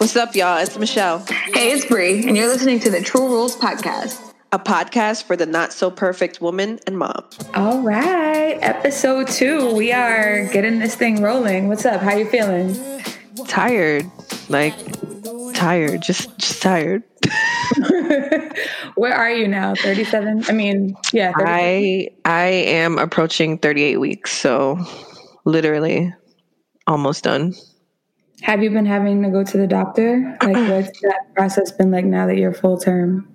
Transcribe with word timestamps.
What's 0.00 0.16
up, 0.16 0.34
y'all? 0.34 0.56
It's 0.56 0.78
Michelle, 0.78 1.18
Hey, 1.52 1.72
it's 1.72 1.84
Bree, 1.84 2.26
and 2.26 2.34
you're 2.34 2.48
listening 2.48 2.80
to 2.80 2.90
the 2.90 3.02
True 3.02 3.28
Rules 3.28 3.54
Podcast. 3.54 4.32
a 4.50 4.58
podcast 4.58 5.24
for 5.24 5.36
the 5.36 5.44
not 5.44 5.74
so 5.74 5.90
perfect 5.90 6.40
woman 6.40 6.80
and 6.86 6.96
mom. 6.98 7.22
All 7.54 7.82
right, 7.82 8.58
episode 8.62 9.28
two. 9.28 9.74
We 9.74 9.92
are 9.92 10.46
getting 10.52 10.78
this 10.78 10.94
thing 10.94 11.20
rolling. 11.22 11.68
What's 11.68 11.84
up? 11.84 12.00
How 12.00 12.16
you 12.16 12.24
feeling? 12.24 12.74
Tired, 13.46 14.10
like 14.48 14.74
tired, 15.54 16.00
just 16.00 16.36
just 16.38 16.62
tired. 16.62 17.02
Where 18.96 19.14
are 19.14 19.30
you 19.30 19.48
now? 19.48 19.74
37? 19.74 20.44
I 20.48 20.52
mean, 20.52 20.96
yeah. 21.12 21.32
37. 21.32 21.46
I 21.46 22.08
I 22.24 22.44
am 22.46 22.98
approaching 22.98 23.58
38 23.58 23.98
weeks, 23.98 24.32
so 24.32 24.78
literally 25.44 26.14
almost 26.86 27.24
done. 27.24 27.54
Have 28.42 28.62
you 28.62 28.70
been 28.70 28.86
having 28.86 29.22
to 29.22 29.30
go 29.30 29.44
to 29.44 29.56
the 29.56 29.66
doctor? 29.66 30.36
Like, 30.42 30.56
what's 30.70 31.00
that 31.00 31.34
process 31.34 31.72
been 31.72 31.90
like 31.90 32.04
now 32.04 32.26
that 32.26 32.36
you're 32.36 32.54
full 32.54 32.78
term? 32.78 33.28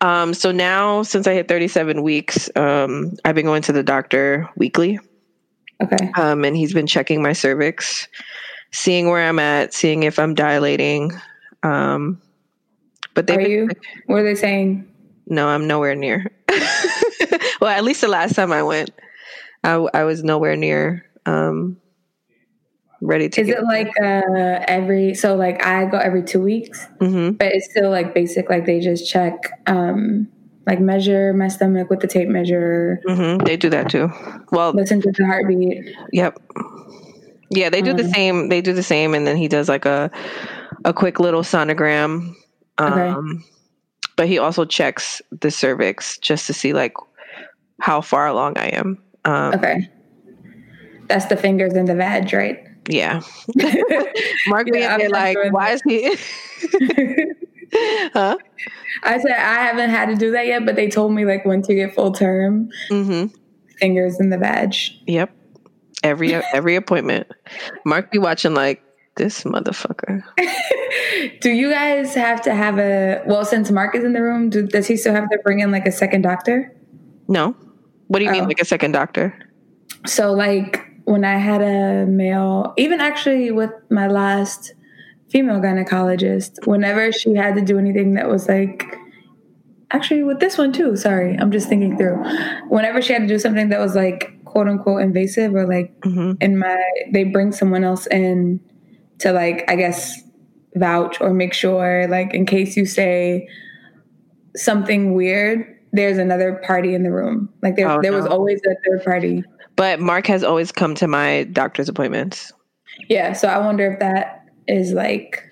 Um, 0.00 0.34
so 0.34 0.52
now 0.52 1.02
since 1.02 1.26
I 1.26 1.34
hit 1.34 1.48
37 1.48 2.02
weeks, 2.02 2.50
um, 2.56 3.14
I've 3.24 3.34
been 3.34 3.46
going 3.46 3.62
to 3.62 3.72
the 3.72 3.82
doctor 3.82 4.48
weekly. 4.56 4.98
Okay. 5.82 6.10
Um, 6.16 6.44
and 6.44 6.56
he's 6.56 6.74
been 6.74 6.86
checking 6.86 7.22
my 7.22 7.32
cervix, 7.32 8.08
seeing 8.72 9.08
where 9.08 9.28
I'm 9.28 9.38
at, 9.38 9.72
seeing 9.72 10.02
if 10.02 10.18
I'm 10.18 10.34
dilating. 10.34 11.12
Um, 11.62 12.20
but 13.14 13.26
they 13.26 13.36
Are 13.36 13.48
you? 13.48 13.68
What 14.06 14.18
are 14.18 14.24
they 14.24 14.34
saying? 14.34 14.88
No, 15.26 15.48
I'm 15.48 15.66
nowhere 15.66 15.94
near. 15.94 16.30
well, 17.60 17.70
at 17.70 17.84
least 17.84 18.00
the 18.00 18.08
last 18.08 18.34
time 18.34 18.52
I 18.52 18.62
went, 18.62 18.90
I, 19.64 19.74
I 19.94 20.04
was 20.04 20.22
nowhere 20.24 20.56
near 20.56 21.04
um, 21.26 21.76
ready 23.00 23.28
to. 23.28 23.40
Is 23.40 23.48
it 23.48 23.62
like 23.64 23.90
uh 24.02 24.64
every 24.68 25.14
so 25.14 25.34
like 25.36 25.64
I 25.64 25.86
go 25.86 25.98
every 25.98 26.22
two 26.22 26.40
weeks, 26.42 26.86
hmm 27.00 27.30
but 27.30 27.52
it's 27.52 27.70
still 27.70 27.90
like 27.90 28.14
basic. 28.14 28.48
Like 28.50 28.66
they 28.66 28.80
just 28.80 29.08
check, 29.10 29.52
um 29.66 30.28
like 30.66 30.80
measure 30.80 31.32
my 31.32 31.48
stomach 31.48 31.88
with 31.88 32.00
the 32.00 32.06
tape 32.06 32.28
measure, 32.28 33.00
hmm 33.06 33.38
They 33.38 33.56
do 33.56 33.70
that 33.70 33.88
too. 33.90 34.10
Well, 34.52 34.72
listen 34.72 35.00
to 35.00 35.10
the 35.12 35.24
heartbeat. 35.26 35.96
yep. 36.12 36.38
Yeah, 37.50 37.70
they 37.70 37.80
do 37.80 37.94
the 37.94 38.04
Um, 38.04 38.10
same. 38.10 38.48
They 38.50 38.60
do 38.60 38.74
the 38.74 38.82
same, 38.82 39.14
and 39.14 39.26
then 39.26 39.36
he 39.36 39.48
does 39.48 39.68
like 39.70 39.86
a 39.86 40.10
a 40.84 40.92
quick 40.92 41.18
little 41.18 41.42
sonogram. 41.42 42.34
Um, 42.76 42.92
Okay. 42.92 43.14
But 44.16 44.26
he 44.28 44.38
also 44.38 44.64
checks 44.66 45.22
the 45.40 45.50
cervix 45.50 46.18
just 46.18 46.46
to 46.48 46.52
see 46.52 46.72
like 46.74 46.92
how 47.80 48.00
far 48.02 48.26
along 48.26 48.58
I 48.58 48.66
am. 48.66 48.98
Um, 49.24 49.54
Okay. 49.54 49.88
That's 51.08 51.24
the 51.26 51.36
fingers 51.36 51.72
and 51.72 51.88
the 51.88 51.94
vag, 51.94 52.32
right? 52.34 52.67
Yeah. 52.88 53.20
Mark 54.48 54.66
Yeah, 54.72 54.96
I'm 54.96 55.10
like, 55.10 55.36
why 55.50 55.72
is 55.72 55.82
he? 55.86 56.16
huh? 58.14 58.36
I 59.02 59.18
said 59.18 59.32
I 59.32 59.54
haven't 59.64 59.90
had 59.90 60.06
to 60.06 60.16
do 60.16 60.30
that 60.32 60.46
yet, 60.46 60.64
but 60.64 60.74
they 60.74 60.88
told 60.88 61.12
me 61.12 61.24
like 61.24 61.44
once 61.44 61.68
you 61.68 61.74
get 61.74 61.94
full 61.94 62.12
term, 62.12 62.70
hmm 62.88 63.26
fingers 63.78 64.18
in 64.18 64.30
the 64.30 64.38
badge. 64.38 65.00
Yep. 65.06 65.30
Every 66.02 66.34
every 66.34 66.74
appointment. 66.76 67.28
Mark 67.84 68.10
be 68.10 68.18
watching 68.18 68.54
like 68.54 68.82
this 69.16 69.44
motherfucker. 69.44 70.22
do 71.40 71.50
you 71.50 71.70
guys 71.70 72.14
have 72.14 72.40
to 72.42 72.54
have 72.54 72.78
a 72.78 73.22
well 73.26 73.44
since 73.44 73.70
Mark 73.70 73.94
is 73.94 74.02
in 74.04 74.14
the 74.14 74.22
room, 74.22 74.48
do, 74.50 74.66
does 74.66 74.86
he 74.86 74.96
still 74.96 75.14
have 75.14 75.28
to 75.30 75.38
bring 75.44 75.60
in 75.60 75.70
like 75.70 75.86
a 75.86 75.92
second 75.92 76.22
doctor? 76.22 76.74
No. 77.28 77.54
What 78.08 78.20
do 78.20 78.24
you 78.24 78.30
mean, 78.30 78.44
Oh. 78.44 78.46
like 78.46 78.60
a 78.60 78.64
second 78.64 78.92
doctor? 78.92 79.34
So 80.06 80.32
like 80.32 80.87
when 81.08 81.24
I 81.24 81.38
had 81.38 81.62
a 81.62 82.04
male, 82.06 82.74
even 82.76 83.00
actually 83.00 83.50
with 83.50 83.70
my 83.90 84.06
last 84.08 84.74
female 85.30 85.58
gynecologist, 85.58 86.66
whenever 86.66 87.12
she 87.12 87.34
had 87.34 87.54
to 87.54 87.62
do 87.62 87.78
anything 87.78 88.14
that 88.14 88.28
was 88.28 88.46
like 88.46 88.84
actually 89.90 90.22
with 90.22 90.40
this 90.40 90.58
one 90.58 90.70
too, 90.70 90.96
sorry, 90.96 91.34
I'm 91.38 91.50
just 91.50 91.66
thinking 91.68 91.96
through. 91.96 92.22
Whenever 92.68 93.00
she 93.00 93.14
had 93.14 93.20
to 93.20 93.26
do 93.26 93.38
something 93.38 93.70
that 93.70 93.80
was 93.80 93.94
like 93.94 94.34
quote 94.44 94.68
unquote 94.68 95.00
invasive 95.00 95.54
or 95.54 95.66
like 95.66 95.92
hmm 96.04 96.32
in 96.40 96.58
my 96.58 96.78
they 97.12 97.24
bring 97.24 97.52
someone 97.52 97.84
else 97.84 98.06
in 98.08 98.60
to 99.18 99.32
like 99.32 99.64
I 99.68 99.76
guess 99.76 100.20
vouch 100.74 101.20
or 101.22 101.32
make 101.32 101.54
sure 101.54 102.06
like 102.08 102.34
in 102.34 102.44
case 102.44 102.76
you 102.76 102.84
say 102.84 103.48
something 104.56 105.14
weird, 105.14 105.64
there's 105.92 106.18
another 106.18 106.60
party 106.66 106.94
in 106.94 107.02
the 107.02 107.10
room. 107.10 107.48
Like 107.62 107.76
there 107.76 107.90
Oh, 107.90 108.02
there 108.02 108.12
was 108.12 108.26
always 108.26 108.60
a 108.66 108.74
third 108.86 109.04
party. 109.04 109.42
But 109.78 110.00
Mark 110.00 110.26
has 110.26 110.42
always 110.44 110.72
come 110.72 110.94
to 110.96 111.06
my 111.06 111.44
doctor's 111.44 111.88
appointments. 111.88 112.52
Yeah, 113.08 113.32
so 113.32 113.46
I 113.48 113.58
wonder 113.58 113.92
if 113.92 114.00
that 114.00 114.44
is 114.66 114.92
like 114.92 115.42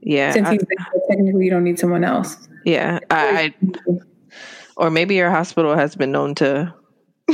Yeah. 0.00 0.32
since 0.32 0.48
I- 0.48 0.52
he's 0.52 0.64
technically 1.10 1.44
you 1.44 1.50
don't 1.50 1.64
need 1.64 1.78
someone 1.78 2.04
else. 2.04 2.36
yeah. 2.64 3.00
I, 3.10 3.52
I 3.58 3.74
or 4.76 4.88
maybe 4.90 5.16
your 5.16 5.30
hospital 5.30 5.76
has 5.76 5.96
been 5.96 6.12
known 6.12 6.34
to 6.36 6.72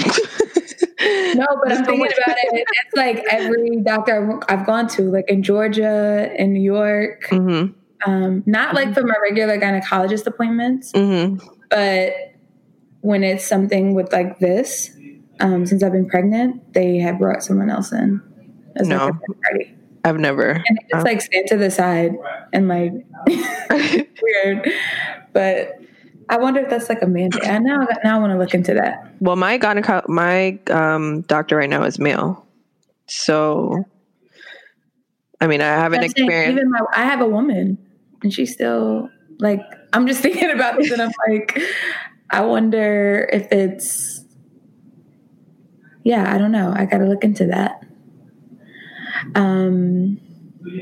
No, 1.34 1.46
but 1.62 1.72
I'm 1.72 1.84
thinking 1.84 2.06
about 2.06 2.36
it. 2.38 2.66
It's 2.66 2.96
like 2.96 3.22
every 3.30 3.76
doctor 3.82 4.40
I've 4.48 4.66
gone 4.66 4.88
to, 4.88 5.02
like 5.02 5.26
in 5.28 5.42
Georgia, 5.42 6.32
in 6.36 6.52
New 6.54 6.62
York, 6.62 7.26
hmm 7.28 7.66
um, 8.06 8.42
not 8.46 8.74
like 8.74 8.94
for 8.94 9.02
my 9.02 9.14
regular 9.22 9.58
gynecologist 9.58 10.26
appointments, 10.26 10.92
hmm 10.92 11.36
but 11.68 12.14
when 13.02 13.22
it's 13.22 13.44
something 13.44 13.94
with 13.94 14.12
like 14.12 14.38
this, 14.38 14.90
um, 15.40 15.66
since 15.66 15.82
I've 15.82 15.92
been 15.92 16.08
pregnant, 16.08 16.72
they 16.74 16.98
have 16.98 17.18
brought 17.18 17.42
someone 17.42 17.70
else 17.70 17.92
in 17.92 18.20
as 18.76 18.88
like 18.88 18.98
No. 18.98 19.08
a 19.08 19.34
party, 19.42 19.74
I've 20.04 20.18
never. 20.18 20.50
and 20.50 20.64
they 20.78 20.86
just 20.92 21.04
like 21.06 21.20
stand 21.20 21.46
to 21.48 21.56
the 21.56 21.70
side 21.70 22.12
and 22.52 22.68
like 22.68 22.92
weird. 24.22 24.68
But 25.32 25.80
I 26.28 26.36
wonder 26.38 26.60
if 26.60 26.68
that's 26.70 26.88
like 26.88 27.02
a 27.02 27.06
mandate. 27.06 27.44
And 27.44 27.64
now 27.64 27.86
now 28.04 28.16
I 28.16 28.20
want 28.20 28.32
to 28.32 28.38
look 28.38 28.54
into 28.54 28.74
that. 28.74 29.14
Well, 29.20 29.36
my 29.36 29.58
gyneco- 29.58 30.08
my 30.08 30.58
um, 30.70 31.22
doctor 31.22 31.56
right 31.56 31.70
now 31.70 31.84
is 31.84 31.98
male, 31.98 32.46
so 33.06 33.84
I 35.40 35.46
mean, 35.46 35.60
I 35.60 35.66
haven't 35.66 36.02
experienced. 36.02 36.52
even 36.58 36.70
my 36.70 36.80
I 36.94 37.04
have 37.04 37.20
a 37.20 37.28
woman, 37.28 37.78
and 38.22 38.32
she's 38.32 38.52
still 38.52 39.08
like 39.38 39.60
I'm 39.92 40.06
just 40.06 40.20
thinking 40.22 40.50
about 40.50 40.78
this, 40.78 40.90
and 40.90 41.00
I'm 41.02 41.12
like, 41.28 41.60
I 42.30 42.42
wonder 42.42 43.28
if 43.32 43.50
it's 43.52 44.17
yeah, 46.08 46.34
I 46.34 46.38
don't 46.38 46.52
know. 46.52 46.72
I 46.74 46.86
got 46.86 46.98
to 46.98 47.04
look 47.04 47.22
into 47.22 47.48
that. 47.48 47.84
Um, 49.34 50.18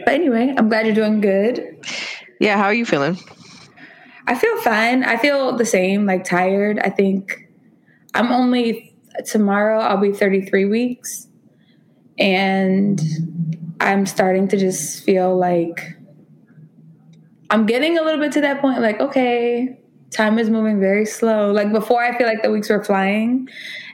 but 0.04 0.14
anyway, 0.14 0.54
I'm 0.56 0.68
glad 0.68 0.86
you're 0.86 0.94
doing 0.94 1.20
good. 1.20 1.84
Yeah, 2.38 2.56
how 2.56 2.66
are 2.66 2.74
you 2.74 2.86
feeling? 2.86 3.18
I 4.28 4.36
feel 4.36 4.56
fine. 4.60 5.02
I 5.02 5.16
feel 5.16 5.56
the 5.56 5.66
same, 5.66 6.06
like 6.06 6.22
tired. 6.22 6.78
I 6.78 6.90
think 6.90 7.48
I'm 8.14 8.30
only 8.30 8.94
tomorrow. 9.24 9.80
I'll 9.80 9.96
be 10.00 10.12
33 10.12 10.66
weeks, 10.66 11.26
and 12.20 13.02
I'm 13.80 14.06
starting 14.06 14.46
to 14.46 14.56
just 14.56 15.02
feel 15.02 15.36
like 15.36 15.96
I'm 17.50 17.66
getting 17.66 17.98
a 17.98 18.02
little 18.02 18.20
bit 18.20 18.30
to 18.34 18.42
that 18.42 18.60
point. 18.60 18.80
Like, 18.80 19.00
okay, 19.00 19.76
time 20.12 20.38
is 20.38 20.50
moving 20.50 20.78
very 20.78 21.04
slow. 21.04 21.50
Like 21.50 21.72
before, 21.72 22.04
I 22.04 22.16
feel 22.16 22.28
like 22.28 22.44
the 22.44 22.52
weeks 22.52 22.70
were 22.70 22.84
flying, 22.84 23.48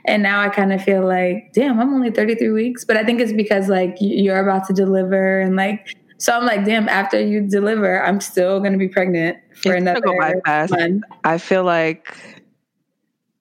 and 0.05 0.23
now 0.23 0.41
I 0.41 0.49
kind 0.49 0.73
of 0.73 0.83
feel 0.83 1.05
like, 1.05 1.51
damn, 1.53 1.79
I'm 1.79 1.93
only 1.93 2.11
33 2.11 2.49
weeks. 2.49 2.83
But 2.85 2.97
I 2.97 3.03
think 3.03 3.21
it's 3.21 3.33
because 3.33 3.69
like 3.69 3.95
you're 3.99 4.39
about 4.39 4.67
to 4.67 4.73
deliver, 4.73 5.39
and 5.39 5.55
like. 5.55 5.87
So 6.19 6.31
I'm 6.31 6.45
like, 6.45 6.63
damn, 6.63 6.87
after 6.87 7.19
you 7.19 7.41
deliver, 7.41 8.01
I'm 8.01 8.21
still 8.21 8.61
gonna 8.61 8.77
be 8.77 8.87
pregnant 8.87 9.37
for 9.55 9.73
It's 9.73 9.81
another 9.81 9.99
go 9.99 10.17
by 10.17 10.33
fast. 10.45 10.71
month. 10.71 11.03
I 11.25 11.37
feel 11.37 11.65
like 11.65 12.15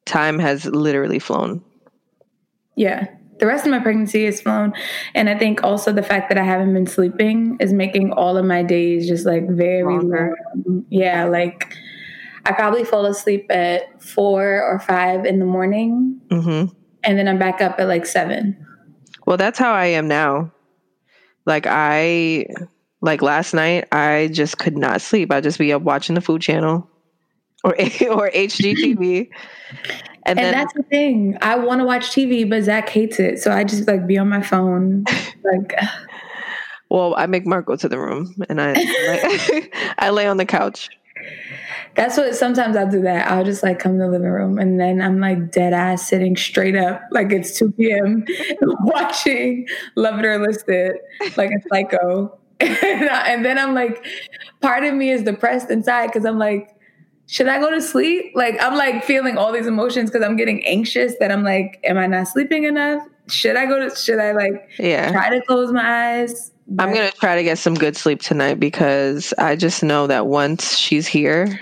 time 0.04 0.40
has 0.40 0.66
literally 0.66 1.20
flown. 1.20 1.62
Yeah. 2.74 3.06
The 3.38 3.46
rest 3.46 3.64
of 3.66 3.70
my 3.70 3.78
pregnancy 3.78 4.24
is 4.24 4.40
flown. 4.40 4.72
And 5.14 5.28
I 5.28 5.38
think 5.38 5.62
also 5.62 5.92
the 5.92 6.02
fact 6.02 6.28
that 6.30 6.38
I 6.38 6.42
haven't 6.42 6.74
been 6.74 6.86
sleeping 6.88 7.56
is 7.60 7.72
making 7.72 8.12
all 8.12 8.36
of 8.36 8.44
my 8.44 8.64
days 8.64 9.06
just 9.06 9.26
like 9.26 9.48
very 9.48 9.84
long. 9.84 10.84
Yeah. 10.88 11.26
Like 11.26 11.76
I 12.44 12.52
probably 12.52 12.84
fall 12.84 13.06
asleep 13.06 13.46
at 13.50 14.02
four 14.02 14.62
or 14.62 14.80
five 14.80 15.24
in 15.24 15.38
the 15.38 15.44
morning 15.44 16.20
hmm 16.30 16.64
and 17.04 17.18
then 17.18 17.28
I'm 17.28 17.38
back 17.38 17.60
up 17.60 17.78
at 17.78 17.88
like 17.88 18.06
seven. 18.06 18.66
Well, 19.26 19.36
that's 19.36 19.58
how 19.58 19.72
I 19.72 19.86
am 19.86 20.08
now. 20.08 20.52
Like 21.46 21.66
I, 21.68 22.46
like 23.00 23.22
last 23.22 23.54
night, 23.54 23.88
I 23.92 24.30
just 24.32 24.58
could 24.58 24.76
not 24.76 25.00
sleep. 25.00 25.32
I'd 25.32 25.42
just 25.42 25.58
be 25.58 25.72
up 25.72 25.82
watching 25.82 26.14
the 26.14 26.20
Food 26.20 26.42
Channel 26.42 26.88
or 27.64 27.70
or 28.10 28.30
HGTV, 28.30 29.28
and, 30.24 30.38
And 30.38 30.38
then 30.38 30.52
that's 30.52 30.72
the 30.74 30.82
thing. 30.84 31.36
I 31.42 31.56
want 31.56 31.80
to 31.80 31.84
watch 31.84 32.10
TV, 32.10 32.48
but 32.48 32.62
Zach 32.62 32.88
hates 32.88 33.18
it. 33.18 33.40
So 33.40 33.52
I 33.52 33.64
just 33.64 33.86
like 33.88 34.06
be 34.06 34.18
on 34.18 34.28
my 34.28 34.42
phone. 34.42 35.04
like, 35.44 35.74
well, 36.90 37.14
I 37.16 37.26
make 37.26 37.46
Mark 37.46 37.66
go 37.66 37.76
to 37.76 37.88
the 37.88 37.98
room, 37.98 38.34
and 38.48 38.60
I 38.60 38.76
I 39.98 40.10
lay 40.10 40.26
on 40.26 40.36
the 40.36 40.46
couch. 40.46 40.88
That's 41.94 42.16
what 42.16 42.34
sometimes 42.34 42.76
I'll 42.76 42.90
do 42.90 43.02
that. 43.02 43.30
I'll 43.30 43.44
just 43.44 43.62
like 43.62 43.78
come 43.78 43.92
to 43.98 44.04
the 44.04 44.08
living 44.10 44.28
room 44.30 44.58
and 44.58 44.80
then 44.80 45.00
I'm 45.02 45.20
like 45.20 45.50
dead 45.52 45.72
ass 45.72 46.08
sitting 46.08 46.36
straight 46.36 46.74
up 46.76 47.02
like 47.10 47.30
it's 47.32 47.58
2 47.58 47.72
p.m. 47.72 48.24
watching 48.80 49.66
Love 49.96 50.18
It 50.20 50.24
or 50.26 50.38
List 50.38 50.68
It 50.68 50.96
like 51.36 51.50
a 51.50 51.68
psycho. 51.68 52.38
and, 52.60 53.08
I- 53.10 53.28
and 53.28 53.44
then 53.44 53.58
I'm 53.58 53.74
like, 53.74 54.04
part 54.60 54.84
of 54.84 54.94
me 54.94 55.10
is 55.10 55.22
depressed 55.22 55.70
inside 55.70 56.06
because 56.08 56.24
I'm 56.24 56.38
like, 56.38 56.68
should 57.26 57.48
I 57.48 57.58
go 57.60 57.70
to 57.70 57.80
sleep? 57.82 58.32
Like 58.34 58.56
I'm 58.60 58.76
like 58.76 59.04
feeling 59.04 59.36
all 59.38 59.52
these 59.52 59.66
emotions 59.66 60.10
because 60.10 60.24
I'm 60.26 60.36
getting 60.36 60.64
anxious 60.66 61.14
that 61.20 61.30
I'm 61.32 61.42
like, 61.44 61.80
am 61.84 61.98
I 61.98 62.06
not 62.06 62.28
sleeping 62.28 62.64
enough? 62.64 63.06
Should 63.28 63.56
I 63.56 63.66
go 63.66 63.88
to 63.88 63.94
should 63.94 64.18
I 64.18 64.32
like 64.32 64.68
Yeah. 64.78 65.12
try 65.12 65.30
to 65.30 65.40
close 65.46 65.72
my 65.72 66.20
eyes? 66.20 66.50
I'm 66.78 66.92
going 66.92 67.10
to 67.10 67.16
try 67.18 67.36
to 67.36 67.42
get 67.42 67.58
some 67.58 67.74
good 67.74 67.96
sleep 67.96 68.22
tonight 68.22 68.54
because 68.60 69.34
I 69.36 69.56
just 69.56 69.82
know 69.82 70.06
that 70.06 70.26
once 70.26 70.76
she's 70.76 71.06
here, 71.06 71.60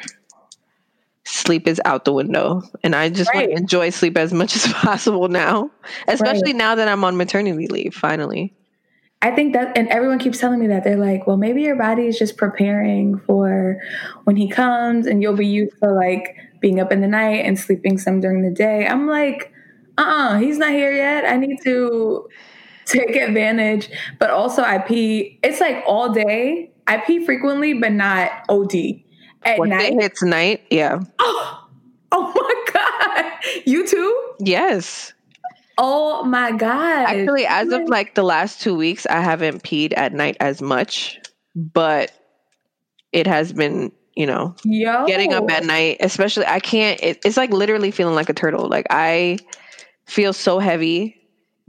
sleep 1.30 1.66
is 1.68 1.80
out 1.84 2.04
the 2.04 2.12
window. 2.12 2.62
And 2.82 2.94
I 2.94 3.08
just 3.08 3.32
want 3.34 3.50
to 3.50 3.56
enjoy 3.56 3.90
sleep 3.90 4.16
as 4.16 4.32
much 4.32 4.56
as 4.56 4.66
possible 4.72 5.28
now, 5.28 5.70
especially 6.08 6.52
now 6.52 6.74
that 6.74 6.88
I'm 6.88 7.04
on 7.04 7.16
maternity 7.16 7.66
leave, 7.68 7.94
finally. 7.94 8.54
I 9.22 9.30
think 9.30 9.52
that, 9.52 9.76
and 9.76 9.86
everyone 9.88 10.18
keeps 10.18 10.38
telling 10.38 10.60
me 10.60 10.66
that 10.68 10.82
they're 10.82 10.96
like, 10.96 11.26
well, 11.26 11.36
maybe 11.36 11.62
your 11.62 11.76
body 11.76 12.06
is 12.06 12.18
just 12.18 12.38
preparing 12.38 13.18
for 13.18 13.80
when 14.24 14.36
he 14.36 14.48
comes 14.48 15.06
and 15.06 15.22
you'll 15.22 15.36
be 15.36 15.46
used 15.46 15.78
to 15.82 15.90
like 15.90 16.36
being 16.60 16.80
up 16.80 16.90
in 16.90 17.00
the 17.02 17.06
night 17.06 17.44
and 17.44 17.58
sleeping 17.58 17.98
some 17.98 18.20
during 18.20 18.42
the 18.42 18.50
day. 18.50 18.86
I'm 18.86 19.06
like, 19.06 19.52
uh 19.98 20.02
uh 20.02 20.38
he's 20.38 20.56
not 20.56 20.70
here 20.70 20.92
yet. 20.92 21.26
I 21.26 21.36
need 21.36 21.60
to 21.64 22.28
take 22.86 23.14
advantage. 23.14 23.90
But 24.18 24.30
also, 24.30 24.62
I 24.62 24.78
pee, 24.78 25.38
it's 25.42 25.60
like 25.60 25.84
all 25.86 26.12
day. 26.12 26.70
I 26.86 26.98
pee 26.98 27.24
frequently, 27.24 27.74
but 27.74 27.92
not 27.92 28.30
OD. 28.48 29.02
At 29.42 29.58
Once 29.58 29.70
night, 29.70 29.92
it 29.92 30.02
hits 30.02 30.22
night, 30.22 30.62
yeah. 30.70 31.00
oh, 31.18 31.68
oh 32.12 32.32
my 32.34 32.72
God. 32.72 33.62
You 33.66 33.86
too? 33.86 34.32
Yes. 34.40 35.12
Oh 35.78 36.22
my 36.24 36.52
God. 36.52 37.06
Actually, 37.08 37.46
as 37.46 37.72
of 37.72 37.88
like 37.88 38.14
the 38.14 38.22
last 38.22 38.60
two 38.60 38.74
weeks, 38.74 39.06
I 39.06 39.20
haven't 39.20 39.62
peed 39.62 39.94
at 39.96 40.12
night 40.12 40.36
as 40.40 40.60
much, 40.60 41.18
but 41.56 42.12
it 43.12 43.26
has 43.26 43.52
been, 43.52 43.90
you 44.14 44.26
know, 44.26 44.54
Yo. 44.64 45.06
getting 45.06 45.32
up 45.32 45.50
at 45.50 45.64
night, 45.64 45.96
especially 46.00 46.44
I 46.44 46.60
can't, 46.60 47.00
it, 47.02 47.20
it's 47.24 47.38
like 47.38 47.50
literally 47.50 47.90
feeling 47.90 48.14
like 48.14 48.28
a 48.28 48.34
turtle. 48.34 48.68
Like 48.68 48.86
I 48.90 49.38
feel 50.06 50.34
so 50.34 50.58
heavy. 50.58 51.16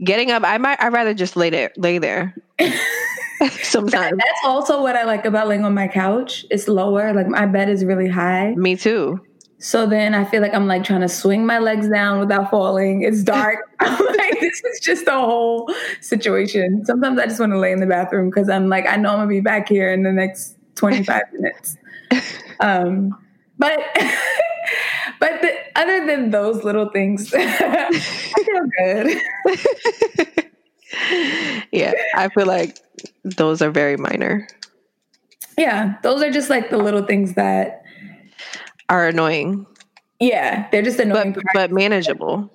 Getting 0.04 0.30
up, 0.30 0.42
I 0.44 0.58
might, 0.58 0.82
I'd 0.82 0.92
rather 0.92 1.14
just 1.14 1.36
lay 1.36 1.48
there, 1.48 1.72
lay 1.78 1.98
there 1.98 2.34
sometimes. 3.62 4.16
That's 4.16 4.40
also 4.44 4.82
what 4.82 4.96
I 4.96 5.04
like 5.04 5.24
about 5.24 5.48
laying 5.48 5.64
on 5.64 5.74
my 5.74 5.88
couch. 5.88 6.44
It's 6.50 6.68
lower. 6.68 7.12
Like 7.12 7.28
my 7.28 7.46
bed 7.46 7.68
is 7.68 7.84
really 7.84 8.08
high. 8.08 8.54
Me 8.54 8.76
too. 8.76 9.20
So 9.58 9.86
then 9.86 10.12
I 10.12 10.24
feel 10.24 10.42
like 10.42 10.54
I'm 10.54 10.66
like 10.66 10.82
trying 10.82 11.02
to 11.02 11.08
swing 11.08 11.46
my 11.46 11.60
legs 11.60 11.88
down 11.88 12.18
without 12.18 12.50
falling. 12.50 13.02
It's 13.02 13.22
dark. 13.22 13.58
I'm 13.80 14.04
like, 14.16 14.40
this 14.40 14.60
is 14.64 14.80
just 14.80 15.06
a 15.06 15.12
whole 15.12 15.72
situation. 16.00 16.84
Sometimes 16.84 17.18
I 17.18 17.26
just 17.26 17.38
want 17.38 17.52
to 17.52 17.58
lay 17.58 17.70
in 17.70 17.78
the 17.78 17.86
bathroom 17.86 18.28
because 18.28 18.48
I'm 18.48 18.68
like, 18.68 18.86
I 18.88 18.96
know 18.96 19.10
I'm 19.10 19.18
gonna 19.18 19.28
be 19.28 19.40
back 19.40 19.68
here 19.68 19.92
in 19.92 20.02
the 20.02 20.10
next 20.10 20.56
25 20.74 21.22
minutes. 21.32 21.76
Um, 22.58 23.16
but 23.58 23.78
but 25.20 25.42
the, 25.42 25.54
other 25.76 26.06
than 26.06 26.30
those 26.30 26.64
little 26.64 26.88
things, 26.90 27.32
I 27.32 27.92
feel 27.92 28.66
good. 28.78 30.26
yeah, 31.70 31.92
I 32.16 32.28
feel 32.30 32.46
like 32.46 32.78
those 33.24 33.62
are 33.62 33.70
very 33.70 33.96
minor, 33.96 34.46
Yeah, 35.58 35.94
those 36.02 36.22
are 36.22 36.30
just 36.30 36.50
like 36.50 36.70
the 36.70 36.78
little 36.78 37.02
things 37.06 37.34
that, 37.34 37.82
are 38.88 39.06
annoying, 39.08 39.66
yeah, 40.20 40.68
they're 40.70 40.82
just 40.82 40.98
annoying. 41.00 41.32
but 41.32 41.44
but 41.54 41.70
manageable. 41.72 42.50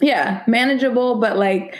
yeah 0.00 0.42
manageable 0.46 1.20
but 1.20 1.36
like 1.38 1.76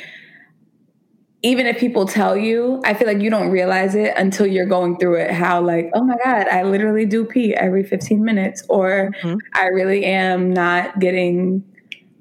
even 1.42 1.66
if 1.66 1.76
people 1.78 2.06
tell 2.06 2.36
you 2.36 2.80
i 2.84 2.94
feel 2.94 3.06
like 3.08 3.20
you 3.20 3.28
don't 3.28 3.50
realize 3.50 3.94
it 3.96 4.14
until 4.16 4.46
you're 4.46 4.66
going 4.66 4.96
through 4.98 5.16
it 5.16 5.30
how 5.32 5.60
like 5.60 5.90
oh 5.94 6.02
my 6.04 6.16
god 6.24 6.46
i 6.48 6.62
literally 6.62 7.04
do 7.04 7.24
pee 7.24 7.52
every 7.54 7.82
15 7.82 8.24
minutes 8.24 8.62
or 8.68 9.10
Mhm. 9.22 9.38
i 9.54 9.66
really 9.66 10.04
am 10.04 10.52
not 10.52 10.98
getting 11.00 11.62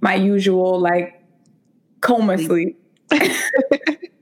my 0.02 0.16
usual 0.16 0.80
like 0.80 1.24
coma 2.02 2.38
sleep 2.40 2.78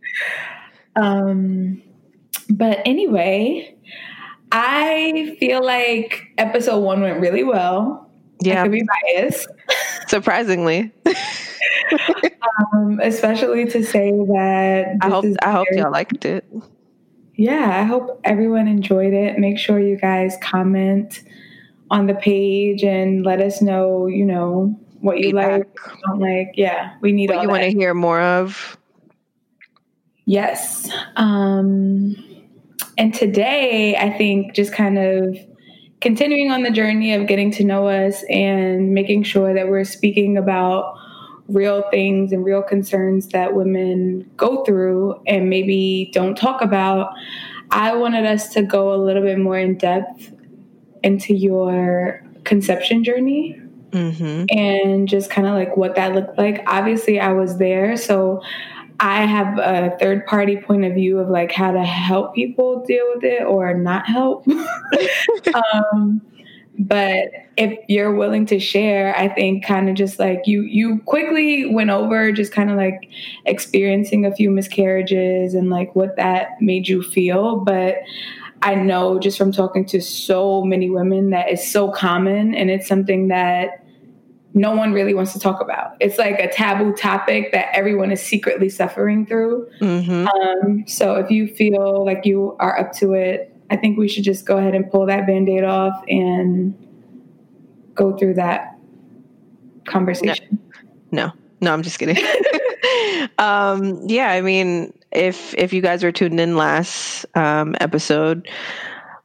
um 0.95 1.81
but 2.49 2.79
anyway 2.85 3.73
i 4.51 5.35
feel 5.39 5.63
like 5.63 6.23
episode 6.37 6.79
one 6.79 7.01
went 7.01 7.19
really 7.19 7.43
well 7.43 8.07
I 8.43 8.47
Yeah, 8.47 8.63
could 8.63 8.71
be 8.71 8.83
biased 9.15 9.47
surprisingly. 10.07 10.91
um, 12.73 12.99
especially 13.03 13.65
to 13.67 13.83
say 13.85 14.09
that 14.11 14.97
I 15.01 15.09
hope 15.09 15.25
I 15.41 15.51
hope 15.51 15.67
y'all 15.71 15.91
liked 15.91 16.25
it. 16.25 16.43
yeah 17.35 17.79
i 17.79 17.83
hope 17.83 18.19
everyone 18.23 18.67
enjoyed 18.67 19.13
it 19.13 19.37
make 19.37 19.57
sure 19.57 19.79
you 19.79 19.95
guys 19.97 20.37
comment 20.41 21.21
on 21.89 22.07
the 22.07 22.13
page 22.15 22.83
and 22.83 23.23
let 23.25 23.39
us 23.41 23.61
know 23.61 24.07
you 24.07 24.25
know 24.25 24.75
what 25.01 25.17
you 25.19 25.25
Feedback. 25.31 25.59
like 25.59 25.67
don't 26.05 26.19
like 26.19 26.51
yeah 26.55 26.95
we 27.01 27.11
need 27.11 27.29
What 27.29 27.41
you 27.43 27.47
want 27.49 27.63
to 27.63 27.69
hear 27.71 27.93
more 27.93 28.21
of? 28.21 28.77
Yes 30.25 30.89
um 31.15 32.15
and 32.97 33.13
today 33.13 33.95
i 33.97 34.15
think 34.17 34.53
just 34.53 34.73
kind 34.73 34.97
of 34.97 35.37
continuing 36.01 36.51
on 36.51 36.63
the 36.63 36.71
journey 36.71 37.13
of 37.13 37.27
getting 37.27 37.51
to 37.51 37.63
know 37.63 37.87
us 37.87 38.23
and 38.29 38.93
making 38.93 39.23
sure 39.23 39.53
that 39.53 39.67
we're 39.67 39.83
speaking 39.83 40.37
about 40.37 40.97
real 41.47 41.83
things 41.91 42.31
and 42.31 42.43
real 42.43 42.61
concerns 42.63 43.27
that 43.29 43.53
women 43.53 44.29
go 44.37 44.63
through 44.63 45.21
and 45.27 45.49
maybe 45.49 46.09
don't 46.13 46.35
talk 46.35 46.61
about, 46.61 47.13
I 47.71 47.95
wanted 47.95 48.25
us 48.25 48.49
to 48.53 48.63
go 48.63 48.93
a 48.93 48.97
little 48.97 49.21
bit 49.21 49.37
more 49.37 49.57
in 49.57 49.77
depth 49.77 50.31
into 51.03 51.35
your 51.35 52.23
conception 52.43 53.03
journey 53.03 53.57
Mm-hmm. 53.91 54.45
and 54.57 55.05
just 55.05 55.29
kind 55.29 55.45
of 55.45 55.53
like 55.53 55.75
what 55.75 55.95
that 55.95 56.15
looked 56.15 56.37
like. 56.37 56.63
Obviously, 56.65 57.19
I 57.19 57.33
was 57.33 57.57
there, 57.57 57.97
so 57.97 58.41
I 59.01 59.25
have 59.25 59.57
a 59.57 59.97
third 59.97 60.27
party 60.27 60.57
point 60.57 60.85
of 60.85 60.93
view 60.93 61.17
of 61.17 61.27
like 61.27 61.51
how 61.51 61.71
to 61.71 61.83
help 61.83 62.35
people 62.35 62.85
deal 62.85 63.03
with 63.15 63.23
it 63.23 63.43
or 63.43 63.73
not 63.73 64.05
help. 64.05 64.45
um, 65.73 66.21
but 66.77 67.29
if 67.57 67.77
you're 67.89 68.13
willing 68.13 68.45
to 68.45 68.59
share, 68.59 69.17
I 69.17 69.27
think 69.27 69.65
kind 69.65 69.89
of 69.89 69.95
just 69.95 70.19
like 70.19 70.43
you 70.45 70.61
you 70.61 70.99
quickly 71.05 71.65
went 71.65 71.89
over 71.89 72.31
just 72.31 72.53
kind 72.53 72.69
of 72.69 72.77
like 72.77 73.09
experiencing 73.45 74.25
a 74.25 74.33
few 74.35 74.51
miscarriages 74.51 75.55
and 75.55 75.71
like 75.71 75.95
what 75.95 76.15
that 76.17 76.61
made 76.61 76.87
you 76.87 77.01
feel, 77.01 77.57
but 77.57 77.95
I 78.61 78.75
know 78.75 79.19
just 79.19 79.37
from 79.37 79.51
talking 79.51 79.85
to 79.85 79.99
so 79.99 80.63
many 80.63 80.91
women 80.91 81.31
that 81.31 81.49
it's 81.49 81.71
so 81.71 81.89
common 81.91 82.53
and 82.53 82.69
it's 82.69 82.87
something 82.87 83.29
that 83.29 83.80
no 84.53 84.75
one 84.75 84.91
really 84.91 85.13
wants 85.13 85.33
to 85.33 85.39
talk 85.39 85.61
about. 85.61 85.95
It's 85.99 86.17
like 86.17 86.39
a 86.39 86.51
taboo 86.51 86.93
topic 86.93 87.51
that 87.53 87.67
everyone 87.73 88.11
is 88.11 88.21
secretly 88.21 88.69
suffering 88.69 89.25
through. 89.25 89.69
Mm-hmm. 89.79 90.27
Um, 90.27 90.87
so 90.87 91.15
if 91.15 91.31
you 91.31 91.47
feel 91.47 92.05
like 92.05 92.25
you 92.25 92.55
are 92.59 92.77
up 92.77 92.91
to 92.93 93.13
it, 93.13 93.55
I 93.69 93.77
think 93.77 93.97
we 93.97 94.09
should 94.09 94.25
just 94.25 94.45
go 94.45 94.57
ahead 94.57 94.75
and 94.75 94.89
pull 94.91 95.05
that 95.05 95.25
band 95.25 95.47
aid 95.47 95.63
off 95.63 96.03
and 96.09 96.75
go 97.95 98.17
through 98.17 98.33
that 98.35 98.77
conversation. 99.85 100.59
No, 101.11 101.31
no, 101.61 101.73
I'm 101.73 101.81
just 101.81 101.97
kidding. 101.97 102.17
um, 103.37 104.01
yeah, 104.07 104.31
I 104.31 104.41
mean, 104.41 104.93
if 105.11 105.53
if 105.57 105.71
you 105.71 105.81
guys 105.81 106.03
were 106.03 106.11
tuned 106.11 106.39
in 106.39 106.57
last 106.57 107.25
um, 107.35 107.75
episode, 107.79 108.49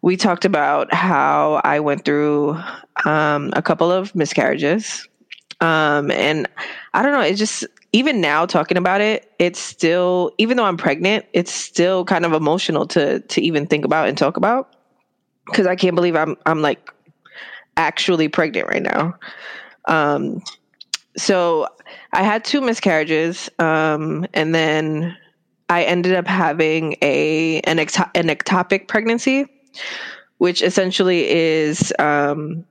we 0.03 0.17
talked 0.17 0.45
about 0.45 0.93
how 0.95 1.61
I 1.65 1.81
went 1.81 2.05
through 2.05 2.57
um, 3.05 3.51
a 3.55 3.63
couple 3.63 3.91
of 3.91 4.15
miscarriages, 4.15 5.09
um, 5.61 6.11
and 6.11 6.49
I 6.95 7.03
don't 7.03 7.13
know. 7.13 7.21
It's 7.21 7.39
just 7.39 7.65
even 7.93 8.21
now 8.21 8.45
talking 8.45 8.77
about 8.77 9.01
it, 9.01 9.33
it's 9.39 9.59
still 9.59 10.33
even 10.39 10.57
though 10.57 10.65
I'm 10.65 10.77
pregnant, 10.77 11.25
it's 11.33 11.53
still 11.53 12.05
kind 12.05 12.25
of 12.25 12.33
emotional 12.33 12.87
to 12.89 13.21
to 13.21 13.41
even 13.41 13.67
think 13.67 13.85
about 13.85 14.09
and 14.09 14.19
talk 14.19 14.37
about 14.37 14.75
because 15.47 15.67
I 15.67 15.77
can't 15.77 15.95
believe 15.95 16.17
I'm 16.17 16.37
I'm 16.45 16.61
like 16.61 16.93
actually 17.77 18.29
pregnant 18.29 18.69
right 18.69 18.83
now. 18.83 19.15
Um, 19.87 20.43
so 21.17 21.69
I 22.13 22.23
had 22.23 22.45
two 22.45 22.61
miscarriages, 22.61 23.49
um, 23.59 24.27
and 24.35 24.55
then 24.55 25.17
I 25.69 25.85
ended 25.85 26.15
up 26.15 26.27
having 26.27 26.97
a 27.03 27.61
an, 27.61 27.79
ecto- 27.79 28.11
an 28.15 28.29
ectopic 28.29 28.89
pregnancy, 28.89 29.47
which 30.39 30.63
essentially 30.63 31.29
is 31.29 31.93
um, 31.99 32.65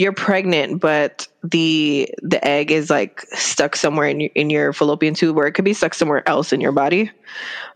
you're 0.00 0.12
pregnant, 0.12 0.80
but 0.80 1.28
the 1.44 2.08
the 2.22 2.42
egg 2.42 2.70
is 2.70 2.88
like 2.88 3.20
stuck 3.32 3.76
somewhere 3.76 4.08
in 4.08 4.20
your, 4.20 4.30
in 4.34 4.48
your 4.48 4.72
fallopian 4.72 5.12
tube, 5.12 5.36
or 5.36 5.46
it 5.46 5.52
could 5.52 5.66
be 5.66 5.74
stuck 5.74 5.92
somewhere 5.92 6.26
else 6.26 6.54
in 6.54 6.60
your 6.62 6.72
body. 6.72 7.10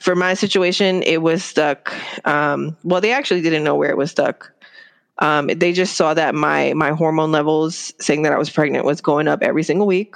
For 0.00 0.16
my 0.16 0.32
situation, 0.32 1.02
it 1.02 1.20
was 1.20 1.44
stuck. 1.44 1.92
Um, 2.26 2.78
well, 2.82 3.02
they 3.02 3.12
actually 3.12 3.42
didn't 3.42 3.62
know 3.62 3.74
where 3.74 3.90
it 3.90 3.98
was 3.98 4.10
stuck. 4.10 4.50
Um, 5.18 5.48
they 5.48 5.74
just 5.74 5.98
saw 5.98 6.14
that 6.14 6.34
my 6.34 6.72
my 6.72 6.92
hormone 6.92 7.30
levels, 7.30 7.92
saying 8.00 8.22
that 8.22 8.32
I 8.32 8.38
was 8.38 8.48
pregnant, 8.48 8.86
was 8.86 9.02
going 9.02 9.28
up 9.28 9.42
every 9.42 9.62
single 9.62 9.86
week. 9.86 10.14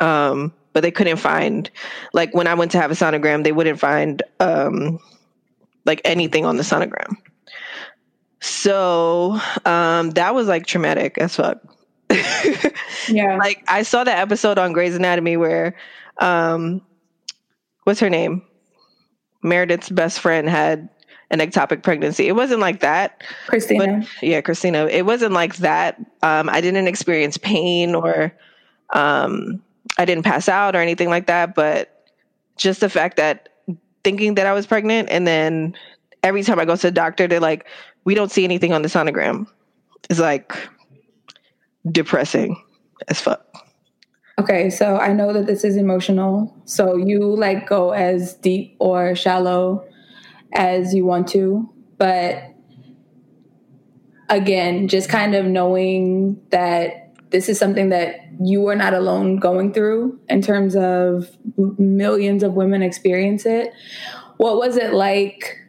Um, 0.00 0.52
but 0.72 0.80
they 0.80 0.90
couldn't 0.90 1.18
find, 1.18 1.70
like 2.12 2.34
when 2.34 2.48
I 2.48 2.54
went 2.54 2.72
to 2.72 2.80
have 2.80 2.90
a 2.90 2.94
sonogram, 2.94 3.44
they 3.44 3.52
wouldn't 3.52 3.78
find 3.78 4.20
um, 4.40 4.98
like 5.86 6.00
anything 6.04 6.44
on 6.44 6.56
the 6.56 6.64
sonogram. 6.64 7.18
So 8.42 9.38
um, 9.64 10.10
that 10.10 10.34
was 10.34 10.48
like 10.48 10.66
traumatic 10.66 11.16
as 11.18 11.36
fuck. 11.36 11.58
Yeah. 13.08 13.36
like 13.36 13.64
I 13.68 13.82
saw 13.82 14.04
that 14.04 14.18
episode 14.18 14.58
on 14.58 14.72
Grey's 14.72 14.94
Anatomy 14.94 15.36
where 15.36 15.74
um 16.18 16.82
what's 17.84 18.00
her 18.00 18.10
name? 18.10 18.42
Meredith's 19.42 19.88
best 19.88 20.20
friend 20.20 20.48
had 20.48 20.88
an 21.30 21.40
ectopic 21.40 21.82
pregnancy. 21.82 22.28
It 22.28 22.36
wasn't 22.36 22.60
like 22.60 22.80
that. 22.80 23.22
Cristina. 23.46 24.00
But 24.20 24.28
yeah, 24.28 24.40
Cristina. 24.40 24.86
It 24.86 25.06
wasn't 25.06 25.32
like 25.32 25.56
that. 25.56 25.98
Um 26.22 26.48
I 26.48 26.60
didn't 26.60 26.86
experience 26.86 27.38
pain 27.38 27.94
or 27.94 28.32
um 28.92 29.62
I 29.98 30.04
didn't 30.04 30.24
pass 30.24 30.48
out 30.48 30.76
or 30.76 30.80
anything 30.80 31.08
like 31.08 31.26
that, 31.26 31.54
but 31.54 32.06
just 32.56 32.80
the 32.80 32.90
fact 32.90 33.16
that 33.16 33.48
thinking 34.04 34.34
that 34.34 34.46
I 34.46 34.52
was 34.52 34.66
pregnant 34.66 35.08
and 35.10 35.26
then 35.26 35.74
every 36.22 36.42
time 36.42 36.58
I 36.58 36.64
go 36.64 36.76
to 36.76 36.82
the 36.82 36.90
doctor 36.90 37.26
they're 37.26 37.40
like 37.40 37.66
we 38.04 38.14
don't 38.14 38.30
see 38.30 38.44
anything 38.44 38.72
on 38.72 38.82
the 38.82 38.88
sonogram. 38.88 39.46
It's 40.10 40.18
like 40.18 40.56
depressing 41.90 42.60
as 43.08 43.20
fuck. 43.20 43.46
Okay, 44.38 44.70
so 44.70 44.96
I 44.96 45.12
know 45.12 45.32
that 45.32 45.46
this 45.46 45.62
is 45.62 45.76
emotional. 45.76 46.56
So 46.64 46.96
you 46.96 47.20
like 47.36 47.68
go 47.68 47.90
as 47.90 48.34
deep 48.34 48.76
or 48.78 49.14
shallow 49.14 49.84
as 50.54 50.94
you 50.94 51.04
want 51.04 51.28
to, 51.28 51.70
but 51.98 52.42
again, 54.28 54.88
just 54.88 55.08
kind 55.08 55.34
of 55.34 55.44
knowing 55.44 56.40
that 56.50 57.14
this 57.30 57.48
is 57.48 57.58
something 57.58 57.90
that 57.90 58.20
you 58.40 58.66
are 58.68 58.76
not 58.76 58.94
alone 58.94 59.36
going 59.36 59.72
through 59.72 60.18
in 60.28 60.42
terms 60.42 60.74
of 60.76 61.30
millions 61.56 62.42
of 62.42 62.54
women 62.54 62.82
experience 62.82 63.46
it. 63.46 63.72
What 64.38 64.56
was 64.56 64.76
it 64.76 64.92
like 64.92 65.61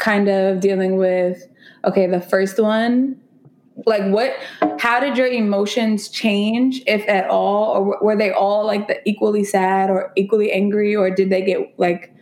kind 0.00 0.28
of 0.28 0.60
dealing 0.60 0.96
with 0.96 1.46
okay, 1.84 2.06
the 2.06 2.20
first 2.20 2.58
one 2.58 3.16
like 3.86 4.02
what 4.12 4.34
how 4.78 5.00
did 5.00 5.16
your 5.16 5.26
emotions 5.26 6.08
change 6.08 6.82
if 6.86 7.06
at 7.08 7.28
all 7.28 7.72
or 7.76 7.98
were 8.02 8.16
they 8.16 8.30
all 8.30 8.66
like 8.66 8.88
the 8.88 9.08
equally 9.08 9.44
sad 9.44 9.90
or 9.90 10.12
equally 10.16 10.52
angry 10.52 10.94
or 10.94 11.10
did 11.10 11.30
they 11.30 11.42
get 11.42 11.72
like 11.78 12.12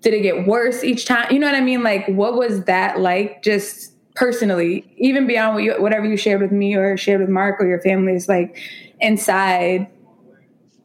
did 0.00 0.14
it 0.14 0.20
get 0.20 0.46
worse 0.46 0.84
each 0.84 1.06
time? 1.06 1.26
You 1.30 1.40
know 1.40 1.46
what 1.46 1.56
i 1.56 1.60
mean? 1.60 1.82
Like 1.82 2.06
what 2.08 2.34
was 2.34 2.64
that 2.64 3.00
like 3.00 3.42
just 3.42 3.92
personally 4.14 4.90
even 4.96 5.26
beyond 5.26 5.54
what 5.54 5.64
you, 5.64 5.74
whatever 5.80 6.06
you 6.06 6.16
shared 6.16 6.40
with 6.40 6.52
me 6.52 6.74
or 6.74 6.96
shared 6.96 7.20
with 7.20 7.28
mark 7.28 7.60
or 7.60 7.66
your 7.66 7.80
family 7.80 8.14
is 8.14 8.28
like 8.28 8.58
inside 9.00 9.88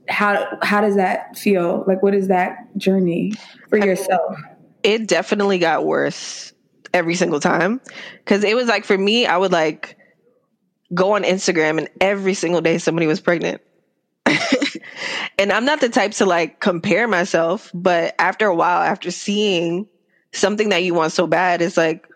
how 0.09 0.57
how 0.61 0.81
does 0.81 0.95
that 0.95 1.37
feel? 1.37 1.83
Like 1.87 2.03
what 2.03 2.13
is 2.13 2.27
that 2.27 2.75
journey 2.77 3.33
for 3.69 3.77
yourself 3.77 4.37
it 4.83 5.07
definitely 5.07 5.57
got 5.57 5.85
worse 5.85 6.53
every 6.93 7.15
single 7.15 7.39
time. 7.39 7.81
Because 8.17 8.43
it 8.43 8.55
was 8.55 8.67
like 8.67 8.85
for 8.85 8.97
me 8.97 9.25
i 9.25 9.35
would 9.35 9.51
like 9.51 9.97
go 10.93 11.15
on 11.15 11.23
instagram 11.23 11.79
and 11.79 11.89
every 11.99 12.33
single 12.33 12.61
day 12.61 12.77
somebody 12.77 13.07
was 13.07 13.19
pregnant. 13.21 13.61
And 15.37 15.51
i'm 15.51 15.65
not 15.65 15.81
the 15.81 15.89
type 15.89 16.11
to 16.13 16.25
like 16.25 16.59
compare 16.59 17.07
myself 17.07 17.71
but 17.73 18.15
after 18.19 18.45
a 18.45 18.55
while 18.55 18.81
after 18.81 19.11
seeing 19.11 19.87
something 20.31 20.69
that 20.69 20.83
you 20.83 20.93
want 20.93 21.11
so 21.11 21.27
bad 21.27 21.61
it's 21.61 21.77
like 21.77 22.07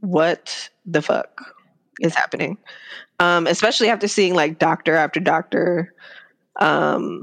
what 0.00 0.68
the 0.84 1.02
fuck 1.02 1.40
is 2.00 2.14
happening? 2.14 2.58
Um 3.18 3.46
especially 3.46 3.88
after 3.88 4.08
seeing 4.08 4.34
like 4.34 4.58
doctor 4.58 4.94
after 4.94 5.20
doctor 5.20 5.94
um 6.60 7.22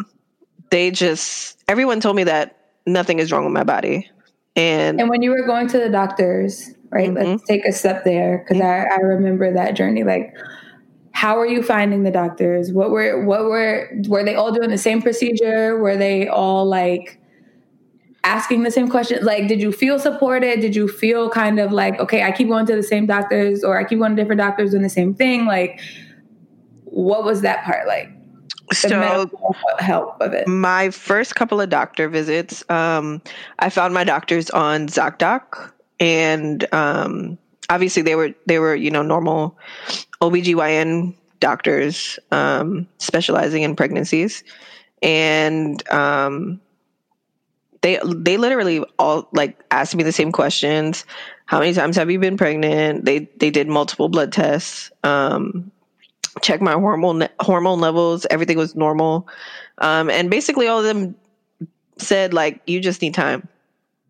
they 0.72 0.92
just 0.92 1.62
everyone 1.68 2.00
told 2.00 2.16
me 2.16 2.24
that 2.24 2.58
nothing 2.86 3.20
is 3.20 3.32
wrong 3.32 3.44
with 3.44 3.54
my 3.54 3.64
body 3.64 4.10
and 4.56 5.00
and 5.00 5.10
when 5.10 5.22
you 5.22 5.32
were 5.32 5.46
going 5.46 5.68
to 5.68 5.78
the 5.80 5.90
doctors 5.90 6.72
right 6.92 7.10
Mhm. 7.10 7.16
let's 7.16 7.44
take 7.44 7.66
a 7.66 7.72
step 7.72 8.04
there 8.04 8.46
because 8.48 8.62
I, 8.62 8.86
I 8.86 8.98
remember 9.02 9.52
that 9.54 9.76
journey 9.76 10.04
like 10.04 10.34
how 11.12 11.40
are 11.40 11.46
you 11.48 11.62
finding 11.64 12.04
the 12.04 12.12
doctors? 12.12 12.74
What 12.74 12.90
were 12.90 13.24
what 13.24 13.44
were 13.46 13.90
were 14.08 14.24
they 14.24 14.36
all 14.36 14.52
doing 14.52 14.72
the 14.72 14.80
same 14.80 15.02
procedure? 15.02 15.78
Were 15.78 15.96
they 15.96 16.28
all 16.28 16.66
like 16.66 17.20
asking 18.24 18.64
the 18.64 18.72
same 18.72 18.90
questions 18.90 19.24
like 19.24 19.48
did 19.48 19.62
you 19.62 19.72
feel 19.72 20.00
supported? 20.00 20.62
Did 20.62 20.76
you 20.76 20.88
feel 20.88 21.30
kind 21.30 21.60
of 21.60 21.72
like 21.72 22.00
okay 22.00 22.24
i 22.24 22.32
keep 22.32 22.48
going 22.48 22.66
to 22.66 22.76
the 22.76 22.84
same 22.84 23.06
doctors 23.06 23.64
or 23.64 23.78
i 23.78 23.84
keep 23.84 24.00
going 24.00 24.16
to 24.16 24.22
different 24.22 24.40
doctors 24.40 24.72
doing 24.72 24.84
the 24.84 24.90
same 24.90 25.14
thing? 25.14 25.46
Like 25.46 25.80
what 26.86 27.24
was 27.24 27.42
that 27.42 27.64
part 27.64 27.88
like 27.88 28.10
so 28.72 29.30
help 29.80 30.22
of 30.22 30.34
it 30.34 30.48
my 30.48 30.90
first 30.90 31.36
couple 31.36 31.60
of 31.60 31.70
doctor 31.70 32.08
visits, 32.08 32.64
um, 32.70 33.22
I 33.60 33.70
found 33.70 33.94
my 33.94 34.04
doctors 34.04 34.50
on 34.50 34.88
ZocDoc 34.88 35.72
and 36.00 36.74
um, 36.74 37.38
obviously 37.70 38.02
they 38.04 38.16
were 38.16 38.34
they 38.46 38.60
were, 38.60 38.76
you 38.76 38.92
know, 38.92 39.02
normal 39.02 39.58
OBGYN 40.22 41.16
doctors 41.40 42.18
um, 42.32 42.88
specializing 43.00 43.64
in 43.64 43.76
pregnancies. 43.76 44.44
And 45.02 45.88
um, 45.90 46.62
they 47.82 48.00
they 48.04 48.38
literally 48.38 48.84
all 48.98 49.28
like 49.34 49.62
asked 49.70 49.96
me 49.96 50.04
the 50.04 50.12
same 50.12 50.32
questions. 50.32 51.06
How 51.46 51.60
many 51.60 51.74
times 51.74 51.98
have 51.98 52.10
you 52.10 52.20
been 52.20 52.38
pregnant? 52.38 53.04
They 53.06 53.30
they 53.38 53.52
did 53.52 53.68
multiple 53.68 54.08
blood 54.08 54.32
tests. 54.32 54.92
Um, 55.04 55.72
check 56.42 56.62
my 56.62 56.74
hormone 56.74 57.28
hormone 57.40 57.80
levels. 57.80 58.26
Everything 58.30 58.58
was 58.58 58.76
normal. 58.76 59.28
Um, 59.80 60.10
and 60.10 60.30
basically 60.30 60.68
all 60.68 60.80
of 60.80 60.86
them 60.86 61.16
said 61.98 62.34
like 62.34 62.62
you 62.66 62.80
just 62.80 63.02
need 63.02 63.14
time. 63.14 63.48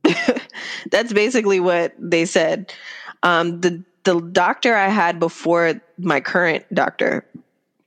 That's 0.92 1.14
basically 1.14 1.60
what 1.60 1.94
they 1.98 2.26
said. 2.26 2.74
Um, 3.24 3.62
the 3.62 3.84
the 4.04 4.20
doctor 4.20 4.76
I 4.76 4.90
had 4.90 5.20
before 5.20 5.82
my 5.98 6.20
current 6.20 6.66
doctor, 6.74 7.26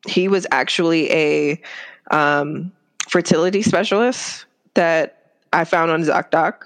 he 0.06 0.28
was 0.28 0.46
actually 0.50 1.10
a 1.12 1.62
um, 2.10 2.72
fertility 3.08 3.62
specialist 3.62 4.46
that 4.74 5.32
I 5.52 5.64
found 5.64 5.90
on 5.90 6.02
ZocDoc. 6.02 6.62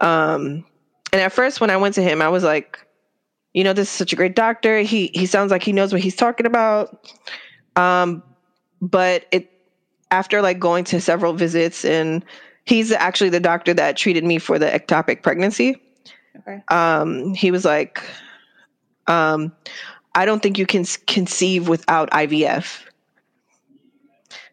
Um, 0.00 0.64
and 1.12 1.20
at 1.20 1.32
first, 1.32 1.60
when 1.60 1.70
I 1.70 1.76
went 1.76 1.94
to 1.94 2.02
him, 2.02 2.22
I 2.22 2.28
was 2.28 2.42
like, 2.42 2.84
you 3.54 3.64
know, 3.64 3.72
this 3.72 3.88
is 3.88 3.94
such 3.94 4.12
a 4.12 4.16
great 4.16 4.34
doctor. 4.34 4.80
He 4.80 5.10
he 5.14 5.26
sounds 5.26 5.50
like 5.50 5.62
he 5.62 5.72
knows 5.72 5.92
what 5.92 6.02
he's 6.02 6.16
talking 6.16 6.46
about. 6.46 7.10
Um, 7.76 8.22
but 8.80 9.26
it 9.30 9.50
after 10.10 10.42
like 10.42 10.58
going 10.58 10.84
to 10.84 11.00
several 11.00 11.32
visits, 11.32 11.84
and 11.84 12.24
he's 12.64 12.92
actually 12.92 13.30
the 13.30 13.40
doctor 13.40 13.74
that 13.74 13.96
treated 13.96 14.24
me 14.24 14.38
for 14.38 14.58
the 14.58 14.66
ectopic 14.66 15.22
pregnancy. 15.22 15.80
okay 16.38 16.62
Um, 16.68 17.34
he 17.34 17.50
was 17.50 17.64
like, 17.64 18.02
um, 19.06 19.52
I 20.14 20.24
don't 20.24 20.42
think 20.42 20.58
you 20.58 20.66
can 20.66 20.84
conceive 21.06 21.68
without 21.68 22.10
IVF. 22.10 22.82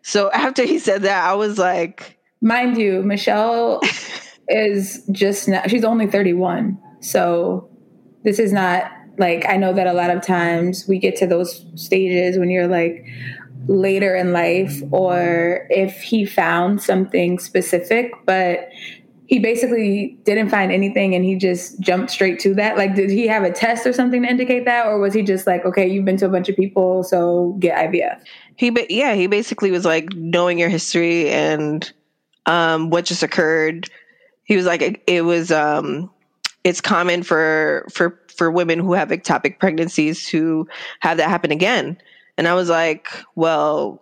So 0.01 0.31
after 0.31 0.63
he 0.63 0.79
said 0.79 1.03
that, 1.03 1.25
I 1.29 1.35
was 1.35 1.57
like, 1.57 2.19
mind 2.41 2.77
you 2.77 3.03
michelle 3.03 3.81
is 4.47 5.03
just 5.11 5.47
now 5.47 5.61
she's 5.67 5.83
only 5.83 6.07
31 6.07 6.77
so 7.01 7.68
this 8.23 8.39
is 8.39 8.51
not 8.53 8.91
like 9.17 9.45
i 9.47 9.57
know 9.57 9.73
that 9.73 9.87
a 9.87 9.93
lot 9.93 10.09
of 10.09 10.21
times 10.21 10.87
we 10.87 10.97
get 10.97 11.15
to 11.15 11.27
those 11.27 11.65
stages 11.75 12.37
when 12.37 12.49
you're 12.49 12.67
like 12.67 13.05
later 13.67 14.15
in 14.15 14.31
life 14.33 14.81
or 14.91 15.67
if 15.69 16.01
he 16.01 16.25
found 16.25 16.81
something 16.81 17.37
specific 17.37 18.11
but 18.25 18.69
he 19.29 19.37
basically 19.37 20.17
didn't 20.23 20.49
find 20.49 20.71
anything 20.71 21.13
and 21.13 21.23
he 21.23 21.35
just 21.35 21.79
jumped 21.79 22.09
straight 22.09 22.39
to 22.39 22.55
that. 22.55 22.77
Like 22.77 22.95
did 22.95 23.11
he 23.11 23.27
have 23.27 23.43
a 23.43 23.51
test 23.51 23.85
or 23.85 23.93
something 23.93 24.23
to 24.23 24.27
indicate 24.27 24.65
that? 24.65 24.87
Or 24.87 24.97
was 24.97 25.13
he 25.13 25.21
just 25.21 25.45
like 25.45 25.63
okay 25.65 25.87
you've 25.87 26.03
been 26.03 26.17
to 26.17 26.25
a 26.25 26.29
bunch 26.29 26.49
of 26.49 26.55
people 26.55 27.03
so 27.03 27.55
get 27.59 27.77
ivf 27.77 28.19
he 28.55 28.71
ba- 28.71 28.91
yeah 28.91 29.13
he 29.13 29.27
basically 29.27 29.69
was 29.69 29.85
like 29.85 30.11
knowing 30.13 30.57
your 30.57 30.69
history 30.69 31.29
and 31.29 31.91
um 32.47 32.89
what 32.89 33.05
just 33.05 33.23
occurred. 33.23 33.87
He 34.43 34.55
was 34.55 34.65
like 34.65 34.81
it, 34.81 35.03
it 35.05 35.21
was 35.21 35.51
um 35.51 36.09
it's 36.63 36.81
common 36.81 37.23
for 37.23 37.85
for 37.91 38.19
for 38.27 38.51
women 38.51 38.79
who 38.79 38.93
have 38.93 39.09
ectopic 39.09 39.59
pregnancies 39.59 40.25
to 40.27 40.67
have 40.99 41.17
that 41.17 41.29
happen 41.29 41.51
again 41.51 41.97
and 42.37 42.47
i 42.47 42.53
was 42.53 42.69
like 42.69 43.07
well 43.35 44.01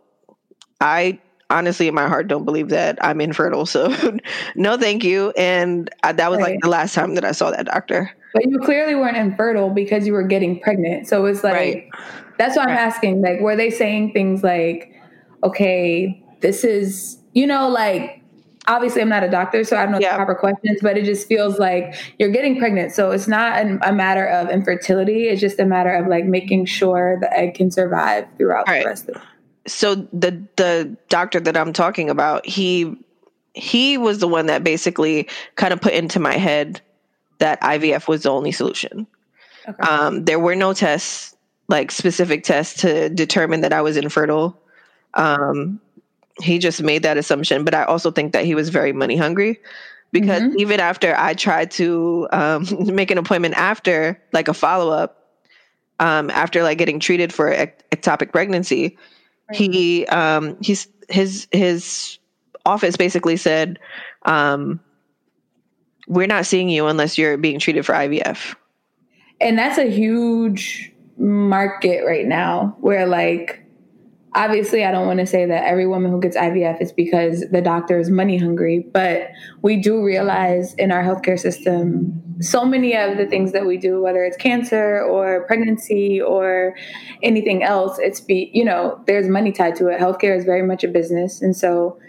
i 0.82 1.20
honestly 1.50 1.88
in 1.88 1.94
my 1.96 2.08
heart 2.08 2.28
don't 2.28 2.46
believe 2.46 2.70
that 2.70 2.98
i'm 3.04 3.22
infertile 3.22 3.66
so 3.66 3.94
no 4.56 4.78
thank 4.78 5.04
you 5.04 5.32
and 5.38 5.90
I, 6.04 6.12
that 6.12 6.30
was 6.30 6.40
like 6.40 6.60
the 6.62 6.70
last 6.70 6.94
time 6.94 7.16
that 7.16 7.24
i 7.26 7.32
saw 7.32 7.52
that 7.52 7.66
doctor 7.66 8.12
But 8.34 8.44
you 8.50 8.60
clearly 8.60 8.96
weren't 8.96 9.18
infertile 9.18 9.70
because 9.70 10.06
you 10.06 10.14
were 10.14 10.28
getting 10.28 10.60
pregnant. 10.60 11.08
So 11.08 11.26
it's 11.26 11.44
like 11.44 11.56
Right. 11.56 11.90
that's 12.38 12.56
why 12.56 12.64
I'm 12.64 12.70
asking. 12.78 13.22
Like, 13.22 13.40
were 13.40 13.56
they 13.56 13.72
saying 13.72 14.14
things 14.14 14.44
like, 14.44 14.94
"Okay, 15.44 16.24
this 16.42 16.64
is," 16.64 17.18
you 17.34 17.48
know, 17.48 17.68
like 17.70 18.17
obviously 18.68 19.02
I'm 19.02 19.10
not 19.10 19.24
a 19.24 19.30
doctor, 19.30 19.64
so 19.64 19.78
I 19.78 19.84
don't 19.84 19.94
know 19.94 20.00
Yeah. 20.00 20.12
the 20.12 20.16
proper 20.18 20.36
questions, 20.36 20.80
but 20.82 20.98
it 20.98 21.06
just 21.06 21.28
feels 21.28 21.58
like 21.60 21.96
you're 22.20 22.32
getting 22.32 22.58
pregnant. 22.60 22.92
So 22.92 23.12
it's 23.12 23.28
not 23.28 23.60
an, 23.60 23.80
a 23.84 23.94
matter 23.94 24.26
of 24.28 24.50
infertility. 24.50 25.30
It's 25.30 25.42
just 25.42 25.60
a 25.60 25.66
matter 25.66 25.94
of 25.94 26.08
like 26.08 26.26
making 26.26 26.66
sure 26.66 27.18
the 27.20 27.32
egg 27.38 27.56
can 27.56 27.72
survive 27.72 28.26
throughout 28.38 28.68
Right. 28.68 28.84
the 28.84 28.90
rest 28.90 29.10
of 29.10 29.16
it. 29.16 29.22
so 29.68 29.96
the 30.14 30.44
the 30.58 30.96
doctor 31.10 31.40
that 31.40 31.56
I'm 31.58 31.74
talking 31.74 32.10
about, 32.10 32.46
he 32.46 32.96
he 33.54 33.98
was 33.98 34.20
the 34.20 34.28
one 34.28 34.46
that 34.48 34.64
basically 34.64 35.28
kind 35.56 35.74
of 35.74 35.82
put 35.82 35.94
into 35.94 36.20
my 36.20 36.34
head 36.34 36.80
that 37.40 37.60
IVF 37.62 38.08
was 38.08 38.24
the 38.24 38.30
only 38.30 38.52
solution. 38.52 39.08
Okay. 39.68 39.82
Um, 39.88 40.26
there 40.26 40.40
were 40.40 40.56
no 40.56 40.74
tests, 40.74 41.36
like 41.68 41.92
specific 41.92 42.44
tests 42.44 42.82
to 42.82 43.10
determine 43.10 43.62
that 43.62 43.74
I 43.74 43.82
was 43.82 43.98
infertile. 43.98 44.60
Um, 45.16 45.80
he 46.42 46.60
just 46.60 46.82
made 46.82 47.04
that 47.04 47.18
assumption, 47.18 47.64
but 47.64 47.74
I 47.74 47.84
also 47.84 48.12
think 48.12 48.34
that 48.34 48.46
he 48.46 48.56
was 48.56 48.70
very 48.70 48.94
money 48.94 49.18
hungry 49.18 49.60
because 50.12 50.42
mm-hmm. 50.42 50.60
even 50.60 50.80
after 50.80 51.16
I 51.18 51.34
tried 51.34 51.72
to 51.72 52.28
um, 52.32 52.66
make 52.96 53.12
an 53.12 53.18
appointment 53.18 53.56
after, 53.56 54.22
like 54.34 54.48
a 54.48 54.54
follow 54.54 54.92
up, 54.92 55.40
um, 56.00 56.30
after 56.30 56.64
like 56.64 56.78
getting 56.78 57.00
treated 57.00 57.34
for 57.34 57.52
ectopic 57.92 58.32
pregnancy, 58.32 58.98
right. 59.50 59.58
he 59.58 60.06
um, 60.08 60.58
he's 60.62 60.88
his 61.10 61.48
his 61.52 62.20
office 62.66 62.96
basically 62.98 63.38
said, 63.38 63.80
um, 64.24 64.80
"We're 66.08 66.28
not 66.28 66.46
seeing 66.46 66.70
you 66.70 66.88
unless 66.88 67.18
you're 67.18 67.38
being 67.38 67.60
treated 67.60 67.86
for 67.86 67.94
IVF." 67.94 68.56
And 69.40 69.58
that's 69.58 69.78
a 69.78 69.90
huge 69.90 70.92
market 71.18 72.06
right 72.06 72.26
now, 72.26 72.76
where 72.80 73.08
like 73.08 73.64
obviously 74.34 74.84
I 74.84 74.92
don't 74.92 75.08
want 75.08 75.20
to 75.20 75.26
say 75.26 75.46
that 75.46 75.64
every 75.64 75.88
woman 75.88 76.12
who 76.12 76.20
gets 76.20 76.38
IVF 76.38 76.82
is 76.82 76.92
because 76.92 77.46
the 77.52 77.62
doctor 77.62 78.00
is 78.00 78.10
money 78.10 78.38
hungry, 78.38 78.86
but 78.92 79.30
we 79.62 79.78
do 79.78 80.04
realize 80.04 80.74
in 80.76 80.92
our 80.92 81.04
healthcare 81.04 81.40
system 81.40 82.22
so 82.40 82.64
many 82.66 82.96
of 82.96 83.18
the 83.18 83.26
things 83.26 83.52
that 83.54 83.66
we 83.66 83.78
do, 83.78 84.02
whether 84.02 84.24
it's 84.24 84.38
cancer 84.38 85.02
or 85.02 85.46
pregnancy 85.48 86.22
or 86.22 86.76
anything 87.24 87.64
else, 87.64 87.98
it's 88.00 88.20
be 88.20 88.52
you 88.54 88.64
know, 88.64 89.02
there's 89.08 89.28
money 89.28 89.52
tied 89.52 89.76
to 89.78 89.88
it. 89.88 90.00
Healthcare 90.00 90.38
is 90.38 90.46
very 90.46 90.62
much 90.62 90.84
a 90.84 90.88
business. 90.88 91.42
And 91.42 91.56
so 91.56 92.00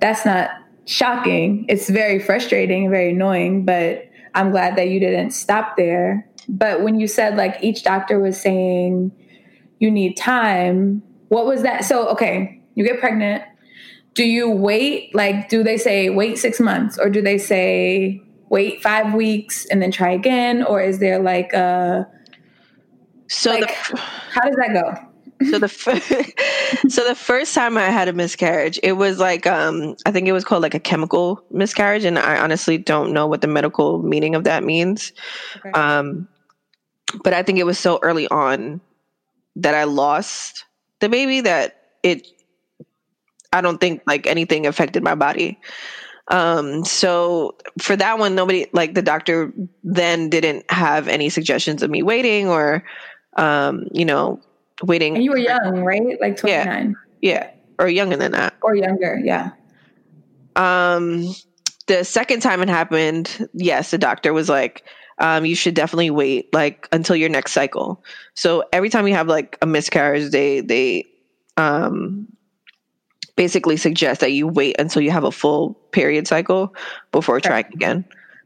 that's 0.00 0.24
not 0.24 0.50
shocking. 0.84 1.64
It's 1.68 1.88
very 1.88 2.18
frustrating 2.18 2.84
and 2.84 2.90
very 2.90 3.10
annoying, 3.10 3.64
but 3.64 4.04
I'm 4.34 4.50
glad 4.50 4.76
that 4.76 4.88
you 4.88 5.00
didn't 5.00 5.32
stop 5.32 5.76
there. 5.76 6.28
But 6.48 6.82
when 6.82 6.98
you 6.98 7.06
said 7.06 7.36
like 7.36 7.56
each 7.62 7.82
doctor 7.82 8.18
was 8.18 8.40
saying 8.40 9.10
you 9.78 9.90
need 9.90 10.16
time, 10.16 11.02
what 11.32 11.46
was 11.46 11.62
that? 11.62 11.86
So, 11.86 12.08
okay, 12.08 12.60
you 12.74 12.84
get 12.84 13.00
pregnant. 13.00 13.42
Do 14.12 14.22
you 14.22 14.50
wait? 14.50 15.14
Like, 15.14 15.48
do 15.48 15.62
they 15.62 15.78
say 15.78 16.10
wait 16.10 16.36
six 16.36 16.60
months 16.60 16.98
or 16.98 17.08
do 17.08 17.22
they 17.22 17.38
say 17.38 18.22
wait 18.50 18.82
five 18.82 19.14
weeks 19.14 19.64
and 19.70 19.80
then 19.80 19.90
try 19.90 20.10
again? 20.10 20.62
Or 20.62 20.82
is 20.82 20.98
there 20.98 21.18
like 21.18 21.54
a. 21.54 22.06
So, 23.28 23.50
like, 23.50 23.60
the, 23.60 23.96
how 23.96 24.42
does 24.42 24.56
that 24.56 24.74
go? 24.74 25.50
so 25.50 25.58
the 25.58 25.68
so 26.90 27.08
the 27.08 27.14
first 27.14 27.54
time 27.54 27.78
I 27.78 27.88
had 27.88 28.08
a 28.08 28.12
miscarriage, 28.12 28.78
it 28.82 28.92
was 28.92 29.18
like 29.18 29.46
um 29.46 29.96
I 30.04 30.12
think 30.12 30.28
it 30.28 30.32
was 30.32 30.44
called 30.44 30.60
like 30.60 30.74
a 30.74 30.80
chemical 30.80 31.42
miscarriage, 31.50 32.04
and 32.04 32.18
I 32.18 32.36
honestly 32.36 32.76
don't 32.76 33.10
know 33.10 33.26
what 33.26 33.40
the 33.40 33.48
medical 33.48 34.02
meaning 34.02 34.34
of 34.34 34.44
that 34.44 34.64
means. 34.64 35.14
Okay. 35.56 35.70
Um, 35.70 36.28
but 37.24 37.32
I 37.32 37.42
think 37.42 37.58
it 37.58 37.64
was 37.64 37.78
so 37.78 38.00
early 38.02 38.28
on 38.28 38.82
that 39.56 39.74
I 39.74 39.84
lost 39.84 40.66
the 41.02 41.08
baby 41.08 41.40
that 41.42 41.82
it 42.04 42.28
I 43.52 43.60
don't 43.60 43.78
think 43.78 44.02
like 44.06 44.26
anything 44.26 44.66
affected 44.66 45.02
my 45.02 45.14
body. 45.14 45.58
Um, 46.28 46.84
so 46.84 47.56
for 47.78 47.96
that 47.96 48.18
one, 48.18 48.34
nobody 48.34 48.66
like 48.72 48.94
the 48.94 49.02
doctor 49.02 49.52
then 49.82 50.30
didn't 50.30 50.70
have 50.70 51.08
any 51.08 51.28
suggestions 51.28 51.82
of 51.82 51.90
me 51.90 52.02
waiting 52.02 52.48
or 52.48 52.84
um, 53.36 53.88
you 53.92 54.04
know, 54.04 54.40
waiting. 54.84 55.16
And 55.16 55.24
you 55.24 55.32
were 55.32 55.38
young, 55.38 55.82
right? 55.82 56.20
Like 56.20 56.36
29. 56.36 56.96
Yeah. 57.20 57.30
yeah. 57.32 57.50
Or 57.78 57.88
younger 57.88 58.16
than 58.16 58.32
that. 58.32 58.54
Or 58.62 58.76
younger, 58.76 59.20
yeah. 59.22 59.50
Um 60.54 61.34
the 61.88 62.04
second 62.04 62.40
time 62.40 62.62
it 62.62 62.68
happened, 62.68 63.48
yes, 63.54 63.90
the 63.90 63.98
doctor 63.98 64.32
was 64.32 64.48
like, 64.48 64.84
um, 65.22 65.46
you 65.46 65.54
should 65.54 65.74
definitely 65.74 66.10
wait 66.10 66.52
like 66.52 66.88
until 66.92 67.16
your 67.16 67.28
next 67.28 67.52
cycle. 67.52 68.02
So 68.34 68.64
every 68.72 68.90
time 68.90 69.06
you 69.06 69.14
have 69.14 69.28
like 69.28 69.56
a 69.62 69.66
miscarriage, 69.66 70.32
they 70.32 70.60
they 70.60 71.06
um, 71.56 72.26
basically 73.36 73.76
suggest 73.76 74.20
that 74.20 74.32
you 74.32 74.48
wait 74.48 74.76
until 74.80 75.00
you 75.00 75.12
have 75.12 75.24
a 75.24 75.30
full 75.30 75.74
period 75.92 76.26
cycle 76.26 76.74
before 77.12 77.40
trying 77.40 77.66
again. 77.72 78.04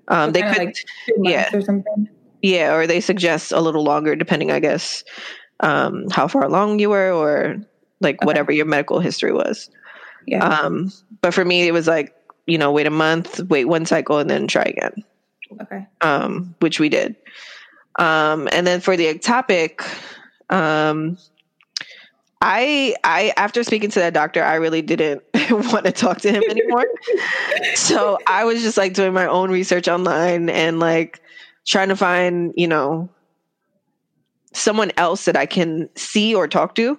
Um, 0.08 0.28
so 0.28 0.32
they 0.32 0.42
could, 0.42 0.58
like 0.58 0.76
yeah, 1.16 1.50
or 1.56 1.62
something. 1.62 2.08
Yeah, 2.42 2.74
or 2.74 2.86
they 2.86 3.00
suggest 3.00 3.52
a 3.52 3.60
little 3.60 3.82
longer, 3.82 4.14
depending, 4.14 4.52
I 4.52 4.60
guess, 4.60 5.02
um, 5.60 6.08
how 6.10 6.28
far 6.28 6.44
along 6.44 6.78
you 6.78 6.90
were, 6.90 7.10
or 7.10 7.56
like 8.00 8.16
okay. 8.16 8.26
whatever 8.26 8.52
your 8.52 8.66
medical 8.66 9.00
history 9.00 9.32
was. 9.32 9.70
Yeah. 10.26 10.46
Um, 10.46 10.92
but 11.22 11.32
for 11.32 11.44
me, 11.44 11.66
it 11.66 11.72
was 11.72 11.88
like 11.88 12.14
you 12.46 12.58
know, 12.58 12.70
wait 12.70 12.86
a 12.86 12.90
month, 12.90 13.40
wait 13.48 13.64
one 13.64 13.86
cycle, 13.86 14.18
and 14.18 14.28
then 14.28 14.46
try 14.46 14.62
again. 14.62 15.02
Okay. 15.60 15.86
Um, 16.00 16.54
which 16.60 16.80
we 16.80 16.88
did. 16.88 17.16
Um, 17.98 18.48
and 18.52 18.66
then 18.66 18.80
for 18.80 18.96
the 18.96 19.06
ectopic, 19.06 19.82
um, 20.50 21.16
I 22.42 22.94
I 23.02 23.32
after 23.36 23.64
speaking 23.64 23.90
to 23.90 24.00
that 24.00 24.12
doctor, 24.12 24.42
I 24.42 24.56
really 24.56 24.82
didn't 24.82 25.22
want 25.50 25.86
to 25.86 25.92
talk 25.92 26.18
to 26.18 26.30
him 26.30 26.42
anymore. 26.48 26.84
so 27.74 28.18
I 28.26 28.44
was 28.44 28.62
just 28.62 28.76
like 28.76 28.94
doing 28.94 29.12
my 29.12 29.26
own 29.26 29.50
research 29.50 29.88
online 29.88 30.50
and 30.50 30.78
like 30.78 31.22
trying 31.66 31.88
to 31.88 31.96
find, 31.96 32.52
you 32.56 32.68
know, 32.68 33.08
someone 34.52 34.92
else 34.96 35.24
that 35.24 35.36
I 35.36 35.46
can 35.46 35.88
see 35.96 36.34
or 36.34 36.46
talk 36.46 36.74
to. 36.76 36.98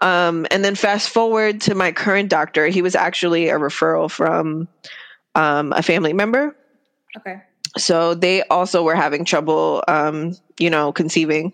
Um, 0.00 0.46
and 0.50 0.64
then 0.64 0.74
fast 0.74 1.10
forward 1.10 1.60
to 1.62 1.74
my 1.74 1.92
current 1.92 2.30
doctor, 2.30 2.68
he 2.68 2.80
was 2.80 2.94
actually 2.94 3.48
a 3.48 3.58
referral 3.58 4.10
from 4.10 4.68
um, 5.34 5.72
a 5.72 5.82
family 5.82 6.12
member. 6.12 6.56
Okay 7.18 7.42
so 7.76 8.14
they 8.14 8.42
also 8.44 8.82
were 8.82 8.94
having 8.94 9.24
trouble 9.24 9.84
um, 9.88 10.34
you 10.58 10.70
know 10.70 10.92
conceiving. 10.92 11.52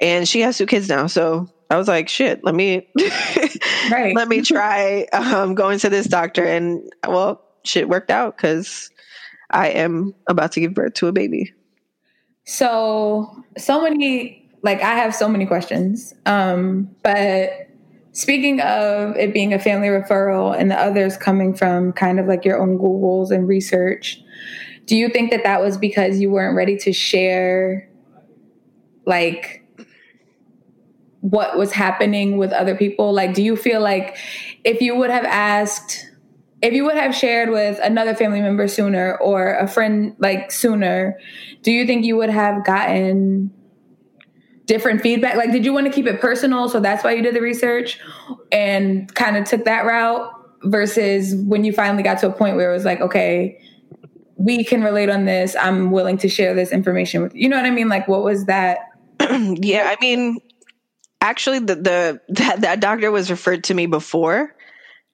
And 0.00 0.28
she 0.28 0.40
has 0.42 0.56
two 0.56 0.66
kids 0.66 0.88
now. 0.88 1.06
So 1.06 1.48
i 1.70 1.76
was 1.76 1.86
like 1.86 2.08
shit 2.08 2.42
let 2.44 2.54
me 2.54 2.88
right. 3.90 4.16
let 4.16 4.26
me 4.26 4.40
try 4.42 5.06
um, 5.12 5.54
going 5.54 5.78
to 5.80 5.90
this 5.90 6.06
doctor. 6.06 6.44
And 6.44 6.82
well 7.06 7.44
shit 7.64 7.88
worked 7.88 8.10
out 8.10 8.36
because 8.36 8.90
i 9.50 9.68
am 9.68 10.14
about 10.28 10.52
to 10.52 10.60
give 10.60 10.74
birth 10.74 10.94
to 10.94 11.06
a 11.08 11.12
baby. 11.12 11.52
So 12.44 13.44
so 13.56 13.82
many 13.82 14.48
like 14.62 14.82
i 14.82 14.94
have 14.94 15.14
so 15.14 15.28
many 15.28 15.46
questions. 15.46 16.14
Um, 16.26 16.94
but 17.02 17.68
speaking 18.12 18.60
of 18.60 19.16
it 19.16 19.32
being 19.34 19.52
a 19.52 19.58
family 19.58 19.88
referral 19.88 20.58
and 20.58 20.70
the 20.70 20.80
others 20.80 21.16
coming 21.16 21.54
from 21.54 21.92
kind 21.92 22.18
of 22.18 22.26
like 22.26 22.44
your 22.44 22.60
own 22.60 22.78
googles 22.78 23.30
and 23.30 23.46
research 23.46 24.22
do 24.88 24.96
you 24.96 25.10
think 25.10 25.30
that 25.30 25.44
that 25.44 25.60
was 25.60 25.76
because 25.76 26.18
you 26.18 26.30
weren't 26.30 26.56
ready 26.56 26.76
to 26.78 26.92
share 26.94 27.88
like 29.04 29.62
what 31.20 31.58
was 31.58 31.72
happening 31.72 32.38
with 32.38 32.52
other 32.52 32.74
people? 32.74 33.12
Like 33.12 33.34
do 33.34 33.42
you 33.42 33.54
feel 33.54 33.82
like 33.82 34.16
if 34.64 34.80
you 34.80 34.96
would 34.96 35.10
have 35.10 35.24
asked 35.24 36.06
if 36.62 36.72
you 36.72 36.84
would 36.84 36.96
have 36.96 37.14
shared 37.14 37.50
with 37.50 37.78
another 37.84 38.14
family 38.14 38.40
member 38.40 38.66
sooner 38.66 39.16
or 39.18 39.54
a 39.56 39.68
friend 39.68 40.16
like 40.18 40.50
sooner 40.50 41.16
do 41.62 41.70
you 41.70 41.86
think 41.86 42.04
you 42.04 42.16
would 42.16 42.30
have 42.30 42.64
gotten 42.64 43.52
different 44.64 45.02
feedback? 45.02 45.36
Like 45.36 45.52
did 45.52 45.66
you 45.66 45.72
want 45.72 45.86
to 45.86 45.92
keep 45.92 46.06
it 46.06 46.18
personal 46.18 46.66
so 46.66 46.80
that's 46.80 47.04
why 47.04 47.12
you 47.12 47.22
did 47.22 47.34
the 47.34 47.42
research 47.42 48.00
and 48.50 49.14
kind 49.14 49.36
of 49.36 49.44
took 49.44 49.66
that 49.66 49.84
route 49.84 50.32
versus 50.64 51.34
when 51.44 51.62
you 51.62 51.74
finally 51.74 52.02
got 52.02 52.18
to 52.20 52.26
a 52.26 52.32
point 52.32 52.56
where 52.56 52.70
it 52.70 52.74
was 52.74 52.86
like 52.86 53.02
okay 53.02 53.60
we 54.38 54.62
can 54.64 54.82
relate 54.82 55.10
on 55.10 55.24
this. 55.24 55.56
I'm 55.56 55.90
willing 55.90 56.16
to 56.18 56.28
share 56.28 56.54
this 56.54 56.72
information 56.72 57.22
with 57.22 57.34
you 57.34 57.48
know 57.48 57.56
what 57.56 57.66
I 57.66 57.70
mean? 57.70 57.88
Like 57.88 58.08
what 58.08 58.22
was 58.22 58.46
that? 58.46 58.78
yeah, 59.20 59.94
I 59.94 59.96
mean 60.00 60.38
actually 61.20 61.58
the, 61.58 61.74
the 61.74 62.20
that, 62.30 62.60
that 62.62 62.80
doctor 62.80 63.10
was 63.10 63.30
referred 63.30 63.64
to 63.64 63.74
me 63.74 63.86
before 63.86 64.54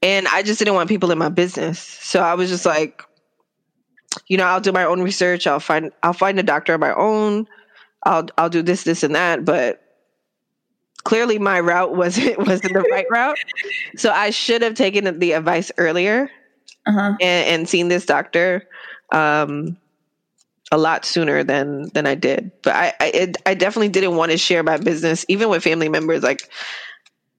and 0.03 0.29
I 0.29 0.43
just 0.43 0.59
didn't 0.59 0.75
want 0.75 0.89
people 0.89 1.11
in 1.11 1.19
my 1.19 1.31
business. 1.31 1.81
So 1.81 2.21
I 2.21 2.35
was 2.35 2.51
just 2.51 2.67
like 2.67 3.03
you 4.29 4.37
know, 4.37 4.45
I'll 4.45 4.61
do 4.61 4.71
my 4.71 4.85
own 4.85 5.03
research. 5.03 5.47
I'll 5.47 5.59
find 5.59 5.91
I'll 6.03 6.13
find 6.13 6.39
a 6.39 6.43
doctor 6.43 6.75
on 6.75 6.81
my 6.81 6.95
own. 6.95 7.49
I'll 8.05 8.27
I'll 8.37 8.51
do 8.51 8.63
this 8.63 8.85
this 8.85 9.03
and 9.03 9.15
that, 9.15 9.45
but 9.45 9.81
clearly 11.05 11.39
my 11.39 11.61
route 11.61 11.97
wasn't 11.97 12.39
wasn't 12.39 12.75
the 12.75 12.87
right 12.91 13.07
route. 13.11 13.39
So 13.97 14.11
I 14.11 14.31
should 14.31 14.61
have 14.61 14.75
taken 14.75 15.19
the 15.19 15.33
advice 15.33 15.73
earlier 15.79 16.31
uh-huh. 16.87 17.17
and, 17.21 17.49
and 17.49 17.69
seen 17.69 17.89
this 17.89 18.05
doctor 18.05 18.69
um, 19.15 19.77
a 20.73 20.77
lot 20.77 21.05
sooner 21.05 21.45
than 21.45 21.89
than 21.95 22.07
I 22.07 22.15
did. 22.15 22.51
But 22.63 22.75
I 22.75 22.93
I, 23.01 23.07
it, 23.07 23.37
I 23.47 23.55
definitely 23.55 23.89
didn't 23.89 24.17
want 24.17 24.33
to 24.33 24.39
share 24.39 24.63
my 24.63 24.77
business, 24.77 25.25
even 25.29 25.49
with 25.49 25.63
family 25.63 25.89
members. 25.89 26.23
Like 26.23 26.51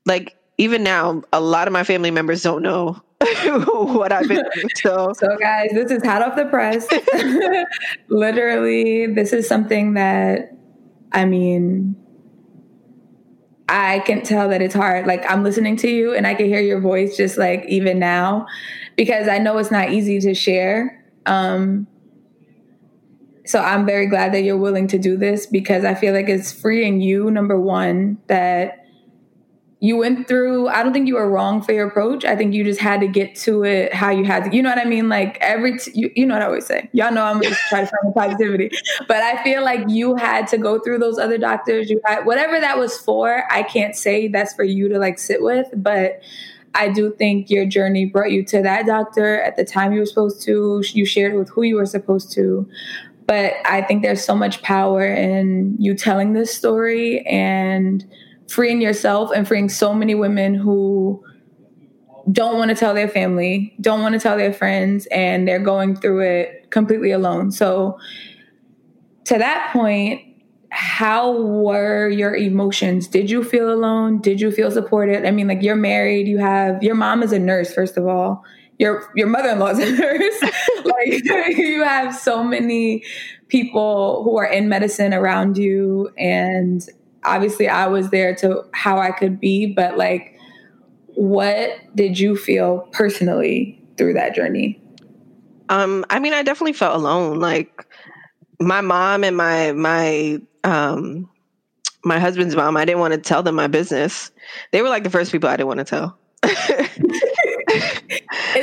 like 0.05 0.35
even 0.57 0.83
now, 0.83 1.21
a 1.33 1.41
lot 1.41 1.67
of 1.67 1.73
my 1.73 1.83
family 1.83 2.11
members 2.11 2.41
don't 2.41 2.63
know 2.63 3.01
what 3.19 4.11
I've 4.11 4.27
been 4.27 4.45
through. 4.51 4.69
So, 4.75 5.11
so 5.17 5.37
guys, 5.37 5.71
this 5.73 5.91
is 5.91 6.03
hot 6.03 6.21
off 6.21 6.37
the 6.37 6.45
press. 6.45 6.87
Literally, 8.07 9.07
this 9.07 9.33
is 9.33 9.47
something 9.47 9.93
that 9.93 10.57
I 11.11 11.25
mean. 11.25 11.97
I 13.67 13.97
can 14.01 14.21
tell 14.21 14.49
that 14.49 14.61
it's 14.61 14.75
hard. 14.75 15.07
Like 15.07 15.27
I'm 15.27 15.43
listening 15.43 15.75
to 15.77 15.89
you 15.89 16.13
and 16.13 16.27
I 16.27 16.35
can 16.35 16.45
hear 16.45 16.59
your 16.59 16.79
voice 16.79 17.17
just 17.17 17.35
like 17.35 17.65
even 17.67 17.97
now 17.97 18.45
because 18.95 19.27
I 19.27 19.39
know 19.39 19.57
it's 19.57 19.71
not 19.71 19.89
easy 19.89 20.19
to 20.19 20.35
share 20.35 21.03
um, 21.25 21.87
so 23.45 23.59
I'm 23.59 23.85
very 23.85 24.07
glad 24.07 24.33
that 24.33 24.41
you're 24.43 24.57
willing 24.57 24.87
to 24.87 24.97
do 24.97 25.17
this 25.17 25.45
because 25.45 25.85
I 25.85 25.93
feel 25.93 26.13
like 26.13 26.29
it's 26.29 26.51
freeing 26.51 26.99
you, 26.99 27.29
number 27.29 27.59
one, 27.59 28.17
that 28.27 28.85
you 29.81 29.97
went 29.97 30.27
through 30.27 30.67
i 30.69 30.81
don't 30.81 30.93
think 30.93 31.07
you 31.07 31.15
were 31.15 31.29
wrong 31.29 31.61
for 31.61 31.73
your 31.73 31.87
approach. 31.87 32.23
I 32.25 32.35
think 32.35 32.53
you 32.53 32.63
just 32.63 32.79
had 32.79 33.01
to 33.01 33.07
get 33.07 33.35
to 33.41 33.63
it 33.63 33.93
how 33.93 34.09
you 34.09 34.23
had 34.23 34.45
to 34.45 34.55
you 34.55 34.63
know 34.63 34.69
what 34.69 34.79
i 34.79 34.85
mean? 34.85 35.09
Like 35.09 35.37
every 35.41 35.77
t- 35.77 35.91
you, 35.93 36.11
you 36.15 36.25
know 36.25 36.33
what 36.33 36.41
i 36.41 36.45
always 36.45 36.65
say. 36.65 36.89
Y'all 36.93 37.11
know 37.11 37.23
i'm 37.23 37.41
just 37.41 37.59
trying 37.69 37.85
to 37.85 37.91
find 38.01 38.15
positivity. 38.15 38.71
But 39.07 39.17
i 39.17 39.43
feel 39.43 39.63
like 39.63 39.81
you 39.87 40.15
had 40.15 40.47
to 40.47 40.57
go 40.57 40.79
through 40.79 40.99
those 40.99 41.19
other 41.19 41.37
doctors. 41.37 41.89
You 41.89 42.01
had 42.05 42.25
whatever 42.25 42.59
that 42.59 42.79
was 42.79 42.97
for 42.97 43.43
i 43.51 43.63
can't 43.63 43.95
say 43.95 44.27
that's 44.27 44.53
for 44.53 44.63
you 44.63 44.89
to 44.89 44.97
like 44.97 45.19
sit 45.19 45.43
with. 45.43 45.67
But 45.75 46.21
I 46.75 46.89
do 46.89 47.11
think 47.13 47.49
your 47.49 47.65
journey 47.65 48.05
brought 48.05 48.31
you 48.31 48.43
to 48.45 48.61
that 48.61 48.85
doctor 48.85 49.41
at 49.41 49.55
the 49.55 49.63
time 49.63 49.93
you 49.93 49.99
were 49.99 50.05
supposed 50.05 50.41
to. 50.43 50.83
You 50.93 51.05
shared 51.05 51.33
with 51.33 51.49
who 51.49 51.63
you 51.63 51.75
were 51.75 51.85
supposed 51.85 52.31
to. 52.33 52.69
But 53.25 53.53
I 53.65 53.81
think 53.81 54.03
there's 54.03 54.23
so 54.23 54.35
much 54.35 54.61
power 54.61 55.03
in 55.05 55.75
you 55.79 55.95
telling 55.95 56.33
this 56.33 56.55
story 56.55 57.25
and 57.25 58.05
freeing 58.47 58.81
yourself 58.81 59.31
and 59.33 59.47
freeing 59.47 59.69
so 59.69 59.93
many 59.93 60.13
women 60.13 60.53
who 60.53 61.23
don't 62.31 62.57
want 62.57 62.69
to 62.69 62.75
tell 62.75 62.93
their 62.93 63.07
family, 63.07 63.75
don't 63.81 64.01
want 64.01 64.13
to 64.13 64.19
tell 64.19 64.37
their 64.37 64.53
friends, 64.53 65.07
and 65.07 65.47
they're 65.47 65.59
going 65.59 65.95
through 65.95 66.21
it 66.21 66.69
completely 66.71 67.11
alone. 67.11 67.51
So, 67.51 67.97
to 69.25 69.37
that 69.37 69.69
point, 69.73 70.21
how 70.75 71.31
were 71.31 72.09
your 72.09 72.35
emotions? 72.35 73.07
Did 73.07 73.31
you 73.31 73.45
feel 73.45 73.71
alone? 73.71 74.19
Did 74.19 74.41
you 74.41 74.51
feel 74.51 74.69
supported? 74.69 75.25
I 75.25 75.31
mean, 75.31 75.47
like 75.47 75.61
you're 75.61 75.77
married, 75.77 76.27
you 76.27 76.37
have 76.37 76.83
your 76.83 76.95
mom 76.95 77.23
is 77.23 77.31
a 77.31 77.39
nurse, 77.39 77.73
first 77.73 77.95
of 77.95 78.05
all. 78.05 78.43
Your 78.77 79.09
your 79.15 79.27
mother-in-law 79.27 79.69
is 79.69 79.79
a 79.79 79.91
nurse. 79.97 80.41
like 80.83 81.23
you 81.57 81.81
have 81.83 82.13
so 82.13 82.43
many 82.43 83.05
people 83.47 84.23
who 84.25 84.37
are 84.37 84.45
in 84.45 84.67
medicine 84.67 85.13
around 85.13 85.57
you 85.57 86.11
and 86.17 86.85
obviously 87.23 87.69
I 87.69 87.87
was 87.87 88.09
there 88.09 88.35
to 88.35 88.65
how 88.73 88.99
I 88.99 89.11
could 89.11 89.39
be, 89.39 89.67
but 89.67 89.97
like, 89.97 90.37
what 91.15 91.71
did 91.95 92.19
you 92.19 92.35
feel 92.35 92.89
personally 92.91 93.81
through 93.97 94.13
that 94.15 94.35
journey? 94.35 94.81
Um, 95.69 96.05
I 96.09 96.19
mean, 96.19 96.33
I 96.33 96.43
definitely 96.43 96.73
felt 96.73 96.95
alone. 96.95 97.39
Like 97.39 97.87
my 98.59 98.81
mom 98.81 99.23
and 99.23 99.37
my 99.37 99.71
my 99.71 100.41
um 100.65 101.29
my 102.03 102.19
husband's 102.19 102.55
mom, 102.55 102.77
I 102.77 102.85
didn't 102.85 102.99
want 102.99 103.13
to 103.13 103.19
tell 103.19 103.41
them 103.41 103.55
my 103.55 103.67
business. 103.67 104.31
They 104.71 104.81
were 104.81 104.89
like 104.89 105.03
the 105.03 105.09
first 105.09 105.31
people 105.31 105.49
I 105.49 105.57
didn't 105.57 105.67
want 105.67 105.79
to 105.79 105.85
tell. 105.85 106.17
Is 106.43 106.51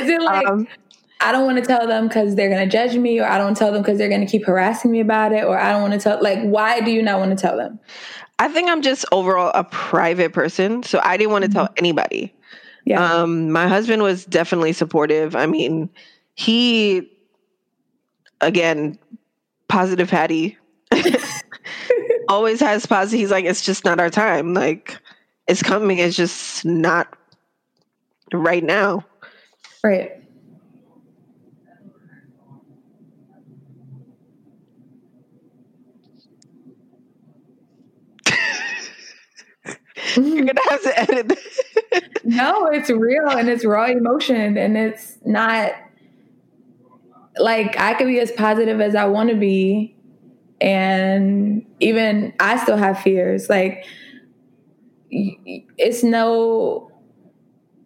it 0.09 0.21
like 0.21 0.47
um, 0.47 0.67
I 1.19 1.31
don't 1.31 1.45
want 1.45 1.57
to 1.57 1.65
tell 1.65 1.85
them 1.85 2.07
because 2.07 2.35
they're 2.35 2.49
going 2.49 2.67
to 2.67 2.71
judge 2.71 2.95
me, 2.95 3.19
or 3.19 3.25
I 3.25 3.37
don't 3.37 3.55
tell 3.55 3.71
them 3.71 3.81
because 3.81 3.97
they're 3.97 4.09
going 4.09 4.25
to 4.25 4.31
keep 4.31 4.45
harassing 4.45 4.91
me 4.91 5.01
about 5.01 5.33
it, 5.33 5.43
or 5.43 5.59
I 5.59 5.71
don't 5.71 5.81
want 5.81 5.93
to 5.93 5.99
tell. 5.99 6.21
Like, 6.21 6.41
why 6.41 6.79
do 6.79 6.91
you 6.91 7.01
not 7.01 7.19
want 7.19 7.37
to 7.37 7.41
tell 7.41 7.57
them? 7.57 7.79
I 8.39 8.47
think 8.47 8.69
I'm 8.69 8.81
just 8.81 9.05
overall 9.11 9.51
a 9.53 9.63
private 9.63 10.33
person, 10.33 10.83
so 10.83 10.99
I 11.03 11.17
didn't 11.17 11.31
want 11.31 11.43
to 11.43 11.49
mm-hmm. 11.49 11.59
tell 11.59 11.73
anybody. 11.77 12.33
Yeah. 12.85 13.03
Um, 13.03 13.51
my 13.51 13.67
husband 13.67 14.03
was 14.03 14.25
definitely 14.25 14.73
supportive. 14.73 15.35
I 15.35 15.45
mean, 15.45 15.89
he 16.35 17.09
again, 18.41 18.97
positive 19.67 20.09
Patty. 20.09 20.57
Always 22.33 22.59
has 22.61 22.83
positive. 22.87 23.19
He's 23.19 23.29
like, 23.29 23.45
it's 23.45 23.63
just 23.63 23.85
not 23.85 23.99
our 23.99 24.09
time. 24.09 24.55
Like, 24.55 24.97
it's 25.47 25.61
coming. 25.61 25.99
It's 25.99 26.15
just 26.15 26.65
not 26.65 27.15
right 28.33 28.63
now. 28.63 29.05
Right. 29.83 30.13
You're 40.15 40.45
gonna 40.45 40.59
have 40.71 40.81
to 40.81 40.99
edit. 40.99 41.37
no, 42.23 42.65
it's 42.65 42.89
real 42.89 43.29
and 43.29 43.47
it's 43.47 43.63
raw 43.63 43.85
emotion, 43.85 44.57
and 44.57 44.75
it's 44.75 45.19
not 45.23 45.73
like 47.37 47.79
I 47.79 47.93
could 47.93 48.07
be 48.07 48.19
as 48.19 48.31
positive 48.31 48.81
as 48.81 48.95
I 48.95 49.05
want 49.05 49.29
to 49.29 49.35
be, 49.35 49.95
and 50.61 51.65
even 51.79 52.33
I 52.39 52.57
still 52.63 52.77
have 52.77 52.99
fears. 52.99 53.49
Like 53.49 53.85
it's 55.09 56.03
no 56.03 56.89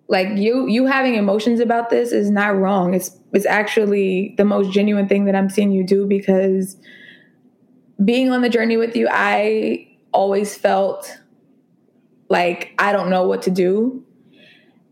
like 0.10 0.30
you 0.38 0.67
you 0.67 0.86
having 0.86 1.15
emotions 1.15 1.60
about 1.60 1.89
this 1.89 2.12
is 2.12 2.30
not 2.32 2.56
wrong. 2.58 2.93
It's 2.93 3.17
it's 3.34 3.45
actually 3.45 4.36
the 4.38 4.45
most 4.45 4.71
genuine 4.71 5.08
thing 5.08 5.25
that 5.25 5.36
I'm 5.36 5.49
seeing 5.49 5.71
you 5.71 5.86
do 5.86 6.06
because 6.06 6.77
being 8.03 8.32
on 8.32 8.41
the 8.41 8.49
journey 8.49 8.77
with 8.77 8.95
you, 8.95 9.08
I 9.12 9.88
always 10.13 10.56
felt 10.56 11.19
like 12.30 12.73
I 12.77 12.91
don't 12.91 13.10
know 13.10 13.27
what 13.27 13.41
to 13.43 13.51
do. 13.51 14.03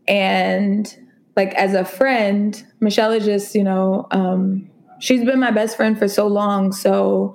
And 0.08 0.94
like 1.36 1.54
as 1.54 1.74
a 1.74 1.84
friend, 1.84 2.64
Michelle 2.80 3.12
is 3.12 3.24
just, 3.24 3.54
you 3.54 3.64
know, 3.64 4.06
um, 4.10 4.68
she's 5.00 5.24
been 5.24 5.38
my 5.38 5.50
best 5.50 5.76
friend 5.76 5.98
for 5.98 6.08
so 6.08 6.26
long. 6.26 6.72
So 6.72 7.34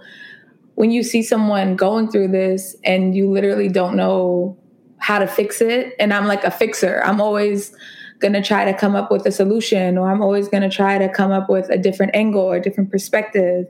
when 0.81 0.89
you 0.89 1.03
see 1.03 1.21
someone 1.21 1.75
going 1.75 2.09
through 2.09 2.27
this 2.27 2.75
and 2.83 3.15
you 3.15 3.29
literally 3.29 3.69
don't 3.69 3.95
know 3.95 4.57
how 4.97 5.19
to 5.19 5.27
fix 5.27 5.61
it, 5.61 5.93
and 5.99 6.11
I'm 6.11 6.25
like 6.25 6.43
a 6.43 6.49
fixer, 6.49 7.03
I'm 7.05 7.21
always 7.21 7.71
going 8.17 8.33
to 8.33 8.41
try 8.41 8.65
to 8.65 8.73
come 8.73 8.95
up 8.95 9.11
with 9.11 9.23
a 9.27 9.31
solution 9.31 9.95
or 9.95 10.09
I'm 10.09 10.23
always 10.23 10.47
going 10.47 10.63
to 10.63 10.75
try 10.75 10.97
to 10.97 11.07
come 11.07 11.29
up 11.29 11.49
with 11.49 11.69
a 11.69 11.77
different 11.77 12.15
angle 12.15 12.41
or 12.41 12.55
a 12.55 12.59
different 12.59 12.89
perspective. 12.89 13.67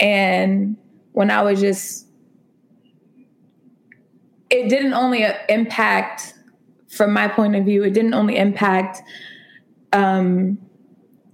And 0.00 0.78
when 1.12 1.30
I 1.30 1.42
was 1.42 1.60
just 1.60 2.06
it 4.48 4.70
didn't 4.70 4.94
only 4.94 5.26
impact, 5.50 6.32
from 6.88 7.12
my 7.12 7.28
point 7.28 7.54
of 7.54 7.66
view, 7.66 7.84
it 7.84 7.90
didn't 7.90 8.14
only 8.14 8.38
impact, 8.38 9.02
um, 9.92 10.56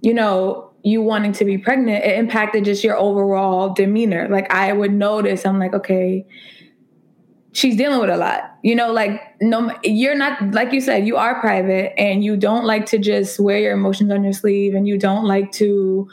you 0.01 0.13
know, 0.13 0.66
you 0.83 1.01
wanting 1.01 1.33
to 1.33 1.45
be 1.45 1.57
pregnant. 1.57 2.03
It 2.03 2.17
impacted 2.17 2.65
just 2.65 2.83
your 2.83 2.97
overall 2.97 3.73
demeanor. 3.73 4.27
Like 4.29 4.51
I 4.51 4.73
would 4.73 4.93
notice, 4.93 5.45
I'm 5.45 5.59
like, 5.59 5.73
okay, 5.73 6.25
she's 7.51 7.75
dealing 7.75 7.99
with 7.99 8.09
a 8.09 8.17
lot. 8.17 8.55
You 8.63 8.75
know, 8.75 8.91
like 8.91 9.21
no, 9.41 9.75
you're 9.83 10.15
not 10.15 10.53
like 10.53 10.71
you 10.71 10.81
said, 10.81 11.05
you 11.07 11.17
are 11.17 11.39
private, 11.39 11.99
and 11.99 12.23
you 12.23 12.37
don't 12.37 12.65
like 12.65 12.85
to 12.87 12.97
just 12.97 13.39
wear 13.39 13.59
your 13.59 13.73
emotions 13.73 14.11
on 14.11 14.23
your 14.23 14.33
sleeve, 14.33 14.75
and 14.75 14.87
you 14.87 14.97
don't 14.97 15.25
like 15.25 15.51
to 15.53 16.07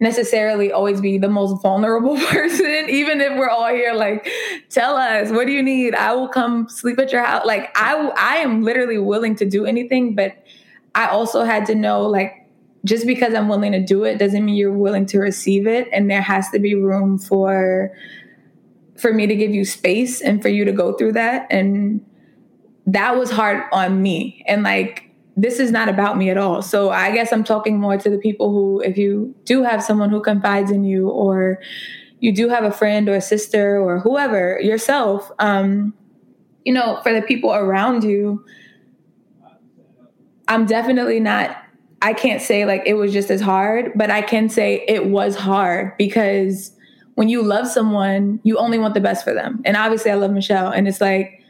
necessarily 0.00 0.72
always 0.72 1.00
be 1.00 1.18
the 1.18 1.28
most 1.28 1.60
vulnerable 1.62 2.16
person 2.28 2.86
even 2.88 3.20
if 3.20 3.38
we're 3.38 3.50
all 3.50 3.68
here 3.68 3.92
like 3.92 4.26
tell 4.70 4.96
us 4.96 5.30
what 5.30 5.46
do 5.46 5.52
you 5.52 5.62
need 5.62 5.94
i 5.94 6.12
will 6.14 6.26
come 6.26 6.66
sleep 6.70 6.98
at 6.98 7.12
your 7.12 7.22
house 7.22 7.44
like 7.44 7.70
i 7.76 7.94
i 8.16 8.36
am 8.36 8.62
literally 8.62 8.96
willing 8.96 9.36
to 9.36 9.44
do 9.44 9.66
anything 9.66 10.14
but 10.14 10.42
i 10.94 11.06
also 11.06 11.44
had 11.44 11.66
to 11.66 11.74
know 11.74 12.06
like 12.06 12.39
just 12.84 13.06
because 13.06 13.34
i'm 13.34 13.48
willing 13.48 13.72
to 13.72 13.84
do 13.84 14.04
it 14.04 14.18
doesn't 14.18 14.44
mean 14.44 14.54
you're 14.54 14.72
willing 14.72 15.06
to 15.06 15.18
receive 15.18 15.66
it 15.66 15.88
and 15.92 16.10
there 16.10 16.22
has 16.22 16.48
to 16.50 16.58
be 16.58 16.74
room 16.74 17.18
for 17.18 17.90
for 18.98 19.12
me 19.12 19.26
to 19.26 19.34
give 19.34 19.50
you 19.50 19.64
space 19.64 20.20
and 20.20 20.42
for 20.42 20.48
you 20.48 20.64
to 20.64 20.72
go 20.72 20.92
through 20.94 21.12
that 21.12 21.46
and 21.50 22.04
that 22.86 23.16
was 23.16 23.30
hard 23.30 23.62
on 23.72 24.02
me 24.02 24.42
and 24.46 24.62
like 24.62 25.10
this 25.40 25.58
is 25.58 25.70
not 25.70 25.88
about 25.88 26.18
me 26.18 26.28
at 26.28 26.36
all. 26.36 26.60
So 26.60 26.90
I 26.90 27.12
guess 27.12 27.32
I'm 27.32 27.44
talking 27.44 27.80
more 27.80 27.96
to 27.96 28.10
the 28.10 28.18
people 28.18 28.50
who, 28.50 28.80
if 28.80 28.98
you 28.98 29.34
do 29.44 29.62
have 29.62 29.82
someone 29.82 30.10
who 30.10 30.20
confides 30.20 30.70
in 30.70 30.84
you, 30.84 31.08
or 31.08 31.60
you 32.18 32.34
do 32.34 32.48
have 32.50 32.64
a 32.64 32.70
friend 32.70 33.08
or 33.08 33.14
a 33.14 33.20
sister 33.20 33.78
or 33.78 34.00
whoever 34.00 34.60
yourself, 34.60 35.30
um, 35.38 35.94
you 36.64 36.74
know, 36.74 37.00
for 37.02 37.14
the 37.14 37.22
people 37.22 37.54
around 37.54 38.04
you, 38.04 38.44
I'm 40.46 40.66
definitely 40.66 41.20
not. 41.20 41.56
I 42.02 42.14
can't 42.14 42.40
say 42.40 42.64
like 42.64 42.82
it 42.86 42.94
was 42.94 43.12
just 43.12 43.30
as 43.30 43.40
hard, 43.40 43.92
but 43.94 44.10
I 44.10 44.22
can 44.22 44.48
say 44.48 44.84
it 44.88 45.06
was 45.06 45.36
hard 45.36 45.96
because 45.98 46.72
when 47.14 47.28
you 47.28 47.42
love 47.42 47.66
someone, 47.66 48.40
you 48.42 48.56
only 48.56 48.78
want 48.78 48.94
the 48.94 49.00
best 49.00 49.24
for 49.24 49.34
them. 49.34 49.60
And 49.64 49.76
obviously, 49.76 50.10
I 50.10 50.14
love 50.14 50.30
Michelle, 50.30 50.70
and 50.70 50.88
it's 50.88 51.00
like 51.00 51.40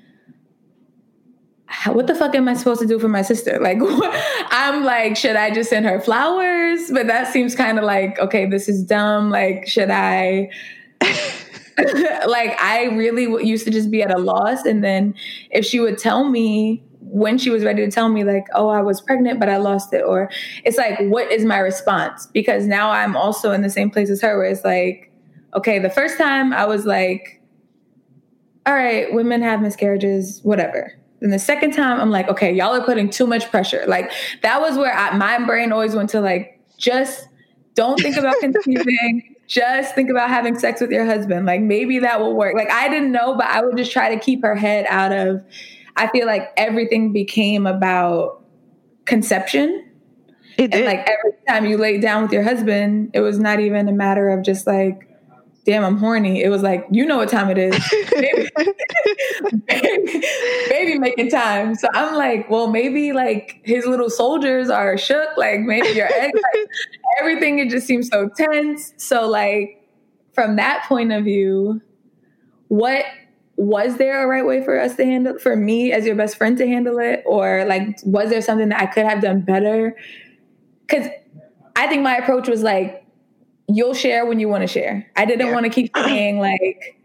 what 1.86 2.06
the 2.06 2.14
fuck 2.14 2.34
am 2.34 2.48
I 2.48 2.54
supposed 2.54 2.80
to 2.80 2.86
do 2.86 2.98
for 2.98 3.08
my 3.08 3.22
sister? 3.22 3.58
Like, 3.70 3.78
I'm 4.50 4.84
like, 4.84 5.16
should 5.16 5.36
I 5.36 5.50
just 5.50 5.70
send 5.70 5.86
her 5.86 6.00
flowers? 6.00 6.90
But 6.92 7.06
that 7.06 7.32
seems 7.32 7.54
kind 7.54 7.78
of 7.78 7.84
like, 7.84 8.18
okay, 8.18 8.46
this 8.46 8.68
is 8.68 8.82
dumb. 8.82 9.30
Like, 9.30 9.68
should 9.68 9.90
I? 9.90 10.50
like, 12.26 12.60
I 12.60 12.88
really 12.92 13.24
used 13.46 13.64
to 13.64 13.70
just 13.70 13.90
be 13.90 14.02
at 14.02 14.12
a 14.12 14.18
loss. 14.18 14.64
And 14.64 14.82
then 14.82 15.14
if 15.50 15.64
she 15.64 15.80
would 15.80 15.98
tell 15.98 16.28
me 16.28 16.82
when 17.12 17.38
she 17.38 17.51
was 17.51 17.64
ready 17.64 17.85
to 17.85 17.90
tell 17.90 18.09
me, 18.09 18.25
like, 18.25 18.46
oh, 18.55 18.68
I 18.68 18.83
was 18.83 19.01
pregnant, 19.01 19.40
but 19.40 19.49
I 19.49 19.57
lost 19.57 19.92
it, 19.92 20.03
or 20.03 20.31
it's 20.64 20.79
like, 20.79 20.99
what 21.01 21.31
is 21.31 21.44
my 21.44 21.59
response? 21.59 22.27
Because 22.27 22.66
now 22.66 22.90
I'm 22.90 23.16
also 23.16 23.53
in 23.53 23.62
the 23.62 23.70
same 23.70 23.90
place 23.90 24.11
as 24.11 24.20
her, 24.23 24.38
where 24.38 24.46
it's 24.46 24.64
like, 24.64 25.12
okay, 25.55 25.79
the 25.79 25.90
first 25.90 26.18
time 26.18 26.53
I 26.53 26.66
was 26.66 26.87
like, 26.87 27.40
all 28.66 28.75
right, 28.75 29.12
women 29.12 29.42
have 29.42 29.61
miscarriages, 29.61 30.40
whatever 30.42 30.94
and 31.20 31.33
the 31.33 31.38
second 31.38 31.73
time, 31.73 32.01
I'm 32.01 32.11
like, 32.11 32.29
okay, 32.29 32.53
y'all 32.53 32.75
are 32.75 32.85
putting 32.85 33.11
too 33.11 33.27
much 33.27 33.51
pressure. 33.51 33.85
Like 33.87 34.11
that 34.42 34.61
was 34.61 34.77
where 34.77 34.92
I, 34.92 35.16
my 35.16 35.44
brain 35.44 35.73
always 35.73 35.94
went 35.94 36.11
to 36.11 36.20
like, 36.20 36.59
just 36.79 37.29
don't 37.75 38.01
think 38.01 38.16
about 38.16 38.37
conceiving. 38.40 39.35
just 39.46 39.94
think 39.94 40.11
about 40.11 40.31
having 40.31 40.59
sex 40.59 40.81
with 40.81 40.90
your 40.90 41.05
husband. 41.05 41.46
Like 41.46 41.61
maybe 41.61 41.99
that 41.99 42.20
will 42.20 42.35
work. 42.35 42.55
Like 42.55 42.70
I 42.70 42.88
didn't 42.88 43.12
know, 43.12 43.35
but 43.35 43.46
I 43.46 43.62
would 43.62 43.77
just 43.77 43.92
try 43.92 44.14
to 44.14 44.20
keep 44.20 44.42
her 44.42 44.55
head 44.55 44.87
out 44.88 45.12
of 45.12 45.44
I 46.00 46.08
feel 46.08 46.26
like 46.26 46.50
everything 46.56 47.12
became 47.12 47.66
about 47.66 48.42
conception. 49.04 49.86
It 50.56 50.70
did. 50.70 50.80
And 50.80 50.84
like 50.86 51.00
every 51.00 51.32
time 51.46 51.66
you 51.66 51.76
lay 51.76 51.98
down 51.98 52.22
with 52.22 52.32
your 52.32 52.42
husband, 52.42 53.10
it 53.12 53.20
was 53.20 53.38
not 53.38 53.60
even 53.60 53.86
a 53.86 53.92
matter 53.92 54.30
of 54.30 54.42
just 54.42 54.66
like, 54.66 55.06
damn, 55.66 55.84
I'm 55.84 55.98
horny. 55.98 56.42
It 56.42 56.48
was 56.48 56.62
like, 56.62 56.86
you 56.90 57.04
know 57.04 57.18
what 57.18 57.28
time 57.28 57.50
it 57.50 57.58
is. 57.58 57.76
baby, 59.66 60.22
baby 60.70 60.98
making 60.98 61.28
time. 61.28 61.74
So 61.74 61.86
I'm 61.92 62.14
like, 62.14 62.48
well, 62.48 62.68
maybe 62.68 63.12
like 63.12 63.60
his 63.62 63.84
little 63.84 64.08
soldiers 64.08 64.70
are 64.70 64.96
shook. 64.96 65.28
Like 65.36 65.60
maybe 65.60 65.88
your 65.88 66.06
ex, 66.06 66.32
like, 66.32 66.66
everything, 67.20 67.58
it 67.58 67.68
just 67.68 67.86
seems 67.86 68.08
so 68.08 68.30
tense. 68.34 68.94
So 68.96 69.28
like 69.28 69.86
from 70.32 70.56
that 70.56 70.86
point 70.88 71.12
of 71.12 71.24
view, 71.24 71.82
what 72.68 73.04
was 73.61 73.99
there 73.99 74.25
a 74.25 74.27
right 74.27 74.46
way 74.46 74.64
for 74.64 74.81
us 74.81 74.96
to 74.96 75.05
handle 75.05 75.38
for 75.38 75.55
me 75.55 75.92
as 75.92 76.07
your 76.07 76.14
best 76.14 76.38
friend 76.38 76.57
to 76.57 76.66
handle 76.66 76.99
it? 76.99 77.23
Or 77.27 77.66
like 77.66 77.99
was 78.05 78.31
there 78.31 78.40
something 78.40 78.70
that 78.70 78.81
i 78.81 78.87
could 78.87 79.05
have 79.05 79.20
done 79.20 79.42
better? 79.42 79.96
Because 80.87 81.09
i 81.77 81.87
think 81.87 82.03
my 82.03 82.16
approach 82.16 82.49
was 82.49 82.62
like 82.62 83.05
you'll 83.68 83.94
share 83.94 84.27
when 84.27 84.40
you 84.40 84.49
want 84.49 84.62
to 84.62 84.66
share. 84.66 85.09
I 85.14 85.27
didn't 85.27 85.49
yeah. 85.49 85.53
want 85.53 85.64
to 85.64 85.70
keep 85.70 85.94
saying 85.96 86.38
like 86.38 86.99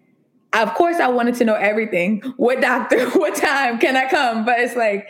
of 0.54 0.74
course 0.74 0.98
i 1.02 1.10
wanted 1.10 1.36
to 1.36 1.46
know 1.46 1.56
everything. 1.56 2.22
What 2.38 2.62
doctor 2.62 3.10
what 3.20 3.36
time 3.36 3.78
can 3.78 3.98
i 3.98 4.08
come? 4.10 4.46
But 4.46 4.60
it's 4.62 4.78
like 4.78 5.10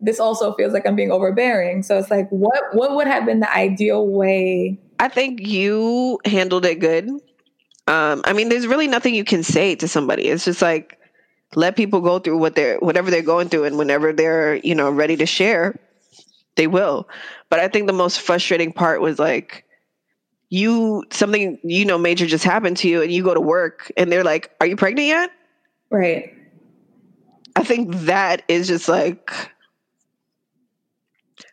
this 0.00 0.18
also 0.18 0.54
feels 0.54 0.72
like 0.72 0.86
i'm 0.86 0.96
being 0.96 1.12
overbearing. 1.12 1.82
So 1.82 1.98
it's 1.98 2.10
like 2.10 2.30
what 2.30 2.58
what 2.72 2.96
would 2.96 3.06
have 3.06 3.26
been 3.26 3.40
the 3.40 3.54
ideal 3.54 4.06
way 4.06 4.80
i 4.98 5.08
think 5.08 5.46
you 5.46 6.18
handled 6.24 6.64
it 6.64 6.78
good 6.78 7.06
um, 7.90 8.22
I 8.24 8.32
mean, 8.34 8.48
there's 8.48 8.68
really 8.68 8.86
nothing 8.86 9.16
you 9.16 9.24
can 9.24 9.42
say 9.42 9.74
to 9.74 9.88
somebody. 9.88 10.28
It's 10.28 10.44
just 10.44 10.62
like 10.62 10.96
let 11.56 11.74
people 11.74 12.00
go 12.00 12.20
through 12.20 12.38
what 12.38 12.54
they're 12.54 12.78
whatever 12.78 13.10
they're 13.10 13.20
going 13.20 13.48
through, 13.48 13.64
and 13.64 13.76
whenever 13.76 14.12
they're 14.12 14.54
you 14.54 14.76
know 14.76 14.90
ready 14.92 15.16
to 15.16 15.26
share, 15.26 15.76
they 16.54 16.68
will. 16.68 17.08
But 17.48 17.58
I 17.58 17.66
think 17.66 17.88
the 17.88 17.92
most 17.92 18.20
frustrating 18.20 18.72
part 18.72 19.00
was 19.00 19.18
like 19.18 19.64
you 20.50 21.02
something 21.10 21.58
you 21.64 21.84
know 21.84 21.98
major 21.98 22.26
just 22.26 22.44
happened 22.44 22.76
to 22.78 22.88
you, 22.88 23.02
and 23.02 23.10
you 23.10 23.24
go 23.24 23.34
to 23.34 23.40
work, 23.40 23.90
and 23.96 24.10
they're 24.12 24.22
like, 24.22 24.52
"Are 24.60 24.66
you 24.68 24.76
pregnant 24.76 25.08
yet?" 25.08 25.30
Right. 25.90 26.32
I 27.56 27.64
think 27.64 27.92
that 28.06 28.44
is 28.46 28.68
just 28.68 28.88
like 28.88 29.32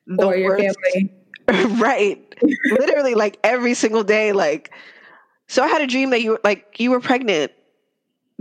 the 0.05 0.27
or 0.27 0.35
your 0.35 0.49
worst. 0.49 0.77
family. 0.83 1.11
right. 1.81 2.35
Literally, 2.65 3.15
like 3.15 3.39
every 3.43 3.73
single 3.73 4.03
day, 4.03 4.33
like 4.33 4.71
so 5.47 5.63
I 5.63 5.67
had 5.67 5.81
a 5.81 5.87
dream 5.87 6.09
that 6.11 6.21
you 6.21 6.31
were 6.31 6.41
like 6.43 6.79
you 6.79 6.91
were 6.91 6.99
pregnant. 6.99 7.51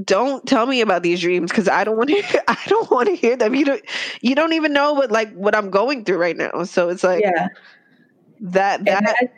Don't 0.04 0.46
tell 0.46 0.66
me 0.66 0.82
about 0.82 1.02
these 1.02 1.20
dreams 1.20 1.50
because 1.50 1.68
I 1.68 1.84
don't 1.84 1.96
want 1.96 2.10
to. 2.10 2.44
I 2.50 2.58
don't 2.66 2.90
want 2.90 3.08
to 3.08 3.16
hear 3.16 3.36
them. 3.36 3.54
You 3.54 3.64
don't. 3.64 3.82
You 4.20 4.34
don't 4.34 4.52
even 4.52 4.72
know 4.72 4.92
what 4.92 5.10
like 5.10 5.32
what 5.34 5.54
I'm 5.54 5.70
going 5.70 6.04
through 6.04 6.18
right 6.18 6.36
now. 6.36 6.64
So 6.64 6.88
it's 6.88 7.04
like 7.04 7.22
yeah, 7.22 7.48
that 8.40 8.84
that, 8.84 9.04
that 9.04 9.32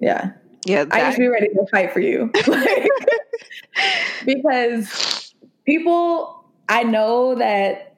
yeah 0.00 0.30
yeah. 0.64 0.84
That, 0.84 0.94
I 0.94 1.00
just 1.00 1.18
be 1.18 1.28
ready 1.28 1.48
to 1.48 1.66
fight 1.70 1.92
for 1.92 2.00
you 2.00 2.30
like, 2.46 2.88
because 4.24 5.34
people. 5.66 6.38
I 6.68 6.84
know 6.84 7.34
that 7.34 7.96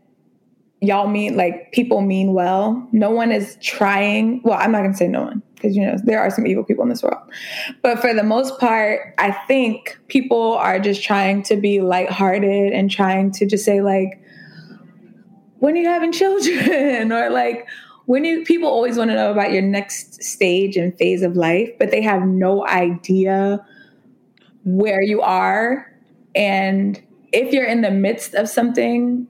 y'all 0.80 1.06
mean 1.06 1.36
like 1.36 1.70
people 1.70 2.00
mean 2.00 2.32
well. 2.32 2.88
No 2.90 3.10
one 3.10 3.30
is 3.30 3.56
trying. 3.62 4.42
Well, 4.42 4.58
I'm 4.58 4.72
not 4.72 4.82
gonna 4.82 4.96
say 4.96 5.06
no 5.06 5.22
one 5.22 5.42
because 5.64 5.76
you 5.76 5.86
know 5.86 5.96
there 6.04 6.20
are 6.20 6.30
some 6.30 6.46
evil 6.46 6.62
people 6.62 6.82
in 6.82 6.90
this 6.90 7.02
world. 7.02 7.22
But 7.82 8.00
for 8.00 8.12
the 8.12 8.22
most 8.22 8.58
part, 8.60 9.14
I 9.18 9.32
think 9.32 9.98
people 10.08 10.52
are 10.54 10.78
just 10.78 11.02
trying 11.02 11.42
to 11.44 11.56
be 11.56 11.80
lighthearted 11.80 12.72
and 12.72 12.90
trying 12.90 13.32
to 13.32 13.46
just 13.46 13.64
say 13.64 13.80
like, 13.80 14.20
when 15.58 15.74
are 15.74 15.80
you 15.80 15.88
having 15.88 16.12
children? 16.12 17.12
or 17.12 17.30
like 17.30 17.66
when 18.04 18.24
you 18.24 18.44
people 18.44 18.68
always 18.68 18.98
want 18.98 19.10
to 19.10 19.14
know 19.14 19.32
about 19.32 19.52
your 19.52 19.62
next 19.62 20.22
stage 20.22 20.76
and 20.76 20.96
phase 20.98 21.22
of 21.22 21.34
life, 21.34 21.70
but 21.78 21.90
they 21.90 22.02
have 22.02 22.22
no 22.22 22.66
idea 22.66 23.64
where 24.64 25.02
you 25.02 25.22
are. 25.22 25.90
And 26.34 27.02
if 27.32 27.54
you're 27.54 27.66
in 27.66 27.80
the 27.80 27.90
midst 27.90 28.34
of 28.34 28.48
something 28.48 29.26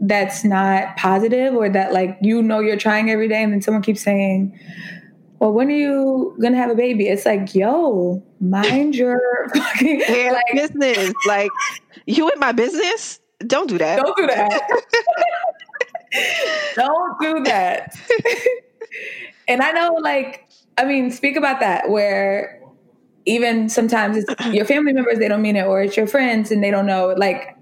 that's 0.00 0.44
not 0.44 0.96
positive 0.96 1.54
or 1.54 1.68
that 1.68 1.92
like 1.92 2.16
you 2.20 2.40
know 2.40 2.60
you're 2.60 2.76
trying 2.76 3.10
every 3.10 3.26
day 3.26 3.42
and 3.42 3.52
then 3.52 3.60
someone 3.60 3.82
keeps 3.82 4.00
saying 4.00 4.56
well, 5.38 5.52
when 5.52 5.68
are 5.68 5.76
you 5.76 6.36
gonna 6.40 6.56
have 6.56 6.70
a 6.70 6.74
baby? 6.74 7.06
It's 7.08 7.24
like, 7.24 7.54
yo, 7.54 8.22
mind 8.40 8.96
your 8.96 9.20
fucking 9.54 10.00
like, 10.08 10.44
business. 10.52 11.12
Like, 11.26 11.50
you 12.06 12.28
in 12.30 12.38
my 12.38 12.52
business? 12.52 13.20
Don't 13.46 13.68
do 13.68 13.78
that. 13.78 14.00
Don't 14.00 14.16
do 14.16 14.26
that. 14.26 14.68
don't 16.74 17.20
do 17.20 17.44
that. 17.44 17.96
and 19.46 19.62
I 19.62 19.70
know, 19.70 19.94
like, 20.00 20.48
I 20.76 20.84
mean, 20.84 21.10
speak 21.12 21.36
about 21.36 21.60
that 21.60 21.88
where 21.88 22.60
even 23.24 23.68
sometimes 23.68 24.16
it's 24.16 24.46
your 24.52 24.64
family 24.64 24.92
members, 24.92 25.18
they 25.18 25.28
don't 25.28 25.42
mean 25.42 25.54
it, 25.54 25.66
or 25.66 25.82
it's 25.82 25.96
your 25.96 26.08
friends 26.08 26.50
and 26.50 26.64
they 26.64 26.72
don't 26.72 26.86
know. 26.86 27.14
Like, 27.16 27.56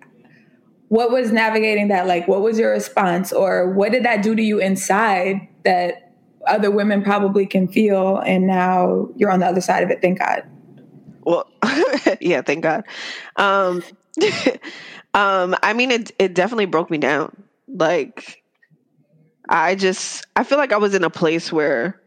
what 0.89 1.11
was 1.11 1.31
navigating 1.31 1.89
that? 1.89 2.07
Like, 2.07 2.27
what 2.27 2.41
was 2.41 2.59
your 2.59 2.71
response, 2.71 3.35
or 3.35 3.73
what 3.73 3.93
did 3.93 4.05
that 4.05 4.23
do 4.23 4.35
to 4.35 4.43
you 4.43 4.61
inside 4.61 5.47
that 5.65 6.06
other 6.47 6.71
women 6.71 7.03
probably 7.03 7.47
can 7.47 7.69
feel 7.69 8.19
and 8.19 8.47
now 8.47 9.09
you're 9.17 9.31
on 9.31 9.41
the 9.41 9.47
other 9.47 9.61
side 9.61 9.83
of 9.83 9.91
it 9.91 10.01
thank 10.01 10.19
god. 10.19 10.43
Well 11.25 11.49
yeah 12.21 12.43
thank 12.43 12.63
god. 12.63 12.85
Um 13.37 13.83
um 15.15 15.57
i 15.63 15.73
mean 15.73 15.91
it 15.91 16.13
it 16.19 16.35
definitely 16.35 16.67
broke 16.67 16.91
me 16.91 16.99
down. 16.99 17.37
Like 17.69 18.43
i 19.49 19.75
just 19.75 20.27
i 20.37 20.45
feel 20.45 20.59
like 20.59 20.73
i 20.73 20.77
was 20.77 20.95
in 20.95 21.05
a 21.05 21.11
place 21.11 21.53
where 21.53 22.01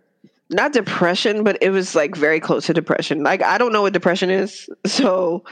not 0.49 0.73
depression 0.73 1.43
but 1.43 1.57
it 1.61 1.69
was 1.69 1.95
like 1.95 2.15
very 2.15 2.39
close 2.39 2.65
to 2.67 2.73
depression. 2.73 3.23
Like 3.23 3.43
i 3.43 3.57
don't 3.57 3.71
know 3.71 3.83
what 3.83 3.93
depression 3.93 4.29
is 4.29 4.69
so 4.85 5.43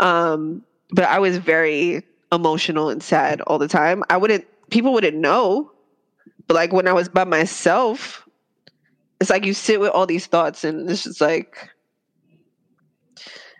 um 0.00 0.62
but 0.92 1.04
i 1.04 1.18
was 1.18 1.36
very 1.36 2.04
emotional 2.32 2.90
and 2.90 3.02
sad 3.02 3.40
all 3.42 3.58
the 3.58 3.68
time. 3.68 4.04
I 4.08 4.16
wouldn't 4.16 4.46
people 4.70 4.92
wouldn't 4.92 5.16
know 5.16 5.72
but 6.50 6.56
like 6.56 6.72
when 6.72 6.88
I 6.88 6.92
was 6.92 7.08
by 7.08 7.22
myself, 7.22 8.19
it's 9.20 9.30
like 9.30 9.44
you 9.44 9.54
sit 9.54 9.80
with 9.80 9.90
all 9.90 10.06
these 10.06 10.26
thoughts, 10.26 10.64
and 10.64 10.90
it's 10.90 11.04
just 11.04 11.20
like. 11.20 11.70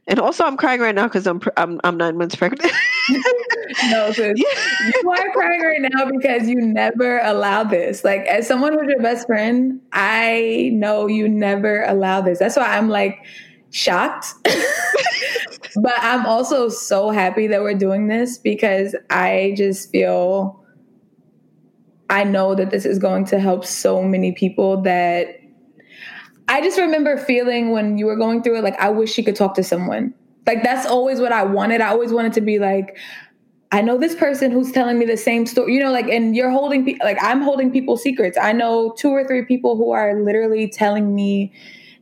And 0.06 0.18
also, 0.18 0.44
I'm 0.44 0.56
crying 0.56 0.80
right 0.80 0.94
now 0.94 1.04
because 1.04 1.26
I'm 1.26 1.40
I'm 1.56 1.80
I'm 1.84 1.96
nine 1.96 2.16
months 2.16 2.34
pregnant. 2.34 2.72
no, 3.90 4.10
sis. 4.10 4.38
you 4.38 5.10
are 5.10 5.32
crying 5.32 5.60
right 5.60 5.90
now 5.92 6.06
because 6.06 6.48
you 6.48 6.56
never 6.56 7.20
allow 7.20 7.62
this. 7.62 8.02
Like, 8.02 8.22
as 8.22 8.48
someone 8.48 8.72
who's 8.72 8.88
your 8.88 9.00
best 9.00 9.26
friend, 9.26 9.80
I 9.92 10.70
know 10.72 11.06
you 11.06 11.28
never 11.28 11.84
allow 11.84 12.22
this. 12.22 12.38
That's 12.38 12.56
why 12.56 12.76
I'm 12.76 12.88
like 12.88 13.18
shocked. 13.70 14.26
but 15.76 15.94
I'm 15.98 16.26
also 16.26 16.68
so 16.68 17.10
happy 17.10 17.46
that 17.46 17.62
we're 17.62 17.74
doing 17.74 18.08
this 18.08 18.38
because 18.38 18.96
I 19.10 19.54
just 19.56 19.90
feel 19.90 20.64
I 22.08 22.24
know 22.24 22.56
that 22.56 22.70
this 22.70 22.84
is 22.84 22.98
going 22.98 23.24
to 23.26 23.38
help 23.38 23.64
so 23.64 24.02
many 24.02 24.32
people 24.32 24.82
that 24.82 25.39
I 26.50 26.60
just 26.60 26.78
remember 26.78 27.16
feeling 27.16 27.70
when 27.70 27.96
you 27.96 28.06
were 28.06 28.16
going 28.16 28.42
through 28.42 28.58
it, 28.58 28.64
like, 28.64 28.78
I 28.80 28.90
wish 28.90 29.16
you 29.16 29.22
could 29.22 29.36
talk 29.36 29.54
to 29.54 29.62
someone. 29.62 30.12
Like, 30.48 30.64
that's 30.64 30.84
always 30.84 31.20
what 31.20 31.30
I 31.30 31.44
wanted. 31.44 31.80
I 31.80 31.90
always 31.90 32.12
wanted 32.12 32.32
to 32.32 32.40
be 32.40 32.58
like, 32.58 32.98
I 33.70 33.82
know 33.82 33.96
this 33.96 34.16
person 34.16 34.50
who's 34.50 34.72
telling 34.72 34.98
me 34.98 35.06
the 35.06 35.16
same 35.16 35.46
story, 35.46 35.74
you 35.74 35.80
know, 35.80 35.92
like, 35.92 36.08
and 36.08 36.34
you're 36.34 36.50
holding, 36.50 36.84
pe- 36.84 36.98
like, 37.04 37.18
I'm 37.22 37.40
holding 37.40 37.70
people's 37.70 38.02
secrets. 38.02 38.36
I 38.36 38.50
know 38.50 38.92
two 38.98 39.10
or 39.10 39.24
three 39.24 39.44
people 39.44 39.76
who 39.76 39.92
are 39.92 40.20
literally 40.20 40.68
telling 40.68 41.14
me 41.14 41.52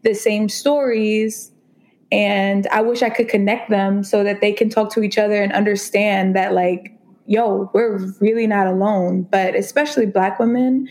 the 0.02 0.14
same 0.14 0.48
stories. 0.48 1.52
And 2.10 2.66
I 2.68 2.80
wish 2.80 3.02
I 3.02 3.10
could 3.10 3.28
connect 3.28 3.68
them 3.68 4.02
so 4.02 4.24
that 4.24 4.40
they 4.40 4.54
can 4.54 4.70
talk 4.70 4.90
to 4.94 5.02
each 5.02 5.18
other 5.18 5.42
and 5.42 5.52
understand 5.52 6.34
that, 6.36 6.54
like, 6.54 6.90
yo, 7.26 7.70
we're 7.74 7.98
really 8.18 8.46
not 8.46 8.66
alone. 8.66 9.28
But 9.30 9.54
especially 9.54 10.06
Black 10.06 10.38
women, 10.38 10.88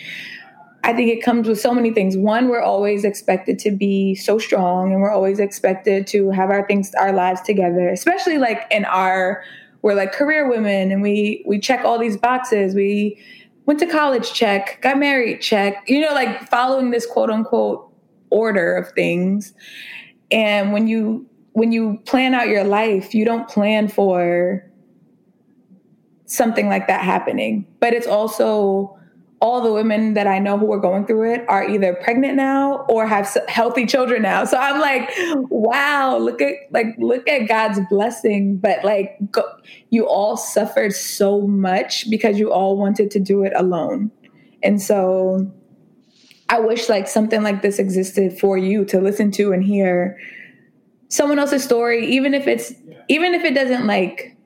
I 0.83 0.93
think 0.93 1.09
it 1.09 1.23
comes 1.23 1.47
with 1.47 1.59
so 1.59 1.73
many 1.73 1.91
things. 1.91 2.15
One, 2.15 2.47
we're 2.49 2.61
always 2.61 3.03
expected 3.03 3.59
to 3.59 3.71
be 3.71 4.15
so 4.15 4.37
strong 4.37 4.91
and 4.93 5.01
we're 5.01 5.11
always 5.11 5.39
expected 5.39 6.07
to 6.07 6.29
have 6.31 6.49
our 6.49 6.65
things, 6.65 6.93
our 6.95 7.11
lives 7.11 7.41
together, 7.41 7.89
especially 7.89 8.37
like 8.37 8.65
in 8.71 8.85
our, 8.85 9.43
we're 9.81 9.95
like 9.95 10.13
career 10.13 10.49
women 10.49 10.91
and 10.91 11.01
we, 11.01 11.43
we 11.45 11.59
check 11.59 11.83
all 11.83 11.99
these 11.99 12.15
boxes. 12.15 12.73
We 12.73 13.21
went 13.65 13.79
to 13.81 13.85
college, 13.87 14.33
check, 14.33 14.81
got 14.81 14.97
married, 14.97 15.41
check, 15.41 15.83
you 15.87 15.99
know, 15.99 16.13
like 16.13 16.47
following 16.49 16.91
this 16.91 17.05
quote 17.05 17.29
unquote 17.29 17.91
order 18.29 18.75
of 18.75 18.91
things. 18.93 19.53
And 20.31 20.71
when 20.71 20.87
you, 20.87 21.25
when 21.51 21.71
you 21.71 21.99
plan 22.05 22.33
out 22.33 22.47
your 22.47 22.63
life, 22.63 23.13
you 23.13 23.25
don't 23.25 23.47
plan 23.49 23.87
for 23.87 24.63
something 26.27 26.67
like 26.69 26.87
that 26.87 27.01
happening. 27.01 27.65
But 27.79 27.93
it's 27.93 28.07
also 28.07 28.96
all 29.39 29.61
the 29.61 29.71
women 29.71 30.15
that 30.15 30.25
I 30.25 30.39
know 30.39 30.57
who 30.57 30.71
are 30.73 30.79
going 30.79 31.05
through 31.05 31.33
it 31.33 31.45
are 31.47 31.67
either 31.67 31.93
pregnant 31.93 32.35
now 32.35 32.85
or 32.89 33.05
have 33.05 33.37
healthy 33.47 33.85
children 33.85 34.23
now. 34.23 34.45
So 34.45 34.57
I'm 34.57 34.79
like, 34.79 35.11
wow, 35.49 36.17
look 36.17 36.41
at 36.41 36.55
like 36.71 36.87
look 36.97 37.27
at 37.27 37.47
God's 37.47 37.79
blessing. 37.89 38.57
But 38.57 38.83
like, 38.83 39.17
go, 39.31 39.43
you 39.89 40.07
all 40.07 40.37
suffered 40.37 40.93
so 40.93 41.41
much 41.41 42.09
because 42.09 42.39
you 42.39 42.51
all 42.51 42.77
wanted 42.77 43.11
to 43.11 43.19
do 43.19 43.43
it 43.43 43.53
alone, 43.55 44.11
and 44.63 44.81
so 44.81 45.51
I 46.49 46.59
wish 46.59 46.89
like 46.89 47.07
something 47.07 47.43
like 47.43 47.61
this 47.61 47.77
existed 47.77 48.39
for 48.39 48.57
you 48.57 48.85
to 48.85 48.99
listen 48.99 49.31
to 49.31 49.51
and 49.51 49.63
hear 49.63 50.17
someone 51.09 51.39
else's 51.39 51.63
story, 51.63 52.07
even 52.07 52.33
if 52.33 52.47
it's 52.47 52.73
even 53.07 53.33
if 53.33 53.43
it 53.43 53.53
doesn't 53.53 53.85
like 53.85 54.36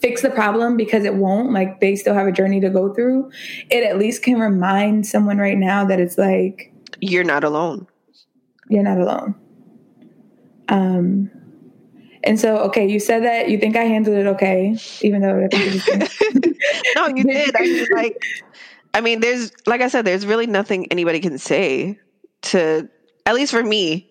fix 0.00 0.22
the 0.22 0.30
problem 0.30 0.76
because 0.76 1.04
it 1.04 1.14
won't 1.14 1.52
like 1.52 1.80
they 1.80 1.96
still 1.96 2.14
have 2.14 2.26
a 2.26 2.32
journey 2.32 2.60
to 2.60 2.68
go 2.68 2.92
through 2.92 3.30
it 3.70 3.84
at 3.84 3.98
least 3.98 4.22
can 4.22 4.38
remind 4.38 5.06
someone 5.06 5.38
right 5.38 5.58
now 5.58 5.84
that 5.84 5.98
it's 6.00 6.18
like 6.18 6.72
you're 7.00 7.24
not 7.24 7.44
alone. 7.44 7.86
You're 8.68 8.82
not 8.82 8.98
alone. 8.98 9.34
Um 10.68 11.30
and 12.22 12.40
so 12.40 12.56
okay 12.58 12.88
you 12.88 12.98
said 12.98 13.22
that 13.22 13.50
you 13.50 13.58
think 13.58 13.76
i 13.76 13.82
handled 13.84 14.16
it 14.16 14.26
okay 14.26 14.74
even 15.02 15.20
though 15.20 15.44
I 15.44 15.48
think 15.48 15.86
you 15.86 16.54
no 16.96 17.08
you 17.08 17.24
did. 17.24 17.54
I 17.54 17.60
mean 17.60 17.86
like 17.92 18.16
i 18.94 19.00
mean 19.02 19.20
there's 19.20 19.52
like 19.66 19.82
i 19.82 19.88
said 19.88 20.06
there's 20.06 20.24
really 20.24 20.46
nothing 20.46 20.86
anybody 20.90 21.20
can 21.20 21.36
say 21.36 21.98
to 22.42 22.88
at 23.26 23.34
least 23.34 23.52
for 23.52 23.62
me 23.62 24.10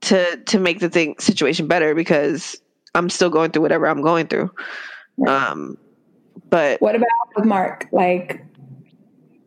to 0.00 0.36
to 0.46 0.58
make 0.58 0.80
the 0.80 0.88
thing 0.88 1.14
situation 1.20 1.68
better 1.68 1.94
because 1.94 2.60
i'm 2.96 3.08
still 3.08 3.30
going 3.30 3.52
through 3.52 3.62
whatever 3.62 3.86
i'm 3.86 4.02
going 4.02 4.26
through 4.26 4.50
um, 5.26 5.76
but 6.50 6.80
what 6.80 6.94
about 6.94 7.08
with 7.36 7.44
Mark? 7.44 7.88
Like, 7.92 8.44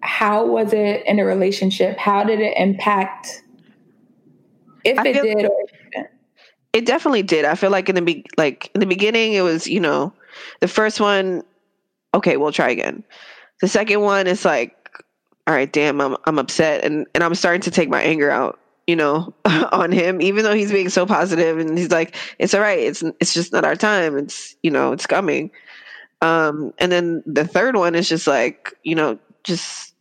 how 0.02 0.46
was 0.46 0.74
it 0.74 1.06
in 1.06 1.20
a 1.20 1.26
relationship? 1.26 1.98
How 1.98 2.24
did 2.24 2.40
it 2.40 2.58
impact? 2.58 3.44
If 4.84 4.98
I 4.98 5.08
it 5.08 5.14
did, 5.14 5.46
or 5.46 5.52
it, 5.94 6.12
it 6.74 6.86
definitely 6.86 7.24
did. 7.24 7.46
I 7.46 7.56
feel 7.56 7.70
like 7.70 7.90
in 7.90 7.96
the 7.96 8.02
be- 8.02 8.26
like 8.38 8.72
in 8.74 8.80
the 8.80 8.86
beginning, 8.86 9.34
it 9.34 9.42
was 9.42 9.68
you 9.68 9.80
know, 9.80 10.14
the 10.60 10.68
first 10.68 11.00
one, 11.00 11.44
okay, 12.14 12.38
we'll 12.38 12.52
try 12.52 12.70
again. 12.70 13.04
The 13.62 13.68
second 13.68 14.02
one 14.02 14.28
is 14.28 14.44
like, 14.44 14.76
all 15.48 15.54
right, 15.54 15.72
damn, 15.72 16.02
I'm 16.02 16.18
I'm 16.26 16.40
upset, 16.40 16.84
and 16.84 17.06
and 17.14 17.24
I'm 17.24 17.36
starting 17.36 17.62
to 17.62 17.72
take 17.72 17.90
my 17.90 18.02
anger 18.02 18.30
out 18.32 18.60
you 18.92 18.98
know, 18.98 19.34
on 19.72 19.90
him, 19.94 20.22
even 20.22 20.44
though 20.44 20.54
he's 20.54 20.74
being 20.74 20.90
so 20.90 21.06
positive 21.06 21.58
and 21.58 21.78
he's 21.78 21.92
like, 21.92 22.14
it's 22.40 22.54
all 22.54 22.60
right. 22.60 22.78
It's, 22.78 23.02
it's 23.22 23.34
just 23.34 23.54
not 23.54 23.64
our 23.64 23.78
time. 23.78 24.18
It's, 24.18 24.54
you 24.64 24.70
know, 24.70 24.92
it's 24.92 25.08
coming. 25.08 25.50
Um, 26.22 26.74
and 26.78 26.92
then 26.92 27.24
the 27.26 27.48
third 27.48 27.78
one 27.78 27.96
is 27.96 28.10
just 28.10 28.28
like, 28.28 28.74
you 28.84 28.96
know, 28.96 29.18
just, 29.46 29.94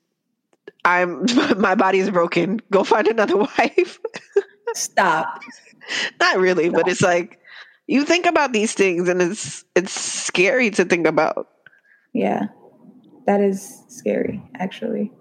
I'm, 0.84 1.24
my 1.56 1.76
body 1.76 2.00
is 2.00 2.10
broken. 2.10 2.60
Go 2.72 2.82
find 2.82 3.06
another 3.06 3.36
wife. 3.58 4.00
Stop. 4.74 5.40
not 6.18 6.38
really, 6.38 6.64
Stop. 6.64 6.74
but 6.74 6.90
it's 6.90 7.00
like, 7.00 7.38
you 7.86 8.04
think 8.04 8.26
about 8.26 8.52
these 8.52 8.72
things 8.72 9.08
and 9.08 9.22
it's, 9.22 9.64
it's 9.76 9.92
scary 9.92 10.70
to 10.70 10.84
think 10.84 11.06
about. 11.06 11.46
Yeah. 12.12 12.46
That 13.28 13.40
is 13.40 13.84
scary, 13.86 14.42
actually. 14.56 15.12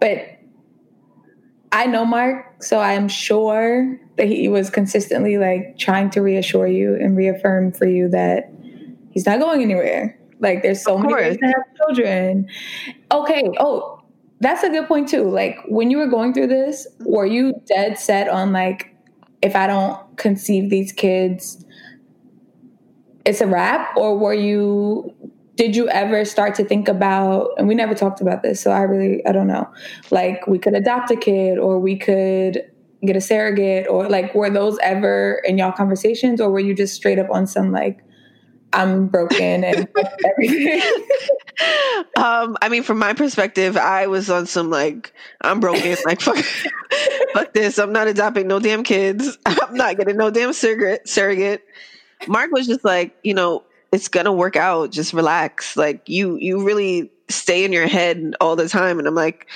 But 0.00 0.39
I 1.72 1.86
know 1.86 2.04
Mark, 2.04 2.62
so 2.62 2.80
I'm 2.80 3.08
sure 3.08 3.98
that 4.16 4.26
he 4.26 4.48
was 4.48 4.70
consistently 4.70 5.38
like 5.38 5.78
trying 5.78 6.10
to 6.10 6.20
reassure 6.20 6.66
you 6.66 6.94
and 6.94 7.16
reaffirm 7.16 7.72
for 7.72 7.86
you 7.86 8.08
that 8.08 8.52
he's 9.10 9.24
not 9.24 9.38
going 9.38 9.62
anywhere. 9.62 10.18
Like 10.40 10.62
there's 10.62 10.82
so 10.82 10.98
many 10.98 11.14
ways 11.14 11.36
to 11.38 11.46
have 11.46 11.76
children. 11.76 12.48
Okay. 13.12 13.48
Oh, 13.58 14.02
that's 14.40 14.62
a 14.64 14.70
good 14.70 14.88
point 14.88 15.08
too. 15.08 15.28
Like 15.30 15.58
when 15.68 15.90
you 15.90 15.98
were 15.98 16.08
going 16.08 16.34
through 16.34 16.48
this, 16.48 16.86
were 17.00 17.26
you 17.26 17.54
dead 17.66 17.98
set 17.98 18.28
on 18.28 18.52
like 18.52 18.94
if 19.42 19.54
I 19.54 19.66
don't 19.66 20.16
conceive 20.16 20.70
these 20.70 20.92
kids, 20.92 21.64
it's 23.24 23.40
a 23.40 23.46
wrap? 23.46 23.96
Or 23.96 24.18
were 24.18 24.34
you 24.34 25.14
did 25.56 25.76
you 25.76 25.88
ever 25.88 26.24
start 26.24 26.54
to 26.54 26.64
think 26.64 26.88
about 26.88 27.50
and 27.58 27.68
we 27.68 27.74
never 27.74 27.94
talked 27.94 28.20
about 28.20 28.42
this 28.42 28.60
so 28.60 28.70
i 28.70 28.80
really 28.80 29.24
i 29.26 29.32
don't 29.32 29.46
know 29.46 29.68
like 30.10 30.46
we 30.46 30.58
could 30.58 30.74
adopt 30.74 31.10
a 31.10 31.16
kid 31.16 31.58
or 31.58 31.78
we 31.78 31.96
could 31.96 32.62
get 33.04 33.16
a 33.16 33.20
surrogate 33.20 33.86
or 33.88 34.08
like 34.08 34.34
were 34.34 34.50
those 34.50 34.78
ever 34.82 35.42
in 35.44 35.58
y'all 35.58 35.72
conversations 35.72 36.40
or 36.40 36.50
were 36.50 36.60
you 36.60 36.74
just 36.74 36.94
straight 36.94 37.18
up 37.18 37.30
on 37.30 37.46
some 37.46 37.72
like 37.72 38.00
i'm 38.72 39.06
broken 39.06 39.64
and 39.64 39.88
everything? 40.24 40.80
Um 42.16 42.56
i 42.62 42.70
mean 42.70 42.82
from 42.82 42.98
my 42.98 43.12
perspective 43.12 43.76
i 43.76 44.06
was 44.06 44.30
on 44.30 44.46
some 44.46 44.70
like 44.70 45.12
i'm 45.42 45.60
broken 45.60 45.94
like 46.06 46.22
fuck 46.22 46.38
fuck 47.34 47.52
this 47.52 47.78
i'm 47.78 47.92
not 47.92 48.08
adopting 48.08 48.48
no 48.48 48.58
damn 48.58 48.82
kids 48.82 49.36
i'm 49.44 49.74
not 49.74 49.98
getting 49.98 50.16
no 50.16 50.30
damn 50.30 50.54
surrogate 50.54 51.06
surrogate. 51.06 51.62
Mark 52.26 52.50
was 52.50 52.66
just 52.66 52.82
like 52.82 53.14
you 53.22 53.34
know 53.34 53.62
it's 53.92 54.08
gonna 54.08 54.32
work 54.32 54.56
out. 54.56 54.90
Just 54.90 55.12
relax. 55.12 55.76
Like 55.76 56.08
you, 56.08 56.36
you 56.36 56.64
really 56.64 57.10
stay 57.28 57.64
in 57.64 57.72
your 57.72 57.86
head 57.86 58.34
all 58.40 58.56
the 58.56 58.68
time. 58.68 58.98
And 58.98 59.08
I'm 59.08 59.14
like, 59.14 59.48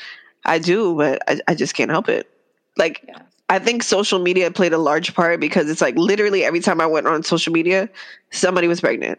I 0.45 0.59
do, 0.59 0.95
but 0.97 1.23
I, 1.29 1.41
I 1.49 1.55
just 1.55 1.75
can't 1.75 1.91
help 1.91 2.09
it. 2.09 2.29
Like, 2.77 3.05
yeah. 3.07 3.23
I 3.49 3.59
think 3.59 3.83
social 3.83 4.19
media 4.19 4.51
played 4.51 4.73
a 4.73 4.79
large 4.79 5.15
part 5.15 5.39
because 5.39 5.69
it's 5.69 5.81
like 5.81 5.97
literally 5.97 6.45
every 6.45 6.61
time 6.61 6.81
I 6.81 6.87
went 6.87 7.07
on 7.07 7.23
social 7.23 7.53
media, 7.53 7.91
somebody 8.31 8.69
was 8.69 8.81
pregnant. 8.81 9.19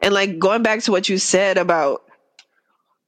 And 0.00 0.14
like 0.14 0.38
going 0.38 0.62
back 0.62 0.80
to 0.82 0.92
what 0.92 1.08
you 1.08 1.18
said 1.18 1.58
about 1.58 2.02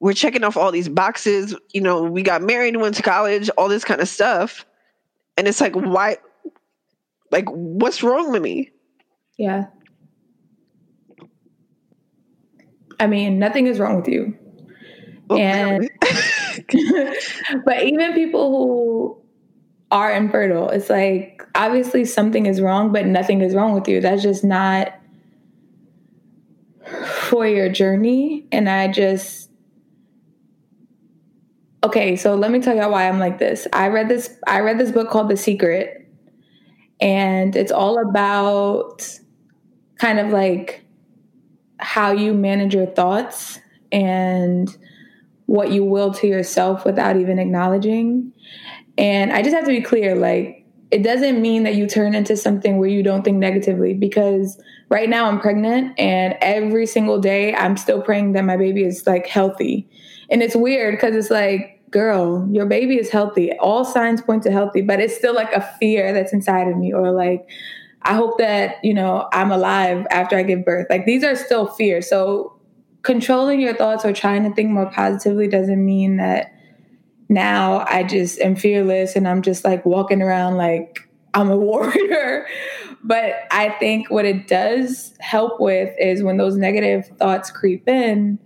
we're 0.03 0.13
checking 0.13 0.43
off 0.43 0.57
all 0.57 0.73
these 0.73 0.89
boxes, 0.89 1.55
you 1.73 1.81
know, 1.81 2.03
we 2.03 2.23
got 2.23 2.43
married, 2.43 2.77
went 2.77 2.97
to 2.97 3.03
college, 3.03 3.49
all 3.51 3.69
this 3.69 3.85
kind 3.85 4.01
of 4.01 4.09
stuff. 4.09 4.67
And 5.37 5.47
it's 5.47 5.61
like, 5.61 5.75
why? 5.75 6.17
Like, 7.31 7.49
what's 7.49 8.03
wrong 8.03 8.33
with 8.33 8.43
me? 8.43 8.71
Yeah. 9.39 9.67
I 13.01 13.07
mean, 13.07 13.39
nothing 13.39 13.67
is 13.67 13.79
wrong 13.79 13.97
with 13.97 14.09
you. 14.09 14.37
Well, 15.29 15.39
and 15.39 15.91
but 17.65 17.83
even 17.85 18.15
people 18.15 18.51
who 18.51 19.23
are 19.91 20.13
infertile, 20.13 20.71
it's 20.71 20.91
like 20.91 21.43
obviously 21.55 22.05
something 22.05 22.47
is 22.47 22.61
wrong, 22.61 22.93
but 22.93 23.07
nothing 23.07 23.41
is 23.41 23.55
wrong 23.55 23.73
with 23.73 23.89
you. 23.89 24.01
That's 24.01 24.23
just 24.23 24.45
not 24.45 24.95
for 27.31 27.47
your 27.47 27.69
journey. 27.69 28.47
And 28.53 28.69
I 28.69 28.89
just 28.89 29.51
okay, 31.85 32.17
so 32.17 32.35
let 32.35 32.51
me 32.51 32.61
tell 32.61 32.77
y'all 32.77 32.91
why 32.91 33.09
I'm 33.09 33.19
like 33.19 33.39
this. 33.39 33.67
I 33.73 33.89
read 33.89 34.09
this 34.09 34.31
I 34.47 34.61
read 34.61 34.79
this 34.79 34.91
book 34.91 35.11
called 35.11 35.29
The 35.29 35.37
Secret, 35.37 36.09
and 37.01 37.55
it's 37.57 37.73
all 37.73 37.99
about 37.99 39.09
kind 39.99 40.19
of 40.19 40.31
like 40.31 40.82
how 41.83 42.13
you 42.13 42.33
manage 42.33 42.75
your 42.75 42.87
thoughts 42.87 43.59
and 43.91 44.77
what 45.47 45.71
you 45.71 45.85
will 45.85 46.13
to 46.15 46.27
yourself 46.27 46.85
without 46.85 47.17
even 47.17 47.39
acknowledging. 47.39 48.33
And 48.97 49.33
I 49.33 49.43
just 49.43 49.55
have 49.55 49.65
to 49.65 49.71
be 49.71 49.83
clear 49.83 50.15
like, 50.15 50.65
it 50.91 51.03
doesn't 51.03 51.41
mean 51.41 51.63
that 51.63 51.75
you 51.75 51.87
turn 51.87 52.15
into 52.15 52.37
something 52.37 52.79
where 52.79 52.89
you 52.89 53.03
don't 53.03 53.23
think 53.23 53.39
negatively 53.39 53.95
because 53.95 54.61
right 54.91 55.09
now 55.09 55.27
I'm 55.27 55.41
pregnant 55.41 55.99
and 55.99 56.37
every 56.43 56.87
single 56.87 57.19
day 57.19 57.55
I'm 57.55 57.77
still 57.77 58.03
praying 58.03 58.33
that 58.33 58.45
my 58.45 58.57
baby 58.57 58.85
is 58.85 59.07
like 59.07 59.27
healthy. 59.27 59.89
And 60.31 60.43
it's 60.43 60.55
weird 60.55 60.95
because 60.95 61.17
it's 61.17 61.31
like, 61.31 61.81
girl, 61.91 62.47
your 62.51 62.67
baby 62.67 62.97
is 62.97 63.11
healthy. 63.11 63.53
All 63.59 63.85
signs 63.85 64.21
point 64.21 64.43
to 64.45 64.51
healthy, 64.51 64.83
but 64.83 65.01
it's 65.01 65.17
still 65.17 65.35
like 65.35 65.53
a 65.53 65.63
fear 65.81 66.13
that's 66.13 66.33
inside 66.33 66.69
of 66.69 66.77
me 66.77 66.93
or 66.93 67.11
like, 67.11 67.47
I 68.05 68.15
hope 68.15 68.39
that, 68.39 68.85
you 68.85 68.95
know, 68.95 69.29
I'm 69.33 69.51
alive 69.51 70.07
after 70.11 70.37
I 70.37 70.43
give 70.43 70.65
birth. 70.65 70.87
Like 70.91 71.07
these 71.07 71.25
are 71.25 71.37
still 71.37 71.67
fears. 71.67 72.09
So 72.09 72.59
controlling 73.03 73.61
your 73.61 73.75
thoughts 73.75 74.05
or 74.05 74.13
trying 74.13 74.49
to 74.49 74.55
think 74.55 74.71
more 74.71 74.91
positively 74.91 75.49
doesn't 75.49 75.85
mean 75.85 76.17
that 76.17 76.53
now 77.29 77.85
I 77.89 78.03
just 78.03 78.39
am 78.41 78.57
fearless 78.57 79.17
and 79.17 79.27
I'm 79.27 79.43
just 79.43 79.65
like 79.65 79.85
walking 79.87 80.23
around 80.23 80.57
like 80.57 81.09
I'm 81.35 81.51
a 81.51 81.57
warrior. 81.59 82.47
But 83.05 83.35
I 83.51 83.71
think 83.81 84.11
what 84.11 84.25
it 84.25 84.47
does 84.47 85.15
help 85.21 85.61
with 85.61 85.93
is 85.99 86.23
when 86.23 86.37
those 86.37 86.57
negative 86.57 87.11
thoughts 87.19 87.51
creep 87.51 87.89
in, 87.89 88.39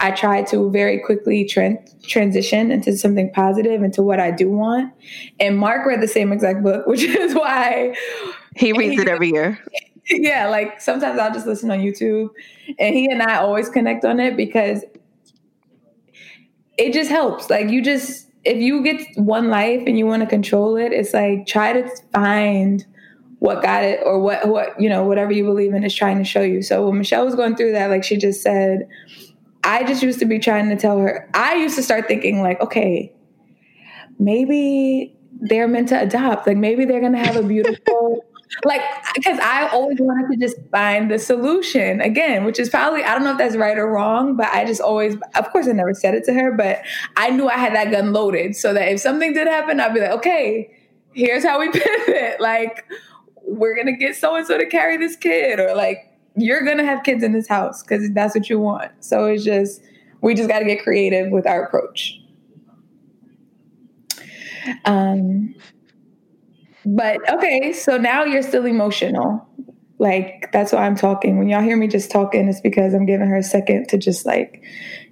I 0.00 0.10
try 0.10 0.42
to 0.44 0.70
very 0.70 1.00
quickly 1.00 1.44
transition 1.44 2.70
into 2.70 2.96
something 2.96 3.32
positive, 3.32 3.82
into 3.82 4.02
what 4.02 4.20
I 4.20 4.30
do 4.30 4.50
want. 4.50 4.92
And 5.38 5.56
Mark 5.56 5.86
read 5.86 6.00
the 6.00 6.08
same 6.08 6.32
exact 6.32 6.62
book, 6.62 6.86
which 6.86 7.02
is 7.02 7.34
why 7.34 7.94
he 8.56 8.72
reads 8.72 8.94
he, 8.94 9.02
it 9.02 9.08
every 9.08 9.30
year. 9.30 9.58
Yeah, 10.10 10.48
like 10.48 10.82
sometimes 10.82 11.18
I'll 11.18 11.32
just 11.32 11.46
listen 11.46 11.70
on 11.70 11.78
YouTube, 11.78 12.28
and 12.78 12.94
he 12.94 13.10
and 13.10 13.22
I 13.22 13.36
always 13.36 13.70
connect 13.70 14.04
on 14.04 14.20
it 14.20 14.36
because 14.36 14.84
it 16.76 16.92
just 16.92 17.08
helps. 17.08 17.48
Like 17.48 17.70
you 17.70 17.82
just 17.82 18.28
if 18.44 18.58
you 18.58 18.84
get 18.84 19.00
one 19.16 19.48
life 19.48 19.82
and 19.86 19.98
you 19.98 20.04
want 20.04 20.22
to 20.22 20.28
control 20.28 20.76
it, 20.76 20.92
it's 20.92 21.14
like 21.14 21.46
try 21.46 21.72
to 21.72 21.88
find 22.12 22.84
what 23.38 23.62
got 23.62 23.82
it 23.82 24.00
or 24.04 24.18
what 24.18 24.46
what 24.46 24.78
you 24.78 24.90
know 24.90 25.04
whatever 25.04 25.32
you 25.32 25.42
believe 25.42 25.72
in 25.72 25.82
is 25.84 25.94
trying 25.94 26.18
to 26.18 26.24
show 26.24 26.42
you. 26.42 26.60
So 26.60 26.86
when 26.86 26.98
Michelle 26.98 27.24
was 27.24 27.34
going 27.34 27.56
through 27.56 27.72
that, 27.72 27.88
like 27.88 28.04
she 28.04 28.18
just 28.18 28.42
said, 28.42 28.86
I 29.64 29.82
just 29.84 30.02
used 30.02 30.18
to 30.18 30.26
be 30.26 30.38
trying 30.38 30.68
to 30.68 30.76
tell 30.76 30.98
her, 30.98 31.28
I 31.32 31.54
used 31.54 31.76
to 31.76 31.82
start 31.82 32.06
thinking, 32.06 32.42
like, 32.42 32.60
okay, 32.60 33.12
maybe 34.18 35.16
they're 35.40 35.66
meant 35.66 35.88
to 35.88 36.00
adopt. 36.00 36.46
Like, 36.46 36.58
maybe 36.58 36.84
they're 36.84 37.00
to 37.00 37.18
have 37.18 37.36
a 37.36 37.42
beautiful, 37.42 38.23
like, 38.64 38.82
because 39.14 39.38
I 39.40 39.68
always 39.68 39.98
wanted 40.00 40.32
to 40.32 40.38
just 40.38 40.56
find 40.70 41.10
the 41.10 41.18
solution 41.18 42.00
again, 42.00 42.44
which 42.44 42.58
is 42.58 42.68
probably, 42.68 43.02
I 43.02 43.14
don't 43.14 43.24
know 43.24 43.32
if 43.32 43.38
that's 43.38 43.56
right 43.56 43.76
or 43.76 43.86
wrong, 43.86 44.36
but 44.36 44.46
I 44.46 44.64
just 44.64 44.80
always, 44.80 45.16
of 45.34 45.50
course, 45.50 45.66
I 45.66 45.72
never 45.72 45.94
said 45.94 46.14
it 46.14 46.24
to 46.24 46.34
her, 46.34 46.52
but 46.52 46.82
I 47.16 47.30
knew 47.30 47.48
I 47.48 47.54
had 47.54 47.74
that 47.74 47.90
gun 47.90 48.12
loaded 48.12 48.56
so 48.56 48.72
that 48.74 48.88
if 48.90 49.00
something 49.00 49.32
did 49.32 49.46
happen, 49.46 49.80
I'd 49.80 49.94
be 49.94 50.00
like, 50.00 50.12
okay, 50.12 50.70
here's 51.12 51.44
how 51.44 51.60
we 51.60 51.70
pivot. 51.72 52.40
Like, 52.40 52.84
we're 53.42 53.82
to 53.82 53.92
get 53.92 54.16
so 54.16 54.36
and 54.36 54.46
so 54.46 54.58
to 54.58 54.66
carry 54.66 54.96
this 54.96 55.16
kid, 55.16 55.60
or 55.60 55.74
like, 55.74 56.10
you're 56.36 56.64
gonna 56.64 56.84
have 56.84 57.04
kids 57.04 57.22
in 57.22 57.32
this 57.32 57.46
house 57.46 57.82
because 57.82 58.10
that's 58.10 58.34
what 58.34 58.50
you 58.50 58.58
want. 58.58 58.90
So 59.00 59.26
it's 59.26 59.44
just 59.44 59.82
we 60.24 60.34
just 60.34 60.48
got 60.48 60.60
to 60.60 60.64
get 60.64 60.82
creative 60.82 61.30
with 61.30 61.46
our 61.46 61.64
approach. 61.64 62.18
Um, 64.86 65.54
but 66.84 67.28
okay, 67.30 67.72
so 67.72 67.96
now 67.96 68.24
you're 68.24 68.42
still 68.42 68.66
emotional. 68.66 69.48
Like 69.98 70.50
that's 70.52 70.72
why 70.72 70.86
I'm 70.86 70.96
talking. 70.96 71.38
When 71.38 71.48
y'all 71.48 71.62
hear 71.62 71.76
me 71.76 71.88
just 71.88 72.10
talking, 72.10 72.48
it's 72.48 72.60
because 72.60 72.94
I'm 72.94 73.06
giving 73.06 73.28
her 73.28 73.36
a 73.36 73.42
second 73.42 73.88
to 73.88 73.98
just 73.98 74.26
like 74.26 74.62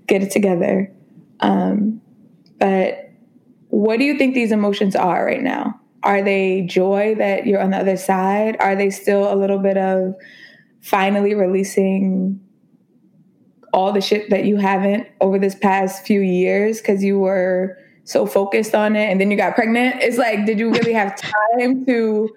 get 0.07 0.23
it 0.23 0.31
together. 0.31 0.93
Um, 1.41 2.01
but 2.59 3.11
what 3.69 3.99
do 3.99 4.05
you 4.05 4.19
think 4.19 4.35
these 4.35 4.53
emotions 4.53 4.95
are 4.95 5.25
right 5.25 5.43
now? 5.43 5.81
Are 6.03 6.23
they 6.23 6.63
joy 6.63 7.15
that 7.17 7.47
you're 7.47 7.61
on 7.61 7.71
the 7.71 7.79
other 7.79 7.97
side? 7.97 8.57
Are 8.61 8.77
they 8.77 8.91
still 8.91 9.33
a 9.33 9.37
little 9.37 9.59
bit 9.59 9.77
of 9.79 10.15
finally 10.81 11.35
releasing 11.35 12.41
all 13.73 13.93
the 13.93 14.01
shit 14.01 14.29
that 14.31 14.45
you 14.45 14.57
haven't 14.57 15.07
over 15.21 15.39
this 15.39 15.55
past 15.55 16.05
few 16.05 16.21
years 16.21 16.81
because 16.81 17.03
you 17.03 17.19
were 17.19 17.79
so 18.05 18.27
focused 18.27 18.75
on 18.75 18.97
it 18.97 19.11
and 19.11 19.21
then 19.21 19.31
you 19.31 19.37
got 19.37 19.55
pregnant. 19.55 20.03
It's 20.03 20.19
like 20.19 20.45
did 20.47 20.59
you 20.59 20.71
really 20.71 20.93
have 20.93 21.17
time 21.61 21.87
to 21.87 22.29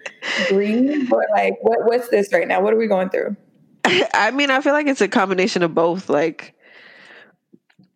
breathe 0.49 1.11
or 1.11 1.26
like 1.36 1.57
what 1.61 1.86
what's 1.86 2.09
this 2.09 2.32
right 2.34 2.47
now? 2.47 2.61
What 2.61 2.74
are 2.74 2.78
we 2.78 2.88
going 2.88 3.09
through? 3.09 3.36
I 4.13 4.32
mean 4.32 4.49
i 4.49 4.61
feel 4.61 4.74
like 4.74 4.88
it's 4.88 5.01
a 5.01 5.07
combination 5.07 5.63
of 5.63 5.74
both. 5.74 6.09
Like 6.09 6.53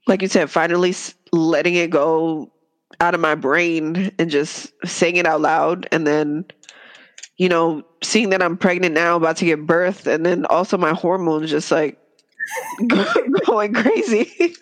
like 0.08 0.22
you 0.22 0.28
said 0.28 0.50
finally 0.50 0.96
letting 1.32 1.76
it 1.76 1.90
go 1.90 2.52
out 3.00 3.14
of 3.14 3.22
my 3.22 3.36
brain 3.36 4.12
and 4.20 4.30
just 4.30 4.74
saying 4.86 5.16
it 5.16 5.26
out 5.26 5.42
loud 5.42 5.88
and 5.92 6.06
then 6.06 6.46
you 7.40 7.48
know, 7.48 7.84
seeing 8.04 8.30
that 8.30 8.44
I'm 8.44 8.58
pregnant 8.58 8.94
now, 8.94 9.16
about 9.16 9.38
to 9.38 9.46
give 9.46 9.66
birth, 9.66 10.06
and 10.06 10.26
then 10.26 10.46
also 10.48 10.78
my 10.78 10.94
hormones 10.94 11.50
just 11.50 11.72
like 11.72 11.98
going 13.46 13.74
crazy. 13.74 14.56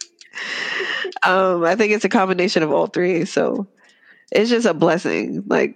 Um, 1.24 1.64
I 1.64 1.76
think 1.76 1.94
it's 1.94 2.06
a 2.06 2.10
combination 2.10 2.64
of 2.64 2.72
all 2.72 2.88
three. 2.88 3.26
So 3.26 3.68
it's 4.32 4.50
just 4.50 4.66
a 4.66 4.74
blessing, 4.74 5.44
like 5.48 5.76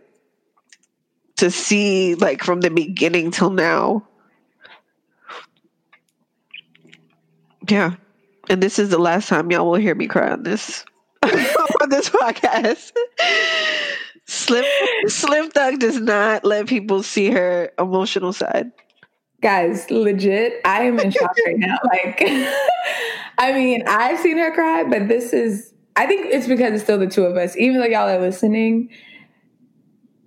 to 1.37 1.49
see 1.49 2.15
like 2.15 2.43
from 2.43 2.61
the 2.61 2.69
beginning 2.69 3.31
till 3.31 3.49
now. 3.49 4.07
Yeah. 7.67 7.95
And 8.49 8.61
this 8.61 8.79
is 8.79 8.89
the 8.89 8.97
last 8.97 9.29
time 9.29 9.51
y'all 9.51 9.69
will 9.69 9.75
hear 9.75 9.95
me 9.95 10.07
cry 10.07 10.31
on 10.31 10.43
this 10.43 10.83
on 11.23 11.89
this 11.89 12.09
podcast. 12.09 12.91
Slim 14.27 14.65
Slim 15.07 15.49
Thug 15.51 15.79
does 15.79 15.99
not 15.99 16.43
let 16.43 16.67
people 16.67 17.03
see 17.03 17.31
her 17.31 17.71
emotional 17.79 18.33
side. 18.33 18.71
Guys, 19.41 19.89
legit, 19.89 20.61
I 20.65 20.83
am 20.83 20.99
in 20.99 21.09
shock 21.09 21.33
right 21.47 21.57
now. 21.57 21.79
Like, 21.83 22.21
I 23.41 23.53
mean, 23.53 23.81
I've 23.87 24.19
seen 24.19 24.37
her 24.37 24.51
cry, 24.51 24.83
but 24.83 25.07
this 25.07 25.33
is, 25.33 25.73
I 25.95 26.05
think 26.05 26.27
it's 26.27 26.45
because 26.47 26.73
it's 26.73 26.83
still 26.83 26.99
the 26.99 27.07
two 27.07 27.23
of 27.23 27.37
us. 27.37 27.57
Even 27.57 27.79
though 27.79 27.87
y'all 27.87 28.07
are 28.07 28.21
listening, 28.21 28.87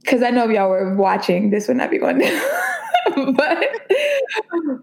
because 0.01 0.21
I 0.21 0.31
know 0.31 0.45
if 0.45 0.51
y'all 0.51 0.69
were 0.69 0.97
watching, 0.97 1.51
this 1.51 1.69
would 1.69 1.77
not 1.77 1.93
be 1.93 1.99
going 1.99 2.19
but, 3.37 3.69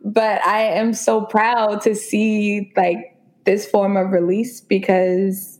but 0.06 0.42
I 0.48 0.62
am 0.62 0.94
so 0.94 1.26
proud 1.26 1.82
to 1.82 1.94
see 1.94 2.72
like 2.78 3.20
this 3.44 3.70
form 3.70 3.98
of 3.98 4.12
release 4.12 4.62
because 4.62 5.60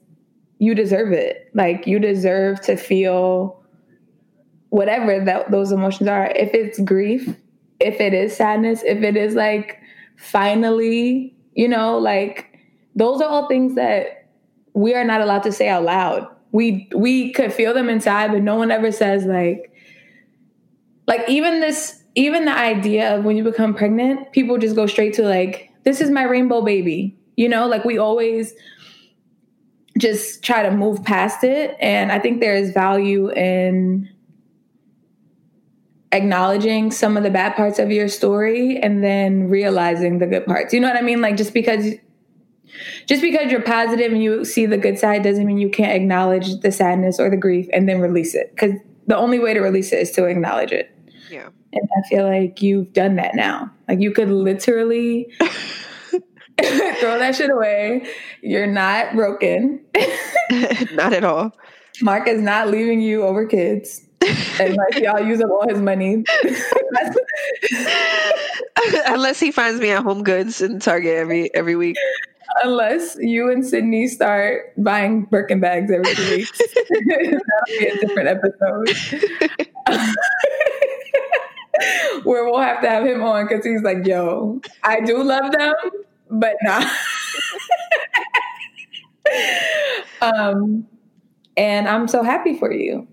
you 0.60 0.74
deserve 0.74 1.12
it. 1.12 1.52
Like 1.54 1.86
you 1.86 2.00
deserve 2.00 2.62
to 2.62 2.78
feel 2.78 3.62
whatever 4.70 5.26
that 5.26 5.52
those 5.52 5.74
emotions 5.74 6.08
are. 6.08 6.28
If 6.28 6.54
it's 6.54 6.80
grief, 6.80 7.36
if 7.82 8.00
it 8.00 8.14
is 8.14 8.34
sadness, 8.34 8.82
if 8.84 9.04
it 9.04 9.18
is 9.18 9.36
like 9.36 9.78
finally, 10.16 11.36
you 11.54 11.68
know, 11.68 11.98
like 11.98 12.51
those 12.96 13.22
are 13.22 13.30
all 13.30 13.48
things 13.48 13.76
that 13.76 14.30
we 14.74 14.94
are 14.94 15.04
not 15.04 15.22
allowed 15.22 15.44
to 15.44 15.52
say 15.52 15.68
out 15.70 15.84
loud. 15.84 16.28
We 16.52 16.90
we 16.96 17.32
could 17.32 17.54
feel 17.54 17.74
them 17.74 17.90
inside, 17.90 18.32
but 18.32 18.42
no 18.42 18.56
one 18.56 18.72
ever 18.72 18.92
says 18.92 19.26
like 19.26 19.72
like 21.08 21.28
even 21.30 21.60
this 21.60 22.04
even 22.16 22.46
the 22.46 22.58
idea 22.58 23.16
of 23.16 23.24
when 23.24 23.38
you 23.38 23.44
become 23.44 23.74
pregnant, 23.74 24.32
people 24.34 24.58
just 24.58 24.76
go 24.76 24.86
straight 24.86 25.14
to 25.16 25.24
like 25.24 25.72
this 25.84 26.02
is 26.02 26.10
my 26.10 26.24
rainbow 26.24 26.62
baby. 26.62 27.18
You 27.38 27.50
know, 27.50 27.68
like 27.68 27.86
we 27.86 27.98
always 27.98 28.54
just 29.98 30.44
try 30.44 30.64
to 30.64 30.72
move 30.72 31.04
past 31.04 31.44
it. 31.44 31.76
And 31.80 32.12
I 32.12 32.20
think 32.20 32.40
there 32.40 32.56
is 32.56 32.72
value 32.72 33.32
in 33.32 34.10
acknowledging 36.12 36.92
some 36.92 37.16
of 37.16 37.24
the 37.24 37.30
bad 37.30 37.56
parts 37.56 37.80
of 37.80 37.92
your 37.92 38.08
story 38.08 38.78
and 38.78 39.04
then 39.04 39.50
realizing 39.50 40.20
the 40.20 40.28
good 40.28 40.46
parts. 40.46 40.74
You 40.74 40.80
know 40.80 40.88
what 40.88 40.98
I 40.98 41.02
mean? 41.02 41.22
Like 41.22 41.38
just 41.38 41.54
because 41.54 41.94
just 43.06 43.22
because 43.22 43.52
you're 43.52 43.62
positive 43.62 44.12
and 44.12 44.24
you 44.24 44.46
see 44.46 44.66
the 44.66 44.78
good 44.78 44.98
side 44.98 45.24
doesn't 45.24 45.46
mean 45.46 45.58
you 45.58 45.70
can't 45.70 45.94
acknowledge 45.94 46.60
the 46.62 46.72
sadness 46.72 47.20
or 47.20 47.30
the 47.30 47.38
grief 47.38 47.68
and 47.74 47.88
then 47.88 48.00
release 48.00 48.36
it. 48.36 48.56
Cuz 48.58 48.72
the 49.08 49.18
only 49.18 49.40
way 49.40 49.54
to 49.54 49.60
release 49.60 49.92
it 49.92 50.00
is 50.00 50.12
to 50.12 50.26
acknowledge 50.26 50.72
it. 50.72 50.92
Yeah. 51.30 51.50
And 51.74 51.90
I 51.98 52.08
feel 52.10 52.28
like 52.28 52.62
you've 52.62 52.94
done 52.94 53.16
that 53.16 53.36
now. 53.36 53.72
Like 53.88 54.00
you 54.00 54.12
could 54.12 54.30
literally 54.30 55.32
throw 55.40 57.20
that 57.20 57.36
shit 57.36 57.50
away. 57.50 58.08
You're 58.42 58.68
not 58.68 59.16
broken. 59.16 59.82
not 60.94 61.14
at 61.14 61.24
all. 61.24 61.54
Mark 62.02 62.28
is 62.28 62.42
not 62.42 62.70
leaving 62.70 63.02
you 63.02 63.24
over 63.24 63.46
kids. 63.46 64.02
And 64.60 64.74
Unless 64.74 65.00
y'all 65.02 65.26
use 65.26 65.42
up 65.42 65.50
all 65.50 65.68
his 65.68 65.80
money. 65.80 66.24
Unless 69.08 69.40
he 69.40 69.52
finds 69.52 69.82
me 69.82 69.90
at 69.90 70.04
Home 70.04 70.24
Goods 70.24 70.62
and 70.62 70.80
Target 70.80 71.16
every 71.16 71.54
every 71.56 71.76
week. 71.76 71.98
Unless 72.64 73.18
you 73.20 73.52
and 73.52 73.66
Sydney 73.66 74.08
start 74.08 74.74
buying 74.78 75.24
Birkin 75.26 75.60
bags 75.60 75.92
every 75.92 76.16
two 76.16 76.30
weeks. 76.32 76.62
That'll 76.90 77.42
be 77.68 77.88
a 77.88 77.98
different 78.00 78.30
episode. 78.30 78.90
Where 82.24 82.46
we'll 82.46 82.60
have 82.60 82.82
to 82.82 82.90
have 82.90 83.06
him 83.06 83.24
on 83.24 83.48
because 83.48 83.66
he's 83.66 83.82
like, 83.82 84.06
yo, 84.06 84.62
I 84.84 85.00
do 85.02 85.24
love 85.24 85.52
them, 85.52 85.74
but 86.30 86.56
not. 86.62 86.86
um, 90.22 90.86
and 91.58 91.88
I'm 91.88 92.08
so 92.08 92.24
happy 92.24 92.58
for 92.58 92.72
you. 92.72 93.08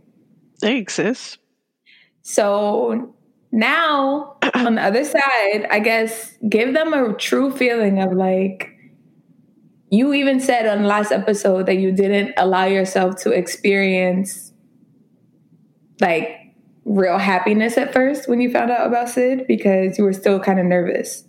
Thanks, 0.61 0.95
sis. 0.95 1.39
So 2.23 3.15
now 3.53 4.37
on 4.55 4.75
the 4.75 4.83
other 4.83 5.05
side, 5.05 5.67
I 5.71 5.81
guess 5.81 6.37
give 6.49 6.75
them 6.75 6.93
a 6.93 7.15
true 7.15 7.51
feeling 7.51 8.01
of 8.01 8.13
like 8.13 8.78
you 9.91 10.13
even 10.13 10.41
said 10.41 10.67
on 10.67 10.83
the 10.83 10.89
last 10.89 11.13
episode 11.13 11.67
that 11.67 11.77
you 11.77 11.93
didn't 11.93 12.35
allow 12.37 12.65
yourself 12.65 13.17
to 13.23 13.31
experience 13.31 14.53
like 16.01 16.31
real 16.85 17.19
happiness 17.19 17.77
at 17.77 17.93
first 17.93 18.29
when 18.29 18.41
you 18.41 18.51
found 18.51 18.71
out 18.71 18.87
about 18.87 19.09
Sid 19.09 19.47
because 19.47 19.99
you 19.99 20.05
were 20.05 20.13
still 20.13 20.41
kind 20.41 20.59
of 20.59 20.67
nervous. 20.67 21.25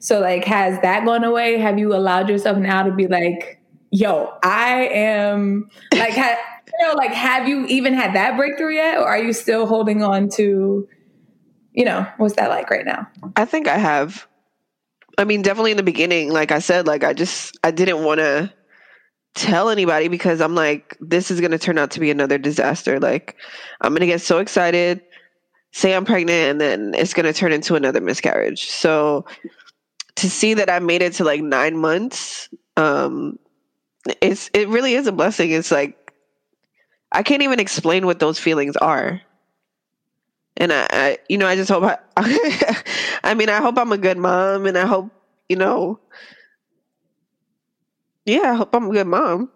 So 0.00 0.20
like 0.20 0.44
has 0.44 0.80
that 0.80 1.04
gone 1.04 1.24
away? 1.24 1.58
Have 1.58 1.78
you 1.78 1.94
allowed 1.94 2.28
yourself 2.28 2.58
now 2.58 2.82
to 2.82 2.92
be 2.92 3.06
like, 3.06 3.60
yo, 3.90 4.32
I 4.42 4.88
am 4.88 5.68
like 5.94 6.14
ha- 6.14 6.38
you 6.66 6.86
know, 6.86 6.94
like 6.94 7.12
have 7.12 7.48
you 7.48 7.66
even 7.66 7.94
had 7.94 8.14
that 8.14 8.36
breakthrough 8.36 8.74
yet? 8.74 8.98
Or 8.98 9.06
are 9.06 9.22
you 9.22 9.32
still 9.32 9.66
holding 9.66 10.02
on 10.02 10.28
to, 10.30 10.88
you 11.72 11.84
know, 11.84 12.06
what's 12.16 12.36
that 12.36 12.48
like 12.48 12.70
right 12.70 12.86
now? 12.86 13.06
I 13.36 13.44
think 13.44 13.68
I 13.68 13.76
have. 13.76 14.26
I 15.18 15.24
mean, 15.24 15.42
definitely 15.42 15.72
in 15.72 15.76
the 15.76 15.82
beginning, 15.82 16.32
like 16.32 16.52
I 16.52 16.58
said, 16.58 16.86
like 16.86 17.04
I 17.04 17.12
just 17.12 17.58
I 17.64 17.70
didn't 17.70 18.04
want 18.04 18.18
to 18.18 18.52
tell 19.34 19.70
anybody 19.70 20.08
because 20.08 20.40
I'm 20.40 20.54
like, 20.54 20.96
this 21.00 21.30
is 21.30 21.40
gonna 21.40 21.58
turn 21.58 21.78
out 21.78 21.90
to 21.92 22.00
be 22.00 22.10
another 22.10 22.38
disaster. 22.38 23.00
Like, 23.00 23.36
I'm 23.80 23.94
gonna 23.94 24.06
get 24.06 24.20
so 24.20 24.38
excited, 24.38 25.02
say 25.72 25.94
I'm 25.94 26.04
pregnant, 26.04 26.50
and 26.50 26.60
then 26.60 26.94
it's 26.94 27.14
gonna 27.14 27.32
turn 27.32 27.52
into 27.52 27.74
another 27.74 28.00
miscarriage. 28.00 28.66
So 28.66 29.26
to 30.16 30.30
see 30.30 30.54
that 30.54 30.70
I 30.70 30.78
made 30.78 31.02
it 31.02 31.14
to 31.14 31.24
like 31.24 31.42
nine 31.42 31.76
months, 31.76 32.48
um, 32.76 33.38
it's 34.20 34.50
it 34.54 34.68
really 34.68 34.94
is 34.94 35.06
a 35.06 35.12
blessing. 35.12 35.50
It's 35.50 35.70
like 35.70 36.12
I 37.12 37.22
can't 37.22 37.42
even 37.42 37.60
explain 37.60 38.06
what 38.06 38.18
those 38.18 38.38
feelings 38.38 38.76
are. 38.78 39.20
And 40.56 40.72
I, 40.72 40.86
I 40.90 41.18
you 41.28 41.38
know, 41.38 41.46
I 41.46 41.56
just 41.56 41.70
hope 41.70 41.84
I, 41.84 41.98
I 43.24 43.34
mean, 43.34 43.48
I 43.48 43.60
hope 43.60 43.78
I'm 43.78 43.92
a 43.92 43.98
good 43.98 44.18
mom 44.18 44.66
and 44.66 44.78
I 44.78 44.86
hope, 44.86 45.10
you 45.48 45.56
know, 45.56 46.00
Yeah, 48.24 48.52
I 48.52 48.54
hope 48.54 48.74
I'm 48.74 48.88
a 48.88 48.92
good 48.92 49.06
mom. 49.06 49.50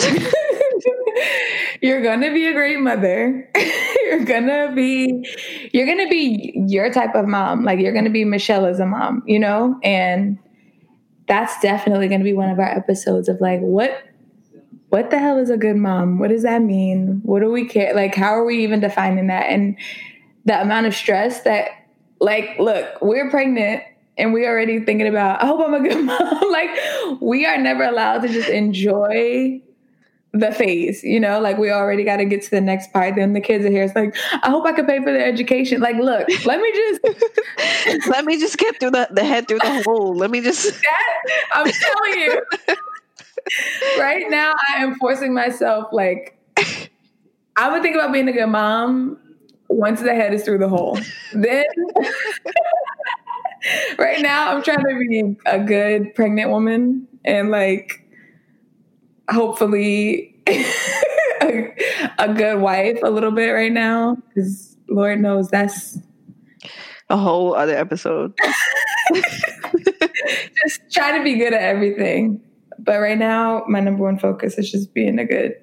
you're 1.80 2.02
gonna 2.02 2.32
be 2.32 2.46
a 2.46 2.52
great 2.52 2.80
mother. 2.80 3.48
you're 4.04 4.24
gonna 4.24 4.72
be 4.74 5.24
you're 5.72 5.86
gonna 5.86 6.08
be 6.08 6.52
your 6.68 6.92
type 6.92 7.14
of 7.14 7.26
mom. 7.26 7.64
Like 7.64 7.78
you're 7.78 7.92
gonna 7.92 8.10
be 8.10 8.24
Michelle 8.24 8.66
as 8.66 8.80
a 8.80 8.86
mom, 8.86 9.22
you 9.26 9.38
know? 9.38 9.78
And 9.84 10.38
that's 11.28 11.60
definitely 11.60 12.08
gonna 12.08 12.24
be 12.24 12.32
one 12.34 12.50
of 12.50 12.58
our 12.58 12.68
episodes 12.70 13.28
of 13.28 13.40
like 13.40 13.60
what 13.60 14.02
what 14.88 15.10
the 15.10 15.18
hell 15.18 15.38
is 15.38 15.50
a 15.50 15.56
good 15.56 15.76
mom? 15.76 16.18
What 16.18 16.28
does 16.30 16.42
that 16.42 16.62
mean? 16.62 17.20
What 17.24 17.40
do 17.40 17.50
we 17.50 17.66
care? 17.68 17.94
Like 17.94 18.14
how 18.14 18.34
are 18.34 18.44
we 18.44 18.62
even 18.64 18.80
defining 18.80 19.28
that? 19.28 19.48
And 19.50 19.76
the 20.44 20.60
amount 20.60 20.86
of 20.86 20.94
stress 20.94 21.42
that 21.42 21.70
like 22.20 22.58
look, 22.58 23.00
we're 23.02 23.30
pregnant 23.30 23.82
and 24.16 24.32
we 24.32 24.46
already 24.46 24.80
thinking 24.80 25.08
about, 25.08 25.42
I 25.42 25.46
hope 25.46 25.60
I'm 25.60 25.74
a 25.74 25.80
good 25.80 26.04
mom. 26.04 26.52
like 26.52 26.70
we 27.20 27.46
are 27.46 27.58
never 27.58 27.84
allowed 27.84 28.22
to 28.22 28.28
just 28.28 28.48
enjoy 28.48 29.60
the 30.32 30.50
phase, 30.50 31.04
you 31.04 31.20
know, 31.20 31.40
like 31.40 31.58
we 31.58 31.70
already 31.70 32.02
got 32.02 32.16
to 32.16 32.24
get 32.24 32.42
to 32.42 32.50
the 32.50 32.60
next 32.60 32.92
part. 32.92 33.14
Then 33.14 33.34
the 33.34 33.40
kids 33.40 33.64
are 33.64 33.70
here. 33.70 33.84
It's 33.84 33.94
like, 33.94 34.16
I 34.42 34.50
hope 34.50 34.66
I 34.66 34.72
can 34.72 34.84
pay 34.84 34.98
for 34.98 35.12
their 35.12 35.24
education. 35.24 35.80
Like, 35.80 35.96
look, 35.96 36.28
let 36.44 36.60
me 36.60 36.72
just 36.72 38.08
let 38.08 38.24
me 38.24 38.38
just 38.38 38.58
get 38.58 38.78
through 38.80 38.90
the, 38.90 39.08
the 39.12 39.24
head 39.24 39.46
through 39.46 39.60
the 39.60 39.82
hole. 39.84 40.14
Let 40.16 40.30
me 40.30 40.40
just 40.40 40.82
that, 40.82 41.22
I'm 41.52 41.70
telling 41.70 42.20
you. 42.20 42.42
right 43.98 44.24
now 44.28 44.54
I 44.74 44.82
am 44.82 44.94
forcing 44.96 45.34
myself 45.34 45.88
like 45.92 46.38
i 47.56 47.70
would 47.70 47.82
think 47.82 47.94
about 47.94 48.12
being 48.12 48.28
a 48.28 48.32
good 48.32 48.46
mom 48.46 49.18
once 49.74 50.00
the 50.00 50.14
head 50.14 50.32
is 50.32 50.44
through 50.44 50.58
the 50.58 50.68
hole. 50.68 50.98
Then 51.32 51.64
right 53.98 54.20
now 54.20 54.54
I'm 54.54 54.62
trying 54.62 54.78
to 54.78 55.06
be 55.08 55.36
a 55.46 55.58
good 55.58 56.14
pregnant 56.14 56.50
woman 56.50 57.08
and 57.24 57.50
like 57.50 58.06
hopefully 59.30 60.36
a, 60.48 61.74
a, 62.18 62.34
good 62.34 62.60
wife 62.60 62.98
a 63.02 63.10
little 63.10 63.30
bit 63.30 63.50
right 63.50 63.72
now 63.72 64.16
because 64.28 64.76
Lord 64.88 65.20
knows 65.20 65.48
that's 65.48 65.98
a 67.08 67.16
whole 67.16 67.54
other 67.54 67.76
episode. 67.76 68.34
just 69.14 70.80
try 70.92 71.16
to 71.16 71.24
be 71.24 71.36
good 71.36 71.52
at 71.52 71.62
everything. 71.62 72.40
But 72.78 73.00
right 73.00 73.16
now, 73.16 73.64
my 73.68 73.80
number 73.80 74.02
one 74.02 74.18
focus 74.18 74.58
is 74.58 74.70
just 74.70 74.92
being 74.92 75.18
a 75.18 75.24
good 75.24 75.54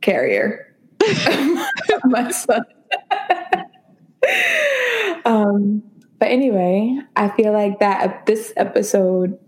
carrier 0.00 0.66
my 2.04 2.30
son. 2.30 2.62
um, 5.24 5.82
but 6.18 6.28
anyway, 6.28 6.98
I 7.14 7.28
feel 7.30 7.52
like 7.52 7.80
that 7.80 8.26
this 8.26 8.52
episode, 8.56 9.38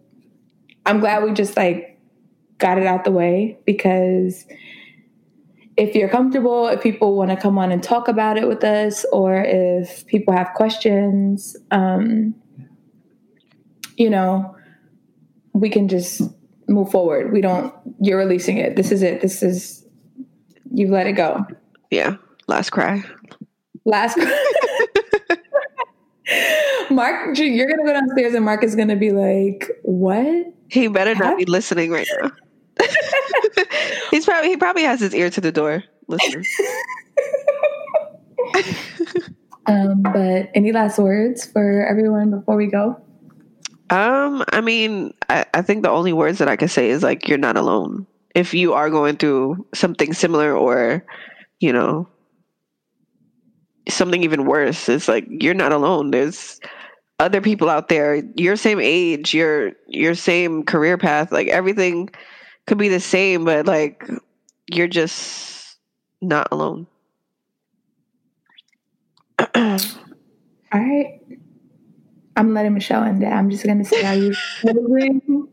I'm 0.87 1.01
glad 1.01 1.25
we 1.25 1.33
just 1.33 1.57
like 1.57 1.99
got 2.59 2.79
it 2.79 2.87
out 2.87 3.05
the 3.05 3.13
way 3.13 3.59
because 3.65 4.45
if 5.77 5.95
you're 5.95 6.09
comfortable, 6.09 6.67
if 6.67 6.83
people 6.83 7.17
want 7.17 7.31
to 7.31 7.37
come 7.37 7.57
on 7.57 7.71
and 7.71 7.83
talk 7.83 8.09
about 8.09 8.37
it 8.37 8.49
with 8.49 8.65
us, 8.65 9.07
or 9.13 9.37
if 9.37 10.05
people 10.07 10.35
have 10.35 10.51
questions, 10.55 11.57
um, 11.71 12.35
you 13.97 14.11
know, 14.11 14.57
we 15.53 15.71
can 15.71 15.87
just 15.87 16.21
move 16.69 16.91
forward. 16.91 17.33
We 17.33 17.41
don't, 17.41 17.73
you're 18.01 18.19
releasing 18.19 18.59
it. 18.59 18.75
This 18.75 18.91
is 18.91 19.03
it. 19.03 19.21
This 19.21 19.43
is, 19.43 19.87
you 20.73 20.89
let 20.89 21.07
it 21.07 21.13
go. 21.13 21.47
Yeah. 21.91 22.17
Last 22.49 22.71
cry. 22.71 23.05
Last 23.85 24.15
cry. 24.15 24.45
Mark, 26.91 27.39
you're 27.39 27.67
going 27.67 27.79
to 27.79 27.85
go 27.85 27.93
downstairs 27.93 28.35
and 28.35 28.45
Mark 28.45 28.65
is 28.65 28.75
going 28.75 28.89
to 28.89 28.97
be 28.97 29.13
like, 29.13 29.71
what? 29.83 30.47
He 30.71 30.89
better 30.89 31.15
not 31.15 31.37
be 31.37 31.45
listening 31.45 31.91
right 31.91 32.09
now. 32.21 32.31
He's 34.11 34.25
probably 34.25 34.51
he 34.51 34.57
probably 34.57 34.83
has 34.85 35.01
his 35.01 35.15
ear 35.15 35.31
to 35.31 35.41
the 35.41 35.53
door 35.53 35.85
listening. 36.07 36.45
um, 39.67 40.03
but 40.03 40.51
any 40.55 40.73
last 40.73 40.99
words 40.99 41.45
for 41.47 41.87
everyone 41.87 42.31
before 42.31 42.57
we 42.57 42.67
go? 42.67 43.01
Um, 43.91 44.45
I 44.53 44.61
mean, 44.61 45.15
I, 45.29 45.47
I 45.55 45.63
think 45.63 45.83
the 45.83 45.91
only 45.91 46.13
words 46.13 46.39
that 46.39 46.49
I 46.49 46.57
can 46.57 46.69
say 46.69 46.91
is 46.91 47.03
like 47.03 47.29
you're 47.29 47.39
not 47.39 47.57
alone. 47.57 48.07
If 48.35 48.55
you 48.55 48.75
are 48.75 48.91
going 48.91 49.17
through 49.17 49.67
something 49.75 50.13
similar 50.13 50.55
or, 50.57 51.05
you 51.61 51.73
know, 51.73 52.09
something 53.89 54.23
even 54.23 54.45
worse, 54.45 54.89
it's 54.89 55.09
like 55.09 55.27
you're 55.29 55.55
not 55.55 55.73
alone. 55.73 56.11
There's 56.11 56.61
other 57.19 57.41
people 57.41 57.69
out 57.69 57.89
there, 57.89 58.23
your 58.37 58.57
same 58.57 58.81
age, 58.81 59.35
your 59.35 59.73
your 59.87 60.15
same 60.15 60.63
career 60.65 60.97
path, 60.97 61.33
like 61.33 61.49
everything 61.49 62.11
could 62.67 62.79
be 62.79 62.89
the 62.89 63.01
same, 63.01 63.45
but 63.45 63.67
like 63.67 64.09
you're 64.71 64.89
just 64.89 65.77
not 66.21 66.49
alone. 66.53 66.87
All 69.55 69.79
right. 70.73 71.21
I'm 72.37 72.55
letting 72.55 72.75
Michelle 72.75 73.03
in 73.05 73.19
there. 73.19 73.33
I'm 73.33 73.51
just 73.51 73.67
gonna 73.67 73.85
see 73.85 74.01
how 74.01 74.13
you 74.13 74.33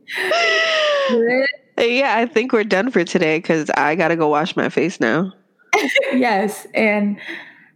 Yeah, 1.78 2.16
I 2.18 2.26
think 2.26 2.54
we're 2.54 2.64
done 2.64 2.92
for 2.92 3.04
today 3.04 3.40
because 3.40 3.70
I 3.72 3.96
gotta 3.96 4.16
go 4.16 4.28
wash 4.28 4.56
my 4.56 4.70
face 4.70 5.00
now. 5.00 5.34
yes, 6.14 6.68
and 6.74 7.20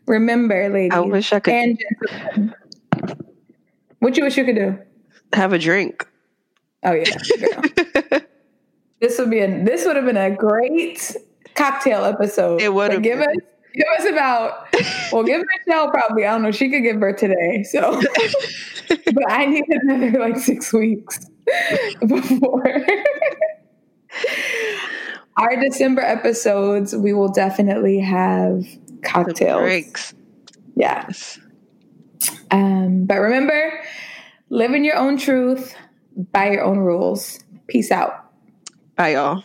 remember, 0.10 0.68
ladies. 0.70 0.98
I 0.98 1.00
wish 1.00 1.32
I 1.32 1.40
could. 1.40 1.54
And 1.54 2.54
what 4.00 4.18
you 4.18 4.24
wish 4.26 4.38
you 4.38 4.44
could 4.44 4.56
do? 4.56 4.78
Have 5.34 5.54
a 5.54 5.60
drink. 5.60 6.06
Oh 6.84 6.94
yeah. 6.94 8.20
This 9.00 9.18
would 9.18 9.30
be 9.30 9.40
a 9.40 9.64
this 9.64 9.86
would 9.86 9.96
have 9.96 10.06
been 10.06 10.18
a 10.18 10.30
great 10.30 11.16
cocktail 11.56 12.04
episode. 12.04 12.62
It 12.62 12.74
would 12.74 12.92
have 12.92 13.02
give 13.02 13.20
us 13.20 13.36
give 13.74 13.88
us 13.98 14.06
about 14.06 14.68
well 15.12 15.24
give 15.24 15.42
Michelle 15.66 15.90
probably 15.90 16.26
I 16.26 16.34
don't 16.34 16.42
know 16.42 16.52
she 16.52 16.70
could 16.70 16.82
give 16.82 17.00
birth 17.00 17.18
today 17.18 17.64
so 17.64 18.02
but 18.90 19.24
I 19.32 19.46
need 19.46 19.64
another 19.70 20.20
like 20.20 20.38
six 20.38 20.74
weeks 20.74 21.20
before 22.06 22.64
our 25.38 25.56
December 25.62 26.02
episodes 26.02 26.96
we 26.96 27.14
will 27.14 27.32
definitely 27.32 28.00
have 28.00 28.66
cocktails. 29.04 29.62
drinks 29.62 30.14
yes. 30.76 31.40
Um 32.52 33.06
but 33.06 33.16
remember 33.16 33.82
live 34.50 34.74
in 34.74 34.84
your 34.84 34.96
own 34.98 35.18
truth 35.18 35.76
by 36.32 36.52
your 36.52 36.64
own 36.64 36.80
rules. 36.80 37.40
Peace 37.68 37.92
out. 37.92 38.32
Bye, 38.96 39.14
y'all. 39.14 39.44